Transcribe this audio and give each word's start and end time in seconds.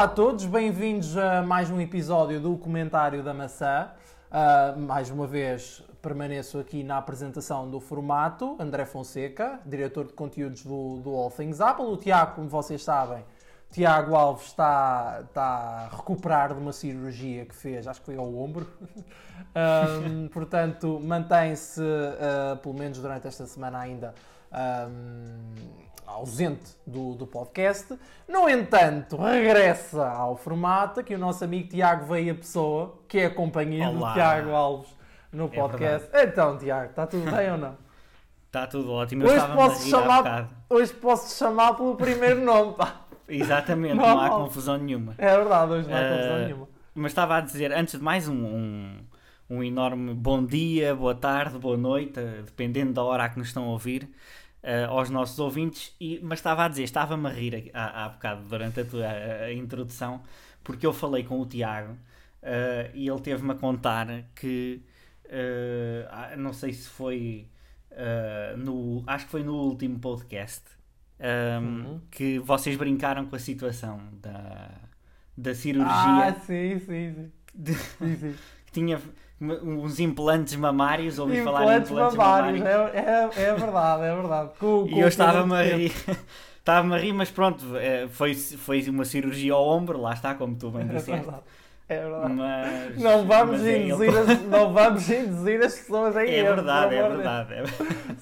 Olá 0.00 0.06
a 0.06 0.14
todos, 0.14 0.46
bem-vindos 0.46 1.14
a 1.14 1.42
mais 1.42 1.70
um 1.70 1.78
episódio 1.78 2.40
do 2.40 2.56
Comentário 2.56 3.22
da 3.22 3.34
Maçã. 3.34 3.90
Uh, 4.30 4.80
mais 4.80 5.10
uma 5.10 5.26
vez 5.26 5.82
permaneço 6.00 6.58
aqui 6.58 6.82
na 6.82 6.96
apresentação 6.96 7.68
do 7.68 7.78
formato. 7.80 8.56
André 8.58 8.86
Fonseca, 8.86 9.60
diretor 9.66 10.06
de 10.06 10.14
conteúdos 10.14 10.64
do, 10.64 11.00
do 11.00 11.14
All 11.14 11.30
Things 11.30 11.60
Apple. 11.60 11.84
O 11.84 11.98
Tiago, 11.98 12.36
como 12.36 12.48
vocês 12.48 12.82
sabem, 12.82 13.22
Tiago 13.70 14.14
Alves 14.14 14.46
está, 14.46 15.18
está 15.22 15.90
a 15.92 15.94
recuperar 15.94 16.54
de 16.54 16.60
uma 16.60 16.72
cirurgia 16.72 17.44
que 17.44 17.54
fez, 17.54 17.86
acho 17.86 18.00
que 18.00 18.06
foi 18.06 18.16
ao 18.16 18.34
ombro. 18.34 18.66
portanto, 20.32 20.98
mantém-se, 20.98 21.82
uh, 21.82 22.56
pelo 22.56 22.74
menos 22.74 22.96
durante 23.00 23.28
esta 23.28 23.44
semana 23.44 23.78
ainda, 23.80 24.14
um, 24.50 25.89
ausente 26.10 26.76
do, 26.86 27.14
do 27.14 27.26
podcast. 27.26 27.98
No 28.28 28.48
entanto, 28.48 29.16
regressa 29.16 30.08
ao 30.08 30.36
formato 30.36 31.02
que 31.02 31.14
o 31.14 31.18
nosso 31.18 31.44
amigo 31.44 31.68
Tiago 31.68 32.06
Veia 32.06 32.34
Pessoa, 32.34 32.98
que 33.08 33.18
é 33.18 33.26
a 33.26 33.30
companhia 33.30 33.88
Olá. 33.88 34.08
do 34.08 34.14
Tiago 34.14 34.50
Alves 34.50 34.90
no 35.32 35.46
é 35.46 35.48
podcast. 35.48 36.08
É 36.12 36.24
então, 36.24 36.58
Tiago, 36.58 36.90
está 36.90 37.06
tudo 37.06 37.30
bem 37.30 37.52
ou 37.52 37.58
não? 37.58 37.76
Está 38.46 38.66
tudo 38.68 38.92
ótimo. 38.92 39.24
hoje 39.24 39.46
posso, 39.54 39.88
chamar, 39.88 40.50
hoje 40.68 40.92
posso 40.92 41.38
chamar 41.38 41.74
pelo 41.74 41.96
primeiro 41.96 42.40
nome, 42.40 42.74
pá. 42.74 43.02
Exatamente, 43.28 43.94
não, 43.94 44.06
não 44.06 44.20
há 44.20 44.30
confusão 44.30 44.76
nenhuma. 44.76 45.14
É 45.16 45.36
verdade, 45.36 45.72
hoje 45.72 45.88
não 45.88 45.96
há 45.96 46.00
uh, 46.00 46.16
confusão 46.16 46.38
nenhuma. 46.38 46.68
Mas 46.94 47.12
estava 47.12 47.36
a 47.36 47.40
dizer, 47.40 47.72
antes 47.72 47.96
de 47.96 48.04
mais, 48.04 48.26
um, 48.26 48.34
um, 48.34 48.96
um, 49.48 49.62
enorme 49.62 50.12
bom 50.12 50.44
dia, 50.44 50.94
boa 50.94 51.14
tarde, 51.14 51.56
boa 51.58 51.76
noite, 51.76 52.20
dependendo 52.44 52.92
da 52.92 53.02
hora 53.02 53.24
a 53.24 53.28
que 53.28 53.38
nos 53.38 53.48
estão 53.48 53.64
a 53.64 53.68
ouvir, 53.68 54.08
uh, 54.62 54.90
aos 54.90 55.10
nossos 55.10 55.38
ouvintes. 55.38 55.94
E, 56.00 56.20
mas 56.22 56.38
estava 56.38 56.64
a 56.64 56.68
dizer, 56.68 56.84
estava-me 56.84 57.26
a 57.26 57.30
rir 57.30 57.70
há, 57.74 58.04
há 58.04 58.08
bocado 58.08 58.42
durante 58.48 58.80
a 58.80 58.84
tua 58.84 59.06
a, 59.06 59.44
a 59.44 59.52
introdução, 59.52 60.22
porque 60.62 60.86
eu 60.86 60.92
falei 60.92 61.24
com 61.24 61.40
o 61.40 61.46
Tiago 61.46 61.92
uh, 61.92 62.90
e 62.94 63.08
ele 63.08 63.20
teve-me 63.20 63.52
a 63.52 63.54
contar 63.54 64.06
que, 64.34 64.82
não 66.36 66.52
sei 66.52 66.72
se 66.72 66.88
foi. 66.88 67.46
no, 68.58 69.04
acho 69.06 69.26
que 69.26 69.30
foi 69.30 69.42
no 69.44 69.54
último 69.54 69.98
podcast 69.98 70.80
um, 71.20 71.64
uhum. 71.64 72.00
que 72.10 72.38
vocês 72.38 72.76
brincaram 72.76 73.26
com 73.26 73.36
a 73.36 73.38
situação 73.38 74.00
da, 74.22 74.70
da 75.36 75.54
cirurgia. 75.54 75.86
Ah, 75.92 76.34
sim, 76.46 76.78
sim, 76.78 77.14
sim. 77.14 77.32
De, 77.54 77.74
sim, 77.74 78.16
sim. 78.16 78.34
que 78.66 78.72
tinha 78.72 79.00
uns 79.40 79.98
implantes 79.98 80.54
mamários, 80.56 81.18
ouvi 81.18 81.38
implantes 81.38 81.58
falar 81.58 81.78
em 81.78 81.82
implantes 81.82 82.16
mamários. 82.16 82.60
mamários. 82.60 82.94
É, 82.94 83.42
é, 83.42 83.44
é 83.44 83.54
verdade, 83.54 84.02
é 84.02 84.14
verdade. 84.14 84.50
Com, 84.58 84.86
e 84.88 85.00
eu 85.00 85.08
estava-me 85.08 85.54
a 85.54 85.62
rir. 85.62 85.92
Estava-me 86.60 86.94
a 86.94 86.98
rir, 86.98 87.14
mas 87.14 87.30
pronto, 87.30 87.64
é, 87.78 88.06
foi, 88.08 88.34
foi 88.34 88.82
uma 88.90 89.06
cirurgia 89.06 89.54
ao 89.54 89.66
ombro, 89.66 89.98
lá 89.98 90.12
está, 90.12 90.34
como 90.34 90.54
tu 90.54 90.70
bem 90.70 90.82
é 90.82 90.84
disseste. 90.84 91.26
É 91.26 91.40
é 91.90 92.02
verdade. 92.02 92.32
Mas, 92.34 92.98
não, 92.98 93.26
vamos 93.26 93.66
é 93.66 93.78
induzir 93.78 94.14
é 94.14 94.18
as, 94.20 94.42
não 94.42 94.72
vamos 94.72 95.10
induzir 95.10 95.60
as 95.60 95.74
pessoas 95.74 96.16
a 96.16 96.24
É 96.24 96.38
erro, 96.38 96.54
verdade, 96.54 96.94
é 96.94 97.08
verdade. 97.08 97.52
É 97.54 97.64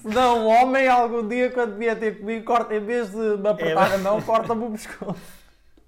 Senão 0.01 0.47
o 0.47 0.47
homem 0.47 0.87
algum 0.87 1.27
dia, 1.27 1.51
quando 1.51 1.77
vier 1.77 1.95
ter 1.99 2.17
comigo, 2.17 2.43
corta, 2.45 2.73
em 2.73 2.79
vez 2.79 3.11
de 3.11 3.37
me 3.37 3.47
apertar 3.47 3.91
é 3.91 3.95
a 3.95 3.97
mão, 3.99 4.19
corta-me 4.23 4.65
o 4.65 4.71
pescoço. 4.71 5.21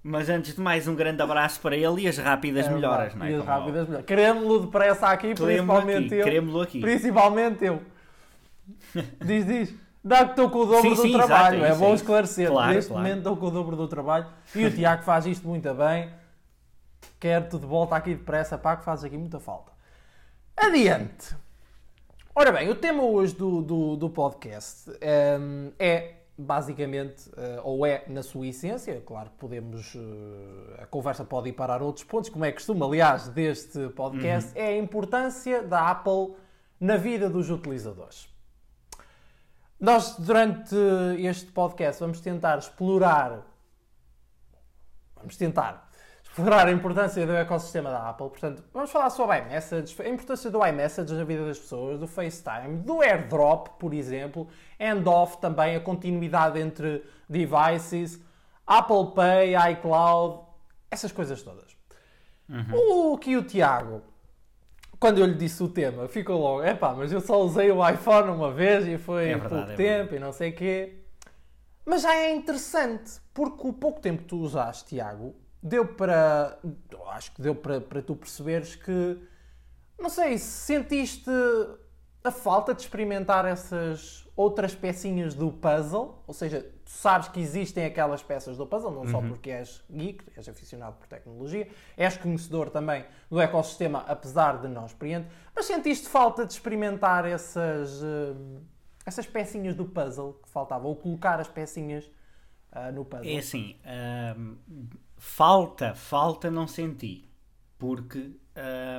Mas 0.03 0.29
antes 0.29 0.55
de 0.55 0.61
mais, 0.61 0.87
um 0.87 0.95
grande 0.95 1.21
abraço 1.21 1.61
para 1.61 1.75
ele 1.75 2.01
e 2.01 2.07
as 2.07 2.17
rápidas 2.17 2.65
é 2.65 2.71
melhoras, 2.71 3.13
não 3.13 3.25
é? 3.25 3.31
E 3.31 3.35
as 3.35 3.45
rápidas 3.45 3.87
melhoras. 3.87 4.05
Queremos-lo 4.05 4.59
depressa 4.65 5.07
aqui, 5.07 5.35
principalmente 5.35 6.05
aqui, 6.05 6.15
eu. 6.15 6.23
Queremos-lo 6.23 6.61
aqui. 6.61 6.81
Principalmente 6.81 7.65
eu. 7.65 7.81
diz, 9.23 9.45
diz. 9.45 9.75
Dá 10.03 10.25
que 10.25 10.31
estou 10.31 10.49
com 10.49 10.59
o 10.59 10.65
dobro 10.65 10.81
sim, 10.81 10.95
do 10.95 11.01
sim, 11.03 11.11
trabalho, 11.11 11.57
exato, 11.57 11.73
é, 11.73 11.75
é 11.75 11.79
bom 11.79 11.93
esclarecer. 11.93 12.49
Claro, 12.49 12.73
Neste 12.73 12.89
claro. 12.89 13.03
momento 13.03 13.17
estou 13.19 13.37
com 13.37 13.45
o 13.45 13.51
dobro 13.51 13.75
do 13.75 13.87
trabalho 13.87 14.25
e 14.55 14.65
o 14.65 14.71
Tiago 14.71 15.03
faz 15.03 15.27
isto 15.27 15.47
muito 15.47 15.71
bem 15.75 16.09
Quero-te 17.19 17.59
de 17.59 17.67
volta 17.67 17.95
aqui 17.95 18.15
depressa, 18.15 18.57
pá, 18.57 18.75
que 18.75 18.83
fazes 18.83 19.05
aqui 19.05 19.15
muita 19.15 19.39
falta. 19.39 19.71
Adiante. 20.57 21.35
Ora 22.33 22.51
bem, 22.51 22.67
o 22.67 22.73
tema 22.73 23.03
hoje 23.03 23.35
do, 23.35 23.61
do, 23.61 23.95
do 23.95 24.09
podcast 24.09 24.89
um, 24.89 24.93
ehm, 25.01 25.71
é 25.77 26.15
basicamente, 26.37 27.29
uh, 27.29 27.61
ou 27.63 27.85
é 27.85 28.03
na 28.07 28.23
sua 28.23 28.47
essência, 28.47 29.01
claro 29.05 29.29
que 29.29 29.37
podemos, 29.37 29.95
uh, 29.95 30.81
a 30.81 30.85
conversa 30.85 31.23
pode 31.23 31.49
ir 31.49 31.53
parar 31.53 31.81
outros 31.81 32.05
pontos, 32.05 32.29
como 32.29 32.45
é 32.45 32.51
costume, 32.51 32.83
aliás, 32.83 33.27
deste 33.27 33.89
podcast, 33.89 34.57
uhum. 34.57 34.63
é 34.63 34.67
a 34.69 34.77
importância 34.77 35.61
da 35.61 35.89
Apple 35.89 36.35
na 36.79 36.97
vida 36.97 37.29
dos 37.29 37.49
utilizadores. 37.49 38.27
Nós, 39.79 40.15
durante 40.17 40.75
este 41.19 41.51
podcast, 41.51 41.99
vamos 41.99 42.21
tentar 42.21 42.57
explorar, 42.57 43.45
vamos 45.15 45.37
tentar 45.37 45.90
explorar 46.31 46.67
a 46.67 46.71
importância 46.71 47.25
do 47.25 47.33
ecossistema 47.33 47.89
da 47.89 48.09
Apple. 48.09 48.29
Portanto, 48.29 48.63
vamos 48.73 48.89
falar 48.89 49.09
sobre 49.09 49.35
a 49.35 49.39
iMessage, 49.39 50.01
a 50.01 50.07
importância 50.07 50.49
do 50.49 50.65
iMessage 50.65 51.13
na 51.13 51.25
vida 51.25 51.45
das 51.45 51.59
pessoas, 51.59 51.99
do 51.99 52.07
FaceTime, 52.07 52.77
do 52.77 53.01
AirDrop, 53.01 53.71
por 53.77 53.93
exemplo, 53.93 54.47
handoff 54.79 55.37
também, 55.39 55.75
a 55.75 55.79
continuidade 55.81 56.57
entre 56.57 57.03
devices, 57.29 58.19
Apple 58.65 59.13
Pay, 59.13 59.55
iCloud, 59.73 60.45
essas 60.89 61.11
coisas 61.11 61.43
todas. 61.43 61.75
Uhum. 62.47 63.11
O 63.13 63.17
que 63.17 63.35
o 63.35 63.43
Tiago, 63.43 64.01
quando 64.99 65.17
eu 65.17 65.25
lhe 65.25 65.35
disse 65.35 65.61
o 65.61 65.67
tema, 65.67 66.07
ficou 66.07 66.39
logo, 66.39 66.63
epá, 66.63 66.93
mas 66.93 67.11
eu 67.11 67.19
só 67.19 67.41
usei 67.41 67.71
o 67.71 67.87
iPhone 67.87 68.29
uma 68.29 68.51
vez 68.51 68.87
e 68.87 68.97
foi 68.97 69.31
é 69.31 69.37
verdade, 69.37 69.49
pouco 69.49 69.71
é 69.71 69.75
tempo 69.75 70.15
e 70.15 70.19
não 70.19 70.31
sei 70.31 70.51
o 70.51 70.55
quê. 70.55 70.97
Mas 71.85 72.03
já 72.03 72.15
é 72.15 72.33
interessante, 72.33 73.19
porque 73.33 73.67
o 73.67 73.73
pouco 73.73 73.99
tempo 73.99 74.21
que 74.21 74.29
tu 74.29 74.37
usaste, 74.37 74.85
Tiago, 74.85 75.35
deu 75.61 75.85
para. 75.85 76.57
Acho 77.09 77.31
que 77.33 77.41
deu 77.41 77.55
para, 77.55 77.79
para 77.81 78.01
tu 78.01 78.15
perceberes 78.15 78.75
que. 78.75 79.17
Não 79.99 80.09
sei, 80.09 80.37
sentiste 80.37 81.29
a 82.23 82.31
falta 82.31 82.73
de 82.73 82.81
experimentar 82.81 83.45
essas 83.45 84.27
outras 84.35 84.73
pecinhas 84.73 85.33
do 85.33 85.51
puzzle, 85.51 86.23
ou 86.25 86.33
seja, 86.33 86.61
tu 86.61 86.89
sabes 86.89 87.27
que 87.27 87.39
existem 87.39 87.85
aquelas 87.85 88.23
peças 88.23 88.57
do 88.57 88.65
puzzle, 88.65 88.91
não 88.91 89.01
uhum. 89.01 89.11
só 89.11 89.21
porque 89.21 89.51
és 89.51 89.83
geek, 89.89 90.23
és 90.35 90.47
aficionado 90.47 90.97
por 90.97 91.07
tecnologia, 91.07 91.67
és 91.97 92.17
conhecedor 92.17 92.69
também 92.69 93.05
do 93.29 93.39
ecossistema, 93.39 94.05
apesar 94.07 94.61
de 94.61 94.67
não 94.67 94.85
experiente, 94.85 95.27
mas 95.55 95.65
sentiste 95.65 96.07
falta 96.07 96.45
de 96.45 96.53
experimentar 96.53 97.25
essas, 97.25 98.01
uh, 98.01 98.61
essas 99.05 99.25
pecinhas 99.25 99.75
do 99.75 99.85
puzzle 99.85 100.39
que 100.43 100.49
faltavam, 100.49 100.89
ou 100.89 100.95
colocar 100.95 101.39
as 101.39 101.47
pecinhas 101.47 102.05
uh, 102.71 102.91
no 102.93 103.03
puzzle? 103.03 103.29
É 103.29 103.37
assim, 103.37 103.75
uh, 103.83 104.57
Falta, 105.23 105.93
falta 105.93 106.49
não 106.49 106.65
senti. 106.65 107.29
Porque. 107.77 108.31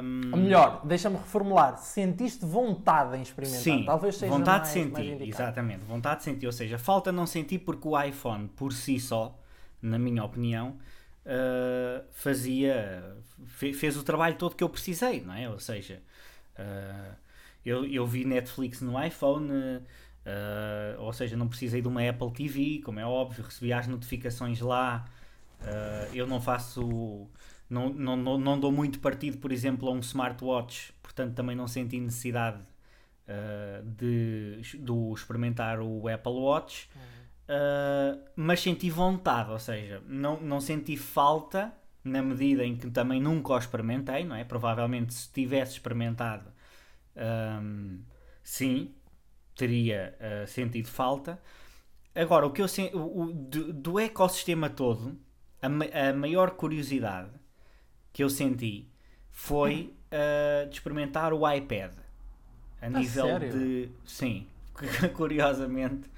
Um... 0.00 0.36
melhor, 0.36 0.86
deixa-me 0.86 1.16
reformular. 1.16 1.76
Sentiste 1.78 2.46
vontade 2.46 3.16
em 3.16 3.22
experimentar? 3.22 3.60
Sim, 3.60 3.84
Talvez 3.84 4.14
seja 4.14 4.32
vontade 4.32 4.58
mais, 4.60 4.68
de 4.68 4.72
sentir. 4.72 5.16
Mais 5.16 5.28
exatamente, 5.28 5.84
vontade 5.84 6.18
de 6.18 6.22
sentir. 6.22 6.46
Ou 6.46 6.52
seja, 6.52 6.78
falta 6.78 7.10
não 7.10 7.26
sentir 7.26 7.58
porque 7.58 7.88
o 7.88 8.00
iPhone, 8.00 8.46
por 8.46 8.72
si 8.72 9.00
só, 9.00 9.36
na 9.82 9.98
minha 9.98 10.22
opinião, 10.22 10.78
uh, 11.26 12.04
fazia. 12.12 13.16
fez 13.44 13.96
o 13.96 14.04
trabalho 14.04 14.36
todo 14.36 14.54
que 14.54 14.62
eu 14.62 14.68
precisei, 14.68 15.22
não 15.22 15.34
é? 15.34 15.50
Ou 15.50 15.58
seja, 15.58 16.00
uh, 16.56 17.16
eu, 17.66 17.84
eu 17.84 18.06
vi 18.06 18.24
Netflix 18.24 18.80
no 18.80 19.04
iPhone. 19.04 19.50
Uh, 19.50 21.00
ou 21.00 21.12
seja, 21.12 21.36
não 21.36 21.48
precisei 21.48 21.82
de 21.82 21.88
uma 21.88 22.08
Apple 22.08 22.30
TV, 22.32 22.80
como 22.84 23.00
é 23.00 23.04
óbvio, 23.04 23.42
recebi 23.42 23.72
as 23.72 23.88
notificações 23.88 24.60
lá, 24.60 25.04
Uh, 25.62 26.14
eu 26.14 26.26
não 26.26 26.40
faço. 26.40 27.28
Não, 27.68 27.88
não, 27.88 28.16
não, 28.16 28.38
não, 28.38 28.60
dou 28.60 28.70
muito 28.70 28.98
partido, 28.98 29.38
por 29.38 29.50
exemplo, 29.50 29.88
a 29.88 29.92
um 29.92 30.00
smartwatch, 30.00 30.92
portanto 31.02 31.34
também 31.34 31.56
não 31.56 31.66
senti 31.66 31.98
necessidade 31.98 32.62
uh, 33.28 33.82
de, 33.82 34.60
de 34.60 34.92
experimentar 35.14 35.80
o 35.80 36.06
Apple 36.06 36.32
Watch, 36.32 36.90
uh, 37.48 38.20
mas 38.36 38.60
senti 38.60 38.90
vontade, 38.90 39.50
ou 39.50 39.58
seja, 39.58 40.02
não, 40.06 40.38
não 40.38 40.60
senti 40.60 40.98
falta 40.98 41.72
na 42.04 42.22
medida 42.22 42.64
em 42.64 42.76
que 42.76 42.90
também 42.90 43.20
nunca 43.20 43.52
o 43.52 43.58
experimentei, 43.58 44.24
não 44.24 44.36
é? 44.36 44.44
Provavelmente 44.44 45.14
se 45.14 45.32
tivesse 45.32 45.72
experimentado, 45.72 46.50
um, 47.62 48.00
sim, 48.42 48.92
teria 49.56 50.16
uh, 50.18 50.46
sentido 50.46 50.88
falta. 50.88 51.40
Agora, 52.14 52.46
o 52.46 52.50
que 52.50 52.60
eu 52.60 52.66
o, 52.92 53.22
o 53.22 53.32
do, 53.32 53.72
do 53.72 54.00
ecossistema 54.00 54.68
todo, 54.68 55.16
a, 55.62 55.68
ma 55.68 55.84
a 55.84 56.12
maior 56.12 56.50
curiosidade 56.50 57.30
que 58.12 58.22
eu 58.22 58.28
senti 58.28 58.88
foi 59.30 59.94
uh, 60.12 60.68
de 60.68 60.74
experimentar 60.74 61.32
o 61.32 61.50
iPad. 61.50 61.92
A, 62.80 62.90
nível 62.90 63.26
sério? 63.26 63.52
de. 63.52 63.88
Sim, 64.04 64.46
curiosamente, 65.14 66.10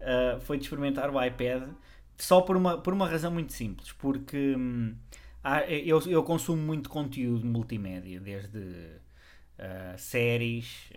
uh, 0.00 0.38
foi 0.42 0.58
de 0.58 0.64
experimentar 0.64 1.10
o 1.10 1.24
iPad 1.24 1.70
só 2.18 2.42
por 2.42 2.56
uma, 2.56 2.78
por 2.78 2.92
uma 2.92 3.08
razão 3.08 3.32
muito 3.32 3.52
simples, 3.52 3.90
porque 3.92 4.54
hum, 4.56 4.94
há, 5.42 5.64
eu, 5.64 6.00
eu 6.06 6.22
consumo 6.22 6.62
muito 6.62 6.90
conteúdo 6.90 7.46
multimédia, 7.46 8.20
desde 8.20 8.58
uh, 8.58 9.96
séries, 9.96 10.90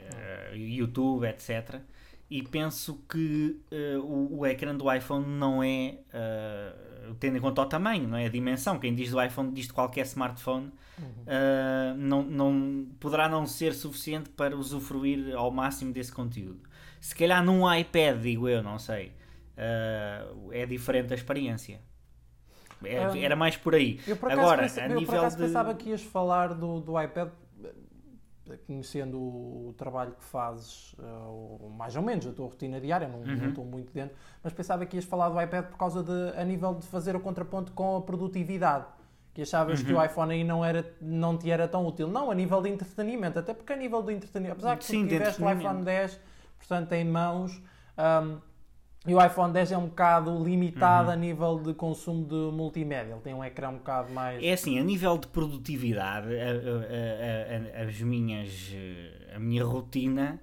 YouTube, 0.53 1.25
etc. 1.25 1.79
e 2.29 2.41
penso 2.41 3.03
que 3.07 3.61
uh, 3.71 3.99
o, 3.99 4.39
o, 4.39 4.45
ecrã 4.45 4.75
do 4.75 4.91
iPhone 4.91 5.25
não 5.25 5.61
é, 5.61 5.99
uh, 6.09 7.13
tendo 7.19 7.37
em 7.37 7.41
conta 7.41 7.61
o 7.61 7.65
tamanho, 7.65 8.07
não 8.07 8.17
é 8.17 8.25
a 8.25 8.29
dimensão, 8.29 8.79
quem 8.79 8.95
diz 8.95 9.11
do 9.11 9.21
iPhone 9.21 9.51
diz 9.51 9.67
de 9.67 9.73
qualquer 9.73 10.05
smartphone, 10.05 10.71
uhum. 10.97 11.05
uh, 11.05 11.97
não, 11.97 12.23
não, 12.23 12.87
poderá 12.99 13.29
não 13.29 13.45
ser 13.45 13.73
suficiente 13.73 14.29
para 14.31 14.55
usufruir 14.57 15.35
ao 15.35 15.51
máximo 15.51 15.93
desse 15.93 16.11
conteúdo. 16.11 16.61
Se 16.99 17.13
calhar 17.13 17.43
num 17.43 17.71
iPad, 17.71 18.19
digo 18.19 18.49
eu, 18.49 18.63
não 18.63 18.79
sei, 18.79 19.11
é 20.51 20.65
diferente 20.65 21.13
a 21.13 21.15
experiência. 21.15 21.79
É, 22.83 23.07
um, 23.07 23.15
era 23.15 23.35
mais 23.35 23.55
por 23.55 23.75
aí. 23.75 23.99
Eu 24.07 24.17
por 24.17 24.31
Agora, 24.31 24.63
pense, 24.63 24.79
a 24.79 24.87
eu 24.87 24.99
nível 24.99 25.21
por 25.21 25.29
de... 25.29 25.37
pensava 25.37 25.73
que 25.75 25.89
ias 25.89 26.01
falar 26.01 26.53
do, 26.55 26.79
do 26.81 26.99
iPad 26.99 27.29
conhecendo 28.65 29.17
o 29.17 29.73
trabalho 29.77 30.11
que 30.13 30.23
fazes, 30.23 30.93
uh, 30.93 31.69
mais 31.69 31.95
ou 31.95 32.01
menos, 32.01 32.27
a 32.27 32.31
tua 32.31 32.47
rotina 32.47 32.79
diária, 32.79 33.07
não, 33.07 33.19
uhum. 33.19 33.35
não 33.35 33.49
estou 33.49 33.65
muito 33.65 33.91
dentro, 33.93 34.15
mas 34.43 34.53
pensava 34.53 34.85
que 34.85 34.95
ias 34.95 35.05
falar 35.05 35.29
do 35.29 35.41
iPad 35.41 35.65
por 35.65 35.77
causa 35.77 36.03
de, 36.03 36.37
a 36.37 36.43
nível 36.43 36.75
de 36.75 36.85
fazer 36.87 37.15
o 37.15 37.19
contraponto 37.19 37.71
com 37.71 37.97
a 37.97 38.01
produtividade. 38.01 38.85
Que 39.33 39.41
achavas 39.41 39.79
uhum. 39.79 39.85
que 39.85 39.93
o 39.93 39.97
uhum. 39.97 40.05
iPhone 40.05 40.33
aí 40.33 40.43
não, 40.45 40.63
era, 40.63 40.95
não 41.01 41.37
te 41.37 41.51
era 41.51 41.67
tão 41.67 41.85
útil. 41.85 42.07
Não, 42.07 42.31
a 42.31 42.35
nível 42.35 42.61
de 42.61 42.69
entretenimento, 42.69 43.37
até 43.37 43.53
porque 43.53 43.73
a 43.73 43.75
nível 43.75 44.01
de 44.01 44.13
entretenimento, 44.13 44.59
apesar 44.59 44.77
que 44.77 44.85
Sim, 44.85 45.05
tu 45.05 45.09
tiveste 45.09 45.43
o 45.43 45.51
iPhone 45.51 45.83
10, 45.83 46.19
portanto, 46.57 46.93
em 46.93 47.03
mãos, 47.03 47.61
um, 47.97 48.39
e 49.07 49.13
o 49.13 49.23
iPhone 49.23 49.53
10 49.53 49.71
é 49.71 49.77
um 49.77 49.85
bocado 49.85 50.43
limitado 50.43 51.07
uhum. 51.07 51.13
a 51.13 51.15
nível 51.15 51.59
de 51.59 51.73
consumo 51.73 52.25
de 52.25 52.55
multimédia. 52.55 53.13
Ele 53.13 53.21
tem 53.21 53.33
um 53.33 53.43
ecrã 53.43 53.69
um 53.69 53.77
bocado 53.77 54.11
mais. 54.11 54.43
É 54.43 54.53
assim, 54.53 54.79
a 54.79 54.83
nível 54.83 55.17
de 55.17 55.27
produtividade, 55.27 56.27
a, 56.39 57.79
a, 57.79 57.81
a, 57.81 57.83
as 57.83 58.01
minhas, 58.01 58.73
a 59.35 59.39
minha 59.39 59.63
rotina 59.63 60.39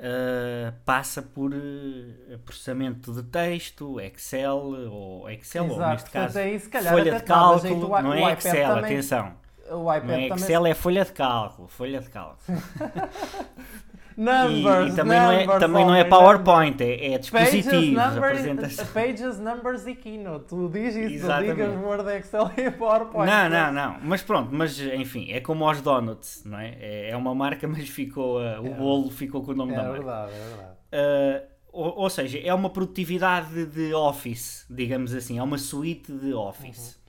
uh, 0.00 0.72
passa 0.84 1.22
por 1.22 1.52
uh, 1.52 2.38
processamento 2.44 3.12
de 3.12 3.22
texto, 3.22 4.00
Excel, 4.00 4.58
ou 4.90 5.30
Excel, 5.30 5.66
Exato. 5.66 5.80
ou 5.80 5.88
neste 5.88 6.10
caso, 6.10 6.38
aí, 6.38 6.60
calhar, 6.60 6.92
folha 6.92 7.14
de 7.14 7.22
cálculo. 7.22 7.86
O, 7.86 8.02
não 8.02 8.14
é 8.14 8.32
Excel, 8.32 8.74
também, 8.74 8.84
atenção. 8.84 9.32
O 9.70 9.94
iPad 9.94 10.04
não 10.04 10.14
é 10.14 10.26
Excel, 10.26 10.58
também... 10.58 10.72
é 10.72 10.74
folha 10.74 11.04
de 11.04 11.12
cálculo. 11.12 11.68
Folha 11.68 12.00
de 12.00 12.08
cálculo. 12.08 12.38
Numbers, 14.20 14.92
e, 14.92 14.96
também, 14.96 15.18
numbers, 15.18 15.46
não 15.46 15.54
é, 15.54 15.58
também 15.58 15.86
não 15.86 15.94
é 15.94 16.04
PowerPoint, 16.04 16.78
é, 16.82 17.14
é 17.14 17.18
dispositivos, 17.18 17.94
pages, 17.94 18.18
apresentação. 18.18 18.86
Pages, 18.88 19.38
numbers 19.38 19.86
e 19.86 19.94
Keynote. 19.94 20.44
Tu 20.44 20.68
dizes 20.68 21.12
isso, 21.12 21.26
tu 21.26 21.42
digas 21.42 21.74
Word, 21.82 22.10
Excel 22.18 22.50
e 22.54 22.70
PowerPoint. 22.70 23.30
Não, 23.30 23.48
não, 23.48 23.72
não. 23.72 23.96
Mas 24.02 24.22
pronto, 24.22 24.50
mas 24.52 24.78
enfim, 24.78 25.32
é 25.32 25.40
como 25.40 25.66
aos 25.66 25.80
Donuts, 25.80 26.42
não 26.44 26.58
é? 26.58 26.76
É, 26.78 27.10
é 27.12 27.16
uma 27.16 27.34
marca, 27.34 27.64
mas 27.68 27.88
ficou, 27.88 28.36
uh, 28.40 28.60
o 28.60 28.66
é, 28.66 28.70
bolo 28.74 29.10
ficou 29.10 29.42
com 29.42 29.52
o 29.52 29.54
nome 29.54 29.72
é 29.72 29.76
da 29.76 29.82
marca. 29.84 29.96
É 29.96 30.00
verdade, 30.00 30.32
é 30.34 30.48
verdade. 30.48 31.46
Uh, 31.46 31.50
ou, 31.72 31.98
ou, 32.00 32.10
seja, 32.10 32.38
é 32.40 32.52
uma 32.52 32.68
produtividade 32.68 33.64
de 33.64 33.94
Office, 33.94 34.66
digamos 34.68 35.14
assim, 35.14 35.38
é 35.38 35.42
uma 35.42 35.56
suite 35.56 36.12
de 36.12 36.34
Office 36.34 36.94
uhum. 36.94 37.00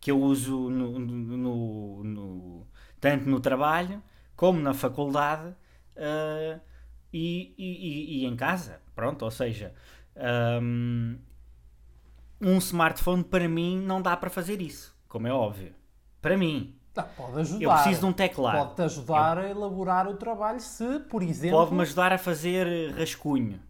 que 0.00 0.12
eu 0.12 0.20
uso 0.20 0.70
no, 0.70 0.96
no, 1.00 2.04
no, 2.04 2.66
tanto 3.00 3.28
no 3.28 3.40
trabalho 3.40 4.00
como 4.36 4.60
na 4.60 4.72
faculdade 4.72 5.52
uh, 5.96 6.60
e, 7.12 7.54
e, 7.58 8.22
e, 8.22 8.26
em 8.26 8.36
casa. 8.36 8.80
Pronto, 8.94 9.24
ou 9.24 9.30
seja, 9.30 9.72
um, 10.60 11.18
um 12.40 12.58
smartphone 12.58 13.24
para 13.24 13.48
mim 13.48 13.80
não 13.80 14.00
dá 14.00 14.16
para 14.16 14.30
fazer 14.30 14.60
isso, 14.60 14.96
como 15.08 15.26
é 15.26 15.32
óbvio. 15.32 15.74
Para 16.20 16.36
mim, 16.36 16.78
não, 16.94 17.04
pode 17.16 17.40
ajudar. 17.40 17.62
Eu 17.62 17.70
preciso 17.70 18.00
de 18.00 18.06
um 18.06 18.12
teclado. 18.12 18.58
Pode-te 18.58 18.82
ajudar 18.82 19.38
eu... 19.38 19.44
a 19.44 19.48
elaborar 19.48 20.08
o 20.08 20.14
trabalho 20.14 20.60
se, 20.60 21.00
por 21.00 21.22
exemplo. 21.22 21.58
Pode-me 21.58 21.82
ajudar 21.82 22.12
a 22.12 22.18
fazer 22.18 22.92
rascunho. 22.92 23.60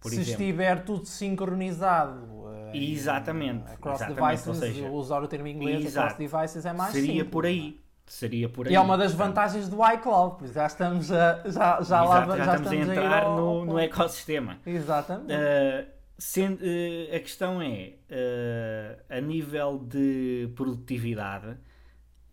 se 0.00 0.08
exemplo. 0.08 0.30
estiver 0.30 0.84
tudo 0.84 1.06
sincronizado. 1.06 2.42
Exatamente. 2.74 3.70
Across 3.70 4.02
exatamente, 4.02 4.24
devices, 4.24 4.46
ou 4.46 4.54
seja, 4.54 4.88
usar 4.88 5.22
o 5.22 5.28
termo 5.28 5.46
inglês, 5.46 5.96
across 5.96 6.16
devices 6.16 6.64
é 6.64 6.72
mais 6.72 6.92
Seria 6.92 7.12
simples, 7.12 7.30
por 7.30 7.44
aí. 7.44 7.81
Seria 8.06 8.48
por 8.48 8.66
aí. 8.66 8.72
E 8.72 8.76
é 8.76 8.80
uma 8.80 8.96
das 8.98 9.14
vantagens 9.14 9.68
do 9.68 9.78
iCloud, 9.94 10.46
já 10.52 10.66
estamos 10.66 11.10
a, 11.10 11.42
já, 11.48 11.80
já, 11.80 12.02
lá, 12.02 12.26
já, 12.26 12.44
já 12.44 12.56
estamos, 12.56 12.88
a 12.88 12.92
entrar 12.92 13.22
a 13.24 13.28
no, 13.28 13.64
no 13.64 13.78
ecossistema. 13.78 14.58
Exatamente. 14.66 15.32
Uh, 15.32 15.86
sendo, 16.18 16.62
uh, 16.62 17.16
a 17.16 17.20
questão 17.20 17.62
é, 17.62 17.94
uh, 18.10 19.02
a 19.08 19.20
nível 19.20 19.78
de 19.78 20.50
produtividade, 20.54 21.56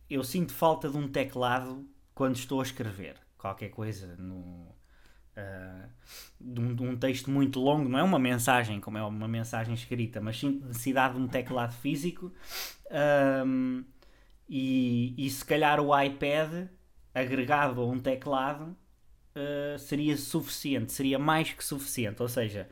eu 0.10 0.24
sinto 0.24 0.52
falta 0.54 0.90
de 0.90 0.98
um 0.98 1.08
teclado 1.08 1.86
quando 2.14 2.36
estou 2.36 2.60
a 2.60 2.64
escrever 2.64 3.16
qualquer 3.38 3.70
coisa 3.70 4.16
no, 4.18 4.76
de 6.42 6.60
um, 6.60 6.76
de, 6.76 6.84
um, 6.84 6.98
texto 6.98 7.32
muito 7.32 7.60
longo, 7.60 7.88
não 7.88 7.98
é 7.98 8.04
uma 8.04 8.20
mensagem 8.20 8.82
como 8.82 8.98
é 8.98 9.04
uma 9.04 9.28
mensagem 9.28 9.74
escrita, 9.74 10.20
mas 10.20 10.38
sinto 10.38 10.66
necessidade 10.66 11.14
de 11.14 11.22
um 11.22 11.28
teclado 11.28 11.74
físico. 11.74 12.34
Um, 13.46 13.86
e, 14.50 15.14
e 15.16 15.30
se 15.30 15.46
calhar 15.46 15.80
o 15.80 15.98
iPad 15.98 16.68
agregado 17.14 17.82
a 17.82 17.86
um 17.86 18.00
teclado 18.00 18.76
uh, 19.36 19.78
seria 19.78 20.18
suficiente, 20.18 20.92
seria 20.92 21.20
mais 21.20 21.54
que 21.54 21.64
suficiente. 21.64 22.22
Ou 22.22 22.28
seja, 22.28 22.68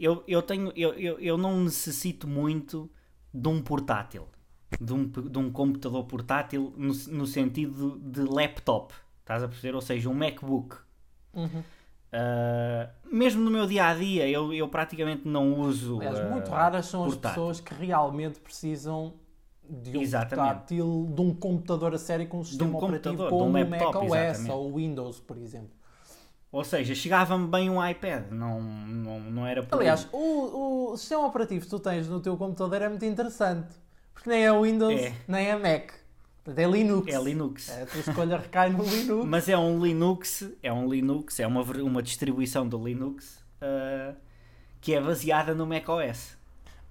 eu, 0.00 0.24
eu, 0.26 0.40
tenho, 0.40 0.72
eu, 0.74 0.94
eu, 0.94 1.20
eu 1.20 1.36
não 1.36 1.60
necessito 1.60 2.26
muito 2.26 2.90
de 3.32 3.46
um 3.46 3.60
portátil, 3.60 4.26
de 4.80 4.92
um, 4.92 5.06
de 5.06 5.38
um 5.38 5.52
computador 5.52 6.04
portátil 6.04 6.72
no, 6.76 6.94
no 6.94 7.26
sentido 7.26 7.98
de 7.98 8.22
laptop, 8.22 8.94
estás 9.20 9.42
a 9.42 9.48
perceber? 9.48 9.74
Ou 9.74 9.82
seja, 9.82 10.08
um 10.08 10.14
MacBook. 10.14 10.76
Uhum. 11.34 11.62
Uh, 12.12 12.90
mesmo 13.10 13.42
no 13.42 13.50
meu 13.50 13.66
dia 13.66 13.86
a 13.86 13.94
dia, 13.94 14.28
eu, 14.28 14.52
eu 14.52 14.68
praticamente 14.68 15.26
não 15.26 15.58
uso. 15.60 15.98
Aliás, 16.00 16.20
uh, 16.20 16.30
muito 16.30 16.50
raras 16.50 16.86
são 16.86 17.04
portátil. 17.04 17.28
as 17.28 17.34
pessoas 17.34 17.60
que 17.60 17.74
realmente 17.74 18.38
precisam 18.38 19.14
de 19.72 19.96
um 19.96 20.02
exatamente. 20.02 20.48
portátil, 20.48 21.12
de 21.14 21.20
um 21.22 21.34
computador 21.34 21.94
a 21.94 21.98
série 21.98 22.26
com 22.26 22.40
um 22.40 22.44
sistema 22.44 22.70
um 22.70 22.76
operativo 22.76 23.28
como 23.28 23.44
um 23.44 23.48
o 23.48 23.70
Mac 23.70 23.94
OS 23.96 24.48
ou 24.50 24.70
o 24.70 24.76
Windows, 24.76 25.18
por 25.20 25.38
exemplo. 25.38 25.70
Ou 26.50 26.62
seja, 26.62 26.94
chegava-me 26.94 27.48
bem 27.48 27.70
um 27.70 27.84
iPad, 27.84 28.30
não, 28.30 28.60
não, 28.60 29.20
não 29.20 29.46
era 29.46 29.62
por 29.62 29.78
Aliás, 29.78 30.06
o, 30.12 30.90
o 30.92 30.96
sistema 30.98 31.26
operativo 31.26 31.64
que 31.64 31.70
tu 31.70 31.78
tens 31.78 32.06
no 32.06 32.20
teu 32.20 32.36
computador 32.36 32.82
é 32.82 32.88
muito 32.90 33.04
interessante. 33.06 33.74
Porque 34.12 34.28
nem 34.28 34.44
é 34.44 34.52
Windows, 34.52 35.00
é. 35.00 35.14
nem 35.26 35.48
é 35.48 35.56
Mac. 35.56 35.92
É 36.44 36.66
Linux. 36.66 37.14
É 37.14 37.18
Linux. 37.18 37.68
É, 37.70 37.82
a 37.82 37.86
tua 37.86 38.00
escolha 38.00 38.36
recai 38.36 38.68
no 38.68 38.84
Linux. 38.84 39.26
Mas 39.26 39.48
é 39.48 39.56
um 39.56 39.82
Linux, 39.82 40.44
é 40.62 40.72
um 40.72 40.86
Linux, 40.86 41.40
é 41.40 41.46
uma, 41.46 41.62
uma 41.62 42.02
distribuição 42.02 42.68
do 42.68 42.84
Linux 42.84 43.42
uh, 43.62 44.14
que 44.80 44.94
é 44.94 45.00
baseada 45.00 45.54
no 45.54 45.66
macOS. 45.66 46.36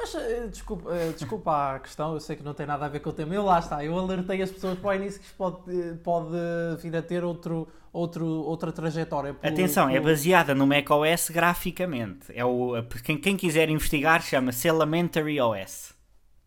Mas 0.01 0.15
eh, 0.15 0.48
desculpa, 0.48 0.91
eh, 0.96 1.12
desculpa 1.12 1.75
a 1.75 1.79
questão, 1.79 2.15
eu 2.15 2.20
sei 2.20 2.36
que 2.36 2.41
não 2.41 2.55
tem 2.55 2.65
nada 2.65 2.86
a 2.86 2.89
ver 2.89 3.01
com 3.01 3.12
o 3.12 3.13
tema. 3.13 3.36
Eu 3.36 3.46
lá 3.46 3.60
está, 3.60 3.86
eu 3.86 3.98
alertei 3.98 4.41
as 4.41 4.50
pessoas 4.50 4.79
para 4.79 4.89
o 4.89 4.93
início 4.96 5.20
que 5.20 5.27
isto 5.27 5.38
pode, 5.38 5.60
eh, 5.70 5.93
pode 6.03 6.36
vir 6.81 6.96
a 6.96 7.03
ter 7.03 7.24
outro, 7.24 7.67
outro, 7.93 8.25
outra 8.25 8.72
trajetória. 8.72 9.36
Pelo, 9.36 9.53
Atenção, 9.53 9.88
é 9.88 9.93
pelo... 9.93 10.08
é 10.08 10.12
baseada 10.12 10.55
no 10.55 10.65
macOS 10.65 11.29
graficamente. 11.29 12.34
É 12.34 12.43
o, 12.43 12.84
quem, 13.03 13.15
quem 13.15 13.38
quiser 13.38 13.70
investigar 13.70 14.24
chama-se 14.24 14.67
Elementary 14.67 15.39
OS. 15.39 15.93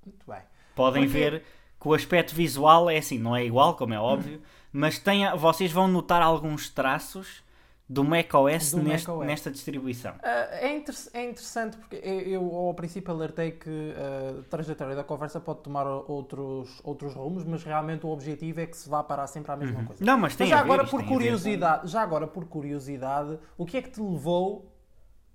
Muito 0.05 0.27
bem. 0.27 0.43
Podem 0.75 1.05
Porque... 1.05 1.19
ver 1.19 1.43
que 1.81 1.89
o 1.89 1.95
aspecto 1.95 2.35
visual 2.35 2.91
é 2.91 2.99
assim, 2.99 3.19
não 3.19 3.37
é 3.37 3.45
igual, 3.45 3.77
como 3.77 3.95
é 3.95 4.01
óbvio, 4.01 4.39
hum. 4.39 4.43
mas 4.73 4.99
tem, 4.99 5.31
vocês 5.37 5.71
vão 5.71 5.87
notar 5.87 6.21
alguns 6.21 6.69
traços 6.69 7.45
do 7.89 8.03
macOS, 8.03 8.71
do 8.71 8.83
neste, 8.83 9.11
nesta 9.11 9.51
distribuição? 9.51 10.13
Uh, 10.15 10.53
é, 10.53 10.77
inter 10.77 10.95
é, 11.13 11.25
interessante 11.25 11.77
porque 11.77 11.97
eu, 11.97 12.55
ao 12.55 12.73
princípio 12.75 13.13
alertei 13.13 13.53
que 13.53 13.95
a 13.97 14.43
trajetória 14.49 14.97
da 14.97 15.05
conversa 15.05 15.39
pode 15.39 15.61
tomar 15.61 15.87
outros, 15.87 16.81
outros 16.83 17.15
rumos, 17.15 17.45
mas 17.45 17.63
realmente 17.63 18.07
o 18.07 18.09
objetivo 18.09 18.61
é 18.61 18.67
que 18.67 18.77
se 18.77 18.89
vá 18.89 19.03
parar 19.03 19.27
sempre 19.27 19.53
à 19.53 19.57
mesma 19.57 19.81
uhum. 19.81 19.87
coisa. 19.87 20.05
Não, 20.05 20.19
mas 20.19 20.35
tem 20.35 20.49
mas 20.49 20.59
já 20.59 20.65
agora 20.65 20.85
por 20.85 21.05
curiosidade, 21.05 21.89
já 21.89 22.03
agora 22.03 22.27
por 22.27 22.47
curiosidade, 22.47 23.39
o 23.59 23.67
que 23.67 23.77
é 23.77 23.83
que 23.83 23.91
te 23.91 24.01
levou 24.01 24.73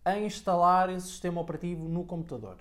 a 0.04 0.18
instalar 0.18 0.90
esse 0.90 1.08
sistema 1.08 1.40
operativo 1.40 1.88
no 1.88 2.04
computador? 2.04 2.58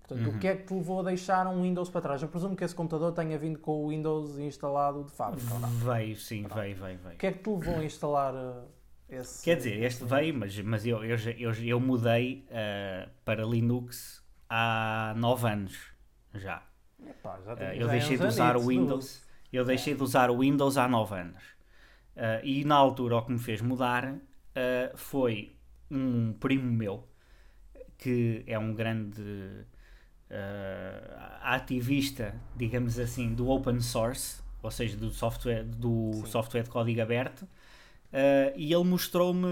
Portanto, 0.00 0.28
uhum. 0.28 0.36
o 0.36 0.38
que 0.38 0.48
é 0.48 0.56
que 0.56 0.66
te 0.66 0.74
levou 0.74 1.00
a 1.00 1.02
deixar 1.04 1.46
um 1.46 1.62
Windows 1.62 1.88
para 1.88 2.00
trás? 2.00 2.22
Eu 2.22 2.28
presumo 2.28 2.54
que 2.54 2.64
esse 2.64 2.74
computador 2.74 3.12
tenha 3.12 3.38
vindo 3.38 3.58
com 3.58 3.84
o 3.84 3.88
Windows 3.88 4.38
instalado 4.38 5.04
de 5.04 5.12
fábrica. 5.12 5.46
Veio, 5.84 6.16
sim, 6.16 6.46
veio, 6.54 6.76
veio, 6.76 6.98
veio. 6.98 7.14
O 7.14 7.18
que 7.18 7.26
é 7.26 7.32
que 7.32 7.38
te 7.38 7.50
levou 7.50 7.76
a 7.76 7.84
instalar 7.84 8.34
esse, 9.12 9.44
Quer 9.44 9.56
dizer, 9.56 9.82
este 9.82 10.04
veio, 10.04 10.34
mas, 10.34 10.58
mas 10.60 10.86
eu, 10.86 11.04
eu, 11.04 11.16
eu, 11.38 11.52
eu 11.52 11.80
mudei 11.80 12.46
uh, 12.48 13.10
para 13.24 13.44
Linux 13.44 14.24
há 14.48 15.14
9 15.16 15.48
anos 15.48 15.78
já. 16.34 16.62
Epá, 17.06 17.38
já 17.44 17.52
uh, 17.52 17.74
eu 17.74 17.88
deixei 17.88 18.16
de 18.16 18.24
usar 18.24 18.56
o 18.56 18.68
Windows. 18.68 19.22
Eu 19.52 19.66
deixei 19.66 19.94
de 19.94 20.02
usar 20.02 20.30
o 20.30 20.38
Windows 20.38 20.78
há 20.78 20.88
9 20.88 21.14
anos. 21.14 21.42
Uh, 22.16 22.42
e 22.42 22.64
na 22.64 22.74
altura 22.74 23.16
o 23.16 23.22
que 23.22 23.32
me 23.32 23.38
fez 23.38 23.60
mudar 23.60 24.14
foi 24.94 25.56
um 25.90 26.34
primo 26.34 26.70
meu 26.70 27.08
que 27.96 28.42
é 28.46 28.58
um 28.58 28.74
grande 28.74 29.64
ativista, 31.40 32.34
digamos 32.54 32.98
assim, 32.98 33.34
do 33.34 33.48
open 33.48 33.80
source, 33.80 34.42
ou 34.62 34.70
seja, 34.70 34.94
do 34.96 35.10
software, 35.10 35.64
do 35.64 36.22
software 36.26 36.64
de 36.64 36.70
código 36.70 37.00
aberto 37.00 37.48
Uh, 38.12 38.52
e 38.56 38.72
ele 38.72 38.84
mostrou-me 38.84 39.48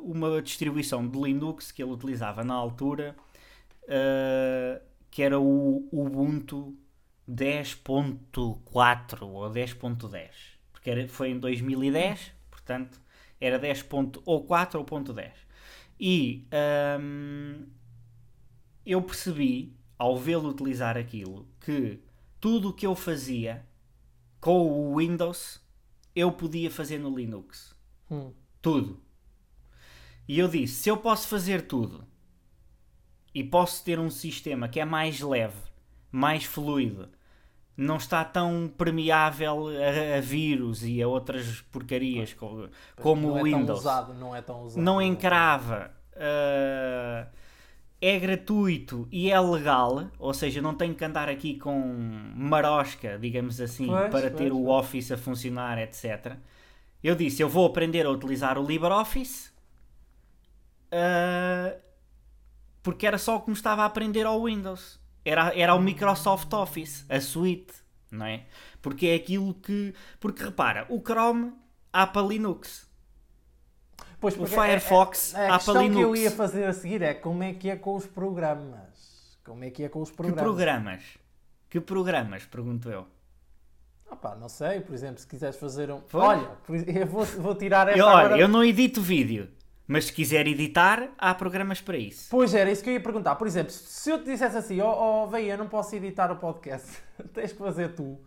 uma 0.00 0.42
distribuição 0.42 1.06
de 1.06 1.16
Linux 1.16 1.70
que 1.70 1.80
ele 1.80 1.92
utilizava 1.92 2.42
na 2.42 2.54
altura, 2.54 3.14
uh, 3.84 4.80
que 5.10 5.22
era 5.22 5.38
o 5.38 5.88
Ubuntu 5.92 6.76
10.4 7.30 9.22
ou 9.22 9.48
10.10, 9.48 10.30
porque 10.72 10.90
era, 10.90 11.06
foi 11.08 11.30
em 11.30 11.38
2010, 11.38 12.32
portanto 12.50 13.00
era 13.40 13.58
10. 13.58 13.86
ou 14.24 14.44
4 14.44 14.78
ou 14.78 14.84
ponto 14.84 15.12
10. 15.12 15.32
E 15.98 16.46
um, 17.00 17.66
eu 18.84 19.00
percebi, 19.02 19.76
ao 19.98 20.16
vê-lo 20.18 20.48
utilizar 20.48 20.96
aquilo, 20.96 21.46
que 21.60 22.00
tudo 22.40 22.70
o 22.70 22.72
que 22.72 22.86
eu 22.86 22.94
fazia 22.94 23.64
com 24.40 24.66
o 24.66 24.96
Windows 24.96 25.60
eu 26.14 26.32
podia 26.32 26.70
fazer 26.70 26.98
no 26.98 27.14
Linux. 27.14 27.74
Hum. 28.10 28.32
Tudo. 28.60 29.00
E 30.26 30.38
eu 30.38 30.48
disse: 30.48 30.74
se 30.74 30.88
eu 30.88 30.96
posso 30.96 31.28
fazer 31.28 31.62
tudo 31.62 32.04
e 33.34 33.42
posso 33.44 33.84
ter 33.84 33.98
um 33.98 34.10
sistema 34.10 34.68
que 34.68 34.80
é 34.80 34.84
mais 34.84 35.20
leve, 35.20 35.56
mais 36.10 36.44
fluido, 36.44 37.08
não 37.76 37.96
está 37.96 38.24
tão 38.24 38.70
permeável 38.76 39.68
a, 39.68 40.18
a 40.18 40.20
vírus 40.20 40.84
e 40.84 41.02
a 41.02 41.08
outras 41.08 41.62
porcarias 41.72 42.34
como, 42.34 42.68
como 42.96 43.32
o 43.32 43.38
é 43.38 43.42
Windows. 43.42 43.80
Usado, 43.80 44.14
não 44.14 44.34
é 44.36 44.42
tão 44.42 44.62
usado. 44.62 44.82
Não 44.82 45.00
encrava. 45.00 45.90
Uh, 46.12 47.26
é 48.00 48.18
gratuito 48.18 49.06
e 49.10 49.30
é 49.30 49.38
legal, 49.38 50.08
ou 50.18 50.32
seja, 50.32 50.62
não 50.62 50.74
tenho 50.74 50.94
que 50.94 51.04
andar 51.04 51.28
aqui 51.28 51.58
com 51.58 51.78
marosca, 52.34 53.18
digamos 53.18 53.60
assim, 53.60 53.86
pois, 53.86 54.10
para 54.10 54.30
ter 54.30 54.50
pois. 54.50 54.52
o 54.52 54.68
Office 54.68 55.12
a 55.12 55.18
funcionar, 55.18 55.78
etc. 55.78 56.36
Eu 57.02 57.14
disse, 57.14 57.42
eu 57.42 57.48
vou 57.48 57.66
aprender 57.66 58.04
a 58.04 58.10
utilizar 58.10 58.58
o 58.58 58.66
LibreOffice 58.66 59.50
uh, 60.92 61.80
porque 62.82 63.06
era 63.06 63.18
só 63.18 63.38
como 63.38 63.54
estava 63.54 63.82
a 63.82 63.86
aprender 63.86 64.26
ao 64.26 64.44
Windows. 64.44 65.00
Era, 65.24 65.54
era 65.58 65.74
o 65.74 65.80
Microsoft 65.80 66.52
Office, 66.52 67.04
a 67.08 67.20
suite, 67.20 67.72
não 68.10 68.26
é? 68.26 68.46
Porque 68.80 69.06
é 69.06 69.14
aquilo 69.14 69.54
que... 69.54 69.94
Porque 70.18 70.42
repara, 70.42 70.86
o 70.88 71.00
Chrome 71.00 71.52
há 71.92 72.06
para 72.06 72.26
Linux. 72.26 72.88
Pois, 74.18 74.38
o 74.38 74.46
Firefox 74.46 75.34
é, 75.34 75.46
é, 75.46 75.48
a, 75.48 75.52
a 75.52 75.56
há 75.56 75.58
para 75.58 75.80
Linux. 75.80 75.96
que 75.96 76.02
eu 76.02 76.16
ia 76.16 76.30
fazer 76.30 76.64
a 76.64 76.72
seguir 76.72 77.02
é 77.02 77.14
como 77.14 77.42
é 77.42 77.54
que 77.54 77.70
é 77.70 77.76
com 77.76 77.96
os 77.96 78.06
programas. 78.06 79.38
Como 79.44 79.64
é 79.64 79.70
que 79.70 79.84
é 79.84 79.88
com 79.88 80.00
os 80.00 80.10
programas? 80.10 80.38
Que 80.38 80.44
programas? 80.44 81.02
Que 81.68 81.80
programas, 81.80 82.46
pergunto 82.46 82.90
eu. 82.90 83.06
Opa, 84.10 84.34
não 84.34 84.48
sei, 84.48 84.80
por 84.80 84.94
exemplo, 84.94 85.20
se 85.20 85.26
quiseres 85.26 85.56
fazer 85.56 85.90
um. 85.90 86.00
Foi? 86.06 86.20
Olha, 86.20 86.50
eu 86.86 87.06
vou, 87.06 87.24
vou 87.24 87.54
tirar 87.54 87.88
essa. 87.88 87.98
Eu, 87.98 88.06
olha, 88.06 88.26
agora... 88.26 88.40
eu 88.40 88.48
não 88.48 88.64
edito 88.64 89.00
vídeo, 89.00 89.48
mas 89.86 90.06
se 90.06 90.12
quiser 90.12 90.46
editar, 90.46 91.10
há 91.16 91.34
programas 91.34 91.80
para 91.80 91.96
isso. 91.96 92.28
Pois 92.30 92.54
era, 92.54 92.70
isso 92.70 92.82
que 92.82 92.90
eu 92.90 92.94
ia 92.94 93.00
perguntar. 93.00 93.36
Por 93.36 93.46
exemplo, 93.46 93.72
se 93.72 94.10
eu 94.10 94.18
te 94.18 94.24
dissesse 94.24 94.56
assim, 94.56 94.80
ó 94.80 94.90
oh, 94.90 95.30
oh, 95.30 95.36
eu 95.36 95.56
não 95.56 95.68
posso 95.68 95.94
editar 95.94 96.30
o 96.32 96.36
podcast, 96.36 96.98
tens 97.32 97.52
que 97.52 97.58
fazer 97.58 97.94
tu. 97.94 98.18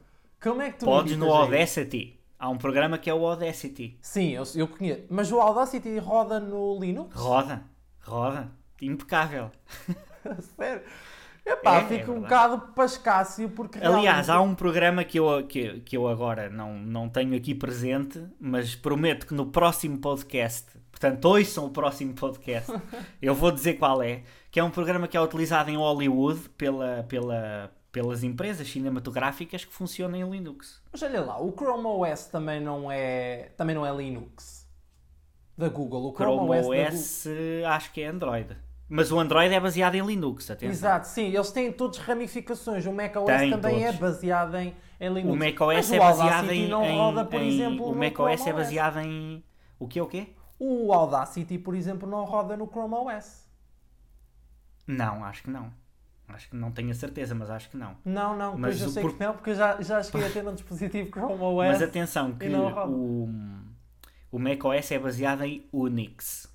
Como 0.42 0.62
é 0.62 0.72
que 0.72 0.80
tu 0.80 0.86
Podes 0.86 1.18
no 1.18 1.34
Audacity. 1.34 2.20
Há 2.38 2.50
um 2.50 2.58
programa 2.58 2.98
que 2.98 3.10
é 3.10 3.14
o 3.14 3.26
Audacity. 3.26 3.98
Sim, 4.02 4.32
eu, 4.32 4.44
eu 4.56 4.68
conheço. 4.68 5.04
Mas 5.10 5.32
o 5.32 5.40
Audacity 5.40 5.98
roda 5.98 6.40
no 6.40 6.78
Linux? 6.80 7.16
Roda, 7.16 7.64
roda. 8.02 8.52
Impecável. 8.82 9.50
Sério? 10.58 10.84
Epá, 11.46 11.80
é, 11.80 11.88
fico 11.88 12.12
é 12.12 12.14
um 12.14 12.22
bocado 12.22 12.74
pascácio 12.74 13.50
porque 13.50 13.78
Aliás, 13.78 14.28
realmente... 14.28 14.32
há 14.32 14.42
um 14.42 14.56
programa 14.56 15.04
que 15.04 15.20
eu, 15.20 15.46
que, 15.46 15.82
que 15.82 15.98
eu 15.98 16.08
agora 16.08 16.50
não, 16.50 16.74
não 16.78 17.10
tenho 17.10 17.36
aqui 17.36 17.54
presente, 17.54 18.24
mas 18.40 18.76
prometo 18.76 19.28
que 19.28 19.34
no 19.34 19.48
próximo 19.48 19.98
podcast, 19.98 20.68
portanto, 20.90 21.26
ouçam 21.26 21.66
o 21.66 21.70
próximo 21.70 22.14
podcast, 22.14 22.72
eu 23.22 23.36
vou 23.36 23.52
dizer 23.52 23.74
qual 23.74 24.02
é, 24.02 24.24
que 24.50 24.60
é 24.60 24.64
um 24.64 24.72
programa 24.72 25.08
que 25.08 25.18
é 25.18 25.22
utilizado 25.22 25.70
em 25.70 25.76
Hollywood 25.76 26.48
pela, 26.52 27.04
pela, 27.10 27.70
pelas 27.92 28.24
empresas 28.24 28.68
cinematográficas 28.70 29.66
que 29.66 29.74
funcionam 29.74 30.18
em 30.18 30.30
Linux. 30.30 30.82
Mas 30.94 31.04
olha 31.04 31.22
lá, 31.22 31.42
o 31.42 31.52
Chrome 31.52 31.86
OS 31.86 32.28
também 32.28 32.62
não 32.62 32.90
é, 32.90 33.52
também 33.58 33.76
não 33.76 33.86
é 33.86 33.94
Linux. 33.94 34.66
Da 35.58 35.68
Google. 35.68 36.10
O 36.10 36.14
Chrome, 36.16 36.48
Chrome 36.48 36.88
OS, 36.88 37.26
OS 37.26 37.28
acho 37.68 37.92
que 37.92 38.02
é 38.02 38.08
Android. 38.08 38.56
Mas 38.90 39.12
o 39.12 39.20
Android 39.20 39.54
é 39.54 39.60
baseado 39.60 39.96
em 39.96 40.06
Linux, 40.06 40.52
atenção. 40.52 40.72
Exato, 40.72 41.08
sim. 41.08 41.34
Eles 41.34 41.52
têm 41.52 41.72
todas 41.72 41.98
ramificações. 41.98 42.86
O 42.86 42.94
macOS 42.94 43.26
Tem 43.26 43.50
também 43.50 43.84
é 43.84 43.88
todos. 43.88 43.96
é 43.96 44.00
baseado 44.00 44.56
em, 44.56 44.76
em 45.00 45.14
Linux. 45.14 45.34
O 45.34 45.36
macOS 45.36 45.92
é 45.92 46.00
baseado 46.00 46.52
em, 46.52 46.68
não 46.68 46.84
roda, 46.96 47.26
por 47.26 47.42
em, 47.42 47.48
exemplo, 47.48 47.90
O 47.90 47.96
macOS 47.96 48.46
é 48.46 48.54
baseado 48.54 49.00
em... 49.00 49.44
O 49.80 49.88
que 49.88 50.00
é 50.00 50.04
o 50.04 50.08
quê? 50.08 50.28
O 50.60 50.94
Audacity, 50.94 51.58
por 51.58 51.76
exemplo, 51.76 52.08
não 52.08 52.24
roda 52.24 52.56
no 52.56 52.68
Chrome 52.68 52.94
OS. 52.94 53.44
Não, 54.86 55.24
acho 55.24 55.44
que 55.44 55.50
não. 55.50 55.72
Acho 56.28 56.50
que 56.50 56.56
não 56.56 56.72
tenho 56.72 56.92
a 56.92 56.94
certeza, 56.94 57.36
mas 57.36 57.50
acho 57.50 57.70
que 57.70 57.78
não. 57.78 57.98
Não, 58.04 58.36
não, 58.36 58.58
mas 58.58 58.82
eu 58.82 58.90
sei 58.90 59.04
por... 59.04 59.14
que 59.14 59.24
não, 59.24 59.34
porque 59.34 59.50
eu 59.52 59.56
já, 59.56 59.82
já 59.82 60.02
cheguei 60.02 60.28
a 60.28 60.32
ter 60.32 60.48
um 60.48 60.54
dispositivo 60.54 61.10
Chrome 61.12 61.42
OS. 61.42 61.68
Mas 61.68 61.82
atenção, 61.82 62.32
que 62.34 62.48
o, 62.48 63.30
o 64.32 64.40
macOS 64.40 64.92
é 64.92 65.00
baseado 65.00 65.44
em 65.44 65.68
Unix. 65.72 66.52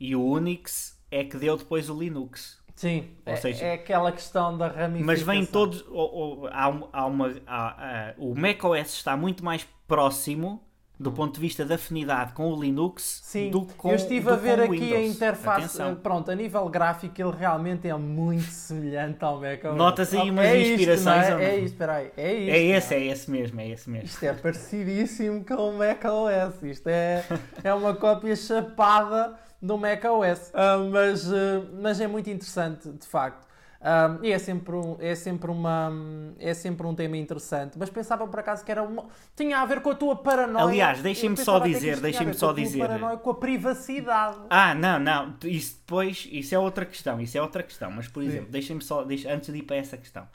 E 0.00 0.16
o 0.16 0.24
Unix 0.24 0.93
é 1.14 1.22
que 1.22 1.36
deu 1.36 1.56
depois 1.56 1.88
o 1.88 1.98
Linux. 1.98 2.58
Sim, 2.74 3.10
ou 3.24 3.32
é, 3.32 3.36
seja, 3.36 3.64
é 3.64 3.74
aquela 3.74 4.10
questão 4.10 4.58
da 4.58 4.66
ramificação. 4.66 5.06
Mas 5.06 5.22
vem 5.22 5.46
todos. 5.46 5.84
Ou, 5.88 6.12
ou, 6.12 6.46
há, 6.48 6.64
há 6.92 7.06
uma, 7.06 7.34
há, 7.46 7.66
há, 7.68 8.14
o 8.18 8.34
macOS 8.34 8.94
está 8.94 9.16
muito 9.16 9.44
mais 9.44 9.64
próximo 9.86 10.60
do 10.98 11.10
ponto 11.10 11.34
de 11.34 11.40
vista 11.40 11.64
da 11.64 11.74
afinidade 11.74 12.32
com 12.34 12.52
o 12.52 12.60
Linux 12.60 13.20
Sim, 13.24 13.50
do 13.50 13.62
com 13.62 13.90
eu 13.90 13.96
estive 13.96 14.30
a 14.30 14.36
ver 14.36 14.60
aqui 14.60 14.78
Windows. 14.78 14.92
a 14.92 15.00
interface. 15.02 15.58
Atenção. 15.58 15.94
Pronto, 15.96 16.30
a 16.30 16.34
nível 16.34 16.68
gráfico 16.68 17.20
ele 17.20 17.32
realmente 17.36 17.88
é 17.88 17.94
muito 17.94 18.44
semelhante 18.44 19.24
ao 19.24 19.40
macOS. 19.40 19.76
Notas 19.76 20.14
aí 20.14 20.30
umas 20.30 20.46
é 20.46 20.72
inspirações. 20.72 21.28
Isto, 21.28 21.38
é? 21.38 21.44
é 21.44 21.56
isto, 21.56 21.72
espera 21.72 21.94
aí. 21.94 22.12
É, 22.16 22.32
isto, 22.32 22.50
é 22.50 22.62
esse, 22.62 22.94
é 22.94 23.06
esse 23.06 23.30
mesmo, 23.30 23.60
é 23.60 23.68
esse 23.68 23.90
mesmo. 23.90 24.06
Isto 24.06 24.24
é 24.24 24.32
parecidíssimo 24.32 25.44
com 25.44 25.70
o 25.70 25.78
macOS. 25.78 26.62
Isto 26.62 26.88
é, 26.88 27.24
é 27.62 27.74
uma 27.74 27.94
cópia 27.94 28.34
chapada 28.36 29.36
do 29.64 29.78
macOS. 29.78 30.50
Uh, 30.50 30.90
mas, 30.90 31.26
uh, 31.26 31.66
mas 31.80 32.00
é 32.00 32.06
muito 32.06 32.28
interessante, 32.28 32.90
de 32.90 33.06
facto. 33.06 33.46
Um, 33.84 34.24
e 34.24 34.32
é 34.32 34.38
sempre, 34.38 34.74
um, 34.74 34.96
é, 34.98 35.14
sempre 35.14 35.50
uma, 35.50 35.92
é 36.38 36.54
sempre 36.54 36.86
um 36.86 36.94
tema 36.94 37.18
interessante. 37.18 37.78
Mas 37.78 37.90
pensava 37.90 38.26
por 38.26 38.40
acaso 38.40 38.64
que 38.64 38.70
era 38.70 38.82
uma, 38.82 39.06
tinha 39.36 39.58
a 39.58 39.66
ver 39.66 39.82
com 39.82 39.90
a 39.90 39.94
tua 39.94 40.16
paranoia. 40.16 40.64
Aliás, 40.64 41.02
deixem-me 41.02 41.36
só 41.36 41.58
dizer, 41.58 42.00
deixem-me 42.00 42.32
só 42.32 42.52
dizer. 42.52 42.78
Com 42.78 42.84
a 42.84 42.88
paranoia, 42.88 43.16
com 43.18 43.30
a 43.30 43.34
privacidade. 43.34 44.38
Ah, 44.48 44.74
não, 44.74 44.98
não. 44.98 45.34
Isso 45.44 45.76
depois, 45.76 46.26
isso 46.32 46.54
é 46.54 46.58
outra 46.58 46.86
questão. 46.86 47.20
Isso 47.20 47.36
é 47.36 47.42
outra 47.42 47.62
questão. 47.62 47.90
Mas, 47.90 48.08
por 48.08 48.22
exemplo, 48.22 48.50
deixem-me 48.50 48.82
só, 48.82 49.04
deixa, 49.04 49.30
antes 49.30 49.52
de 49.52 49.58
ir 49.58 49.62
para 49.64 49.76
essa 49.76 49.98
questão, 49.98 50.26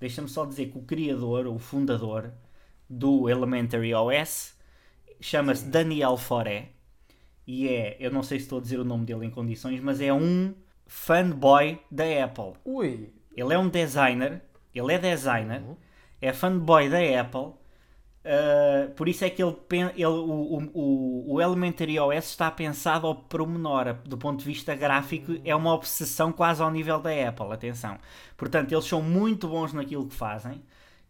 deixem-me 0.00 0.28
só 0.28 0.44
dizer 0.44 0.66
que 0.66 0.78
o 0.78 0.82
criador, 0.82 1.46
o 1.46 1.60
fundador 1.60 2.32
do 2.90 3.30
Elementary 3.30 3.94
OS, 3.94 4.56
chama-se 5.20 5.64
Daniel 5.64 6.16
Foré. 6.16 6.70
E 7.46 7.68
é, 7.68 7.96
eu 8.00 8.10
não 8.10 8.22
sei 8.22 8.38
se 8.38 8.46
estou 8.46 8.58
a 8.58 8.62
dizer 8.62 8.80
o 8.80 8.84
nome 8.84 9.04
dele 9.04 9.26
em 9.26 9.30
condições, 9.30 9.80
mas 9.80 10.00
é 10.00 10.12
um 10.12 10.54
fanboy 10.86 11.78
da 11.90 12.24
Apple. 12.24 12.54
Ui. 12.64 13.12
Ele 13.36 13.54
é 13.54 13.58
um 13.58 13.68
designer, 13.68 14.42
ele 14.74 14.92
é 14.92 14.98
designer, 14.98 15.62
uhum. 15.62 15.76
é 16.20 16.32
fanboy 16.32 16.88
da 16.88 17.20
Apple. 17.20 17.54
Uh, 18.26 18.90
por 18.96 19.08
isso 19.08 19.24
é 19.24 19.30
que 19.30 19.40
ele, 19.40 19.54
ele 19.94 20.06
o, 20.06 20.70
o, 20.74 21.34
o 21.34 21.40
Elementary 21.40 21.96
OS 22.00 22.30
está 22.30 22.50
pensado 22.50 23.06
ao 23.06 23.14
pormenor, 23.14 23.94
do 24.04 24.18
ponto 24.18 24.40
de 24.40 24.44
vista 24.44 24.74
gráfico, 24.74 25.36
é 25.44 25.54
uma 25.54 25.72
obsessão 25.72 26.32
quase 26.32 26.60
ao 26.60 26.70
nível 26.70 26.98
da 26.98 27.10
Apple. 27.28 27.52
Atenção, 27.52 27.98
portanto, 28.36 28.72
eles 28.72 28.84
são 28.84 29.00
muito 29.00 29.46
bons 29.46 29.72
naquilo 29.72 30.08
que 30.08 30.14
fazem 30.14 30.60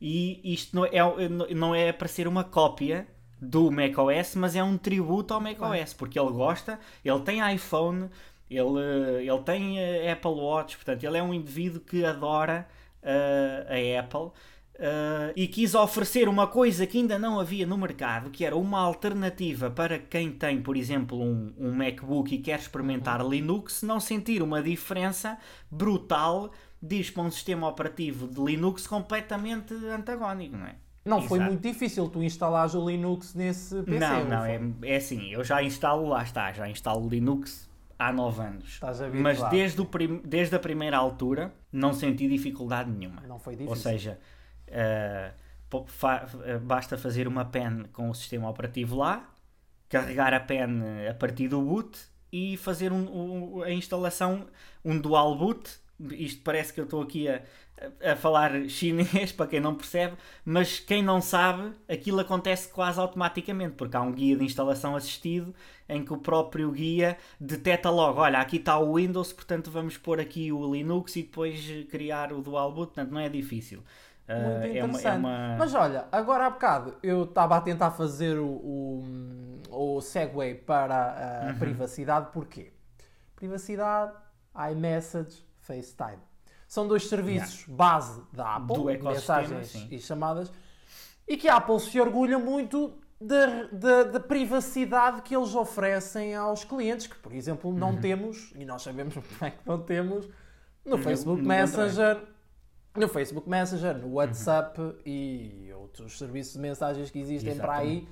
e 0.00 0.52
isto 0.52 0.76
não 0.76 0.84
é, 0.84 1.54
não 1.54 1.74
é 1.74 1.92
para 1.92 2.08
ser 2.08 2.28
uma 2.28 2.44
cópia 2.44 3.08
do 3.40 3.70
macOS, 3.70 4.34
mas 4.34 4.56
é 4.56 4.62
um 4.62 4.78
tributo 4.78 5.34
ao 5.34 5.40
macOS, 5.40 5.92
porque 5.92 6.18
ele 6.18 6.30
gosta, 6.30 6.78
ele 7.04 7.20
tem 7.20 7.54
iPhone, 7.54 8.08
ele, 8.50 9.26
ele 9.28 9.42
tem 9.44 9.78
a 9.78 10.12
Apple 10.12 10.30
Watch, 10.30 10.76
portanto, 10.76 11.04
ele 11.04 11.18
é 11.18 11.22
um 11.22 11.34
indivíduo 11.34 11.80
que 11.80 12.04
adora 12.04 12.66
uh, 13.02 13.96
a 13.96 14.00
Apple. 14.00 14.32
Uh, 14.78 15.32
e 15.34 15.48
quis 15.48 15.74
oferecer 15.74 16.28
uma 16.28 16.46
coisa 16.46 16.86
que 16.86 16.98
ainda 16.98 17.18
não 17.18 17.40
havia 17.40 17.66
no 17.66 17.78
mercado, 17.78 18.28
que 18.28 18.44
era 18.44 18.54
uma 18.54 18.78
alternativa 18.78 19.70
para 19.70 19.98
quem 19.98 20.30
tem, 20.30 20.60
por 20.60 20.76
exemplo, 20.76 21.18
um, 21.18 21.54
um 21.56 21.72
MacBook 21.72 22.34
e 22.34 22.38
quer 22.38 22.58
experimentar 22.58 23.22
uhum. 23.22 23.30
Linux, 23.30 23.82
não 23.82 23.98
sentir 23.98 24.42
uma 24.42 24.62
diferença 24.62 25.38
brutal 25.70 26.52
diz 26.82 27.10
para 27.10 27.22
um 27.22 27.30
sistema 27.30 27.68
operativo 27.68 28.28
de 28.28 28.40
Linux 28.40 28.86
completamente 28.86 29.74
antagónico, 29.74 30.56
não 30.56 30.66
é? 30.66 30.76
Não 31.06 31.18
Exato. 31.18 31.28
foi 31.28 31.38
muito 31.38 31.60
difícil 31.60 32.08
tu 32.08 32.22
instalares 32.22 32.74
o 32.74 32.86
Linux 32.86 33.34
nesse 33.34 33.82
PC. 33.82 33.98
Não, 33.98 34.24
não, 34.24 34.44
é, 34.44 34.60
é 34.82 34.96
assim, 34.96 35.32
eu 35.32 35.44
já 35.44 35.62
instalo, 35.62 36.08
lá 36.08 36.22
está, 36.22 36.52
já 36.52 36.68
instalo 36.68 37.08
Linux 37.08 37.70
há 37.98 38.12
9 38.12 38.42
anos. 38.42 38.80
Mas 39.14 39.42
desde, 39.48 39.80
o 39.80 39.86
prim, 39.86 40.20
desde 40.24 40.54
a 40.56 40.58
primeira 40.58 40.98
altura 40.98 41.54
não 41.72 41.92
senti 41.92 42.28
dificuldade 42.28 42.90
nenhuma. 42.90 43.22
Não 43.22 43.38
foi 43.38 43.54
difícil. 43.54 43.70
Ou 43.70 43.76
seja, 43.76 44.18
uh, 44.68 45.84
fa 45.86 46.26
basta 46.62 46.98
fazer 46.98 47.28
uma 47.28 47.44
pen 47.44 47.84
com 47.92 48.10
o 48.10 48.14
sistema 48.14 48.50
operativo 48.50 48.96
lá 48.96 49.28
carregar 49.88 50.34
a 50.34 50.40
pen 50.40 50.82
a 51.08 51.14
partir 51.14 51.48
do 51.48 51.60
boot 51.60 51.98
e 52.32 52.56
fazer 52.56 52.92
um, 52.92 53.58
um, 53.58 53.62
a 53.62 53.70
instalação, 53.70 54.46
um 54.84 54.98
dual 54.98 55.36
boot. 55.36 55.78
Isto 56.10 56.42
parece 56.42 56.72
que 56.72 56.80
eu 56.80 56.84
estou 56.84 57.02
aqui 57.02 57.28
a, 57.28 57.42
a 58.12 58.16
falar 58.16 58.68
chinês, 58.68 59.32
para 59.36 59.46
quem 59.46 59.60
não 59.60 59.74
percebe, 59.74 60.16
mas 60.44 60.78
quem 60.78 61.02
não 61.02 61.20
sabe, 61.20 61.72
aquilo 61.88 62.20
acontece 62.20 62.68
quase 62.68 63.00
automaticamente, 63.00 63.74
porque 63.76 63.96
há 63.96 64.02
um 64.02 64.12
guia 64.12 64.36
de 64.36 64.44
instalação 64.44 64.96
assistido 64.96 65.54
em 65.88 66.04
que 66.04 66.12
o 66.12 66.18
próprio 66.18 66.70
guia 66.70 67.16
detecta 67.40 67.90
logo, 67.90 68.20
olha, 68.20 68.40
aqui 68.40 68.56
está 68.56 68.78
o 68.78 68.94
Windows, 68.94 69.32
portanto 69.32 69.70
vamos 69.70 69.96
pôr 69.96 70.20
aqui 70.20 70.52
o 70.52 70.72
Linux 70.72 71.16
e 71.16 71.22
depois 71.22 71.86
criar 71.90 72.32
o 72.32 72.42
dual 72.42 72.72
boot, 72.72 72.92
portanto 72.94 73.12
não 73.12 73.20
é 73.20 73.28
difícil. 73.28 73.82
Muito 74.28 74.64
uh, 74.64 74.66
interessante. 74.66 75.06
É 75.06 75.12
uma, 75.12 75.30
é 75.30 75.52
uma... 75.52 75.56
Mas 75.56 75.74
olha, 75.74 76.04
agora 76.10 76.46
há 76.46 76.50
bocado 76.50 76.96
eu 77.02 77.24
estava 77.24 77.56
a 77.56 77.60
tentar 77.60 77.92
fazer 77.92 78.38
o, 78.38 78.46
o, 78.46 79.60
o 79.70 80.00
segue 80.00 80.54
para 80.54 81.46
a 81.46 81.52
uhum. 81.52 81.58
privacidade, 81.58 82.30
porquê? 82.32 82.72
Privacidade, 83.36 84.12
iMessage, 84.72 85.45
FaceTime. 85.66 86.18
São 86.68 86.86
dois 86.86 87.08
serviços 87.08 87.62
yeah. 87.62 87.74
base 87.74 88.22
da 88.32 88.56
Apple, 88.56 88.98
mensagens 89.02 89.68
sim. 89.68 89.88
e 89.90 89.98
chamadas, 89.98 90.52
e 91.26 91.36
que 91.36 91.48
a 91.48 91.56
Apple 91.56 91.78
se 91.80 92.00
orgulha 92.00 92.38
muito 92.38 92.98
da, 93.20 93.64
da, 93.72 94.02
da, 94.04 94.20
privacidade 94.20 95.22
que 95.22 95.34
eles 95.34 95.54
oferecem 95.54 96.34
aos 96.34 96.64
clientes, 96.64 97.06
que, 97.06 97.16
por 97.16 97.32
exemplo, 97.32 97.72
não 97.72 97.90
uhum. 97.90 98.00
temos, 98.00 98.52
e 98.54 98.64
nós 98.64 98.82
sabemos 98.82 99.14
muito 99.16 99.40
bem 99.40 99.52
que 99.52 99.66
não 99.66 99.80
temos, 99.80 100.26
no, 100.84 100.96
no 100.96 101.02
Facebook 101.02 101.42
no 101.42 101.48
Messenger, 101.48 102.22
no 102.94 103.08
Facebook 103.08 103.48
Messenger, 103.48 103.98
no 103.98 104.12
WhatsApp 104.14 104.80
uhum. 104.80 104.94
e 105.04 105.72
outros 105.74 106.18
serviços 106.18 106.54
de 106.54 106.58
mensagens 106.58 107.10
que 107.10 107.18
existem 107.18 107.52
Exatamente. 107.52 107.78
para 107.78 107.90
aí 107.90 108.08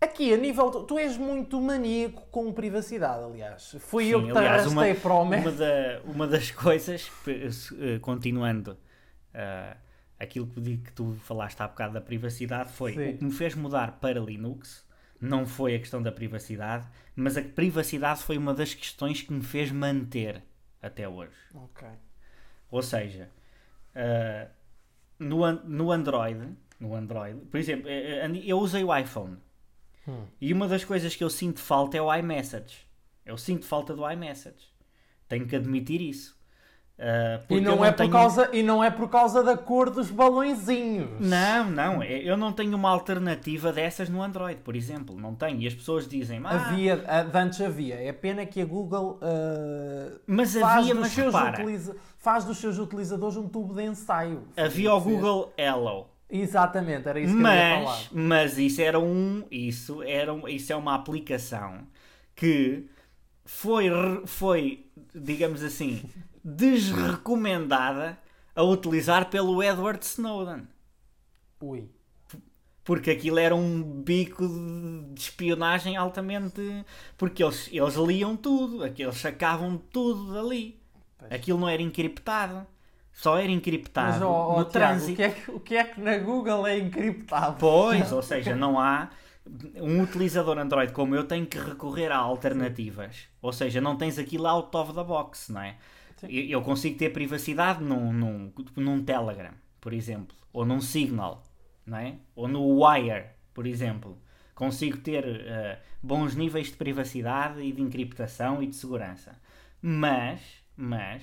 Aqui, 0.00 0.32
a 0.32 0.36
nível. 0.36 0.70
Tu 0.84 0.98
és 0.98 1.16
muito 1.16 1.60
maníaco 1.60 2.26
com 2.30 2.52
privacidade, 2.52 3.24
aliás. 3.24 3.76
Fui 3.80 4.04
Sim, 4.04 4.10
eu 4.10 4.20
que 4.26 4.32
te 4.32 4.38
aliás, 4.38 4.62
arrastei 4.62 4.92
uma, 4.92 5.00
para 5.00 5.14
o 5.14 5.22
uma, 5.22 5.52
da, 5.52 6.00
uma 6.04 6.26
das 6.26 6.50
coisas, 6.50 7.10
eh, 7.26 7.98
continuando 8.00 8.72
uh, 8.72 9.76
aquilo 10.18 10.46
que, 10.46 10.78
que 10.78 10.92
tu 10.92 11.16
falaste 11.22 11.60
há 11.60 11.68
bocado 11.68 11.94
da 11.94 12.00
privacidade, 12.00 12.72
foi 12.72 12.92
Sim. 12.92 13.10
o 13.10 13.18
que 13.18 13.24
me 13.24 13.32
fez 13.32 13.54
mudar 13.54 13.92
para 13.92 14.20
Linux. 14.20 14.84
Não 15.18 15.46
foi 15.46 15.74
a 15.74 15.78
questão 15.78 16.02
da 16.02 16.12
privacidade, 16.12 16.86
mas 17.14 17.38
a 17.38 17.42
privacidade 17.42 18.22
foi 18.22 18.36
uma 18.36 18.52
das 18.52 18.74
questões 18.74 19.22
que 19.22 19.32
me 19.32 19.42
fez 19.42 19.72
manter 19.72 20.42
até 20.82 21.08
hoje. 21.08 21.32
Ok. 21.54 21.88
Ou 22.70 22.82
seja, 22.82 23.30
uh, 23.94 24.50
no, 25.18 25.50
no 25.64 25.90
Android, 25.90 26.54
no 26.78 26.94
Android, 26.94 27.40
por 27.46 27.58
exemplo, 27.58 27.88
eu 27.88 28.58
usei 28.58 28.84
o 28.84 28.94
iPhone 28.94 29.38
Hum. 30.06 30.24
E 30.40 30.52
uma 30.52 30.68
das 30.68 30.84
coisas 30.84 31.14
que 31.14 31.24
eu 31.24 31.30
sinto 31.30 31.60
falta 31.60 31.96
é 31.96 32.02
o 32.02 32.14
iMessage. 32.14 32.86
Eu 33.24 33.36
sinto 33.36 33.64
falta 33.66 33.94
do 33.94 34.08
iMessage. 34.08 34.74
Tenho 35.28 35.46
que 35.46 35.56
admitir 35.56 36.00
isso. 36.00 36.36
Uh, 36.98 37.52
e, 37.52 37.60
não, 37.60 37.76
não 37.76 37.84
é 37.84 37.92
tenho... 37.92 38.08
por 38.08 38.16
causa, 38.16 38.48
e 38.54 38.62
não 38.62 38.82
é 38.82 38.90
por 38.90 39.10
causa 39.10 39.42
da 39.42 39.54
cor 39.54 39.90
dos 39.90 40.10
balõezinhos. 40.10 41.20
Não, 41.20 41.70
não. 41.70 42.02
É, 42.02 42.22
eu 42.22 42.38
não 42.38 42.52
tenho 42.52 42.74
uma 42.74 42.88
alternativa 42.88 43.70
dessas 43.70 44.08
no 44.08 44.22
Android, 44.22 44.62
por 44.62 44.74
exemplo. 44.74 45.14
Não 45.14 45.34
tenho. 45.34 45.60
E 45.60 45.66
as 45.66 45.74
pessoas 45.74 46.08
dizem. 46.08 46.40
Ah, 46.42 46.52
havia, 46.52 47.04
antes 47.34 47.60
havia. 47.60 47.96
É 47.96 48.12
pena 48.12 48.46
que 48.46 48.62
a 48.62 48.64
Google 48.64 49.20
uh, 49.20 50.18
mas 50.26 50.54
faz, 50.54 50.78
havia, 50.78 50.94
dos 50.94 51.02
mas 51.02 51.12
seus 51.12 51.34
utiliza, 51.34 51.96
faz 52.16 52.44
dos 52.44 52.56
seus 52.56 52.78
utilizadores 52.78 53.36
um 53.36 53.46
tubo 53.46 53.74
de 53.74 53.82
ensaio. 53.82 54.44
Havia 54.56 54.94
o 54.94 55.00
Google 55.00 55.52
Hello. 55.58 56.15
Exatamente, 56.28 57.08
era 57.08 57.20
isso 57.20 57.34
que 57.34 57.40
mas, 57.40 57.54
eu 57.54 57.78
ia 57.78 57.84
falar. 57.84 58.08
Mas 58.12 58.58
isso 58.58 58.82
era 58.82 58.98
um. 58.98 59.44
Isso, 59.50 60.02
era, 60.02 60.32
isso 60.50 60.72
é 60.72 60.76
uma 60.76 60.94
aplicação 60.94 61.86
que 62.34 62.88
foi, 63.44 63.88
foi 64.26 64.86
digamos 65.14 65.62
assim, 65.62 66.02
desrecomendada 66.44 68.18
a 68.54 68.62
utilizar 68.62 69.30
pelo 69.30 69.62
Edward 69.62 70.04
Snowden. 70.04 70.66
Ui. 71.60 71.88
Porque 72.82 73.10
aquilo 73.10 73.38
era 73.38 73.54
um 73.54 73.82
bico 73.82 74.46
de 75.12 75.20
espionagem 75.20 75.96
altamente. 75.96 76.84
Porque 77.16 77.42
eles, 77.42 77.68
eles 77.72 77.94
liam 77.96 78.36
tudo, 78.36 78.86
eles 78.86 79.16
sacavam 79.16 79.76
tudo 79.76 80.32
dali. 80.32 80.80
Aquilo 81.30 81.58
não 81.58 81.68
era 81.68 81.82
encriptado. 81.82 82.66
Só 83.16 83.38
era 83.38 83.50
encriptado 83.50 84.12
Mas, 84.12 84.22
oh, 84.22 84.52
oh, 84.52 84.58
no 84.58 84.64
trânsito. 84.66 85.12
O 85.12 85.16
que, 85.16 85.22
é 85.22 85.30
que, 85.30 85.50
o 85.50 85.60
que 85.60 85.76
é 85.76 85.84
que 85.84 86.00
na 86.02 86.18
Google 86.18 86.66
é 86.66 86.78
encriptado? 86.78 87.56
Pois, 87.58 88.12
ou 88.12 88.20
seja, 88.22 88.54
não 88.54 88.78
há. 88.78 89.08
Um 89.76 90.02
utilizador 90.02 90.58
Android 90.58 90.92
como 90.92 91.14
eu 91.14 91.24
tem 91.24 91.46
que 91.46 91.56
recorrer 91.56 92.12
a 92.12 92.18
alternativas. 92.18 93.16
Sim. 93.16 93.22
Ou 93.40 93.52
seja, 93.54 93.80
não 93.80 93.96
tens 93.96 94.18
aquilo 94.18 94.46
out 94.46 94.76
of 94.76 94.92
the 94.92 95.02
box, 95.02 95.50
não 95.50 95.62
é? 95.62 95.76
Eu, 96.24 96.44
eu 96.44 96.62
consigo 96.62 96.98
ter 96.98 97.08
privacidade 97.08 97.82
num, 97.82 98.12
num, 98.12 98.52
num 98.76 99.02
Telegram, 99.02 99.54
por 99.80 99.94
exemplo, 99.94 100.36
ou 100.52 100.66
num 100.66 100.80
Signal, 100.82 101.42
não 101.86 101.96
é? 101.96 102.16
Ou 102.34 102.46
no 102.46 102.84
Wire, 102.84 103.28
por 103.54 103.66
exemplo. 103.66 104.18
Consigo 104.54 104.98
ter 104.98 105.24
uh, 105.24 105.78
bons 106.02 106.34
níveis 106.34 106.66
de 106.66 106.76
privacidade 106.76 107.62
e 107.62 107.72
de 107.72 107.80
encriptação 107.80 108.62
e 108.62 108.66
de 108.66 108.76
segurança. 108.76 109.40
Mas, 109.80 110.40
mas, 110.76 111.22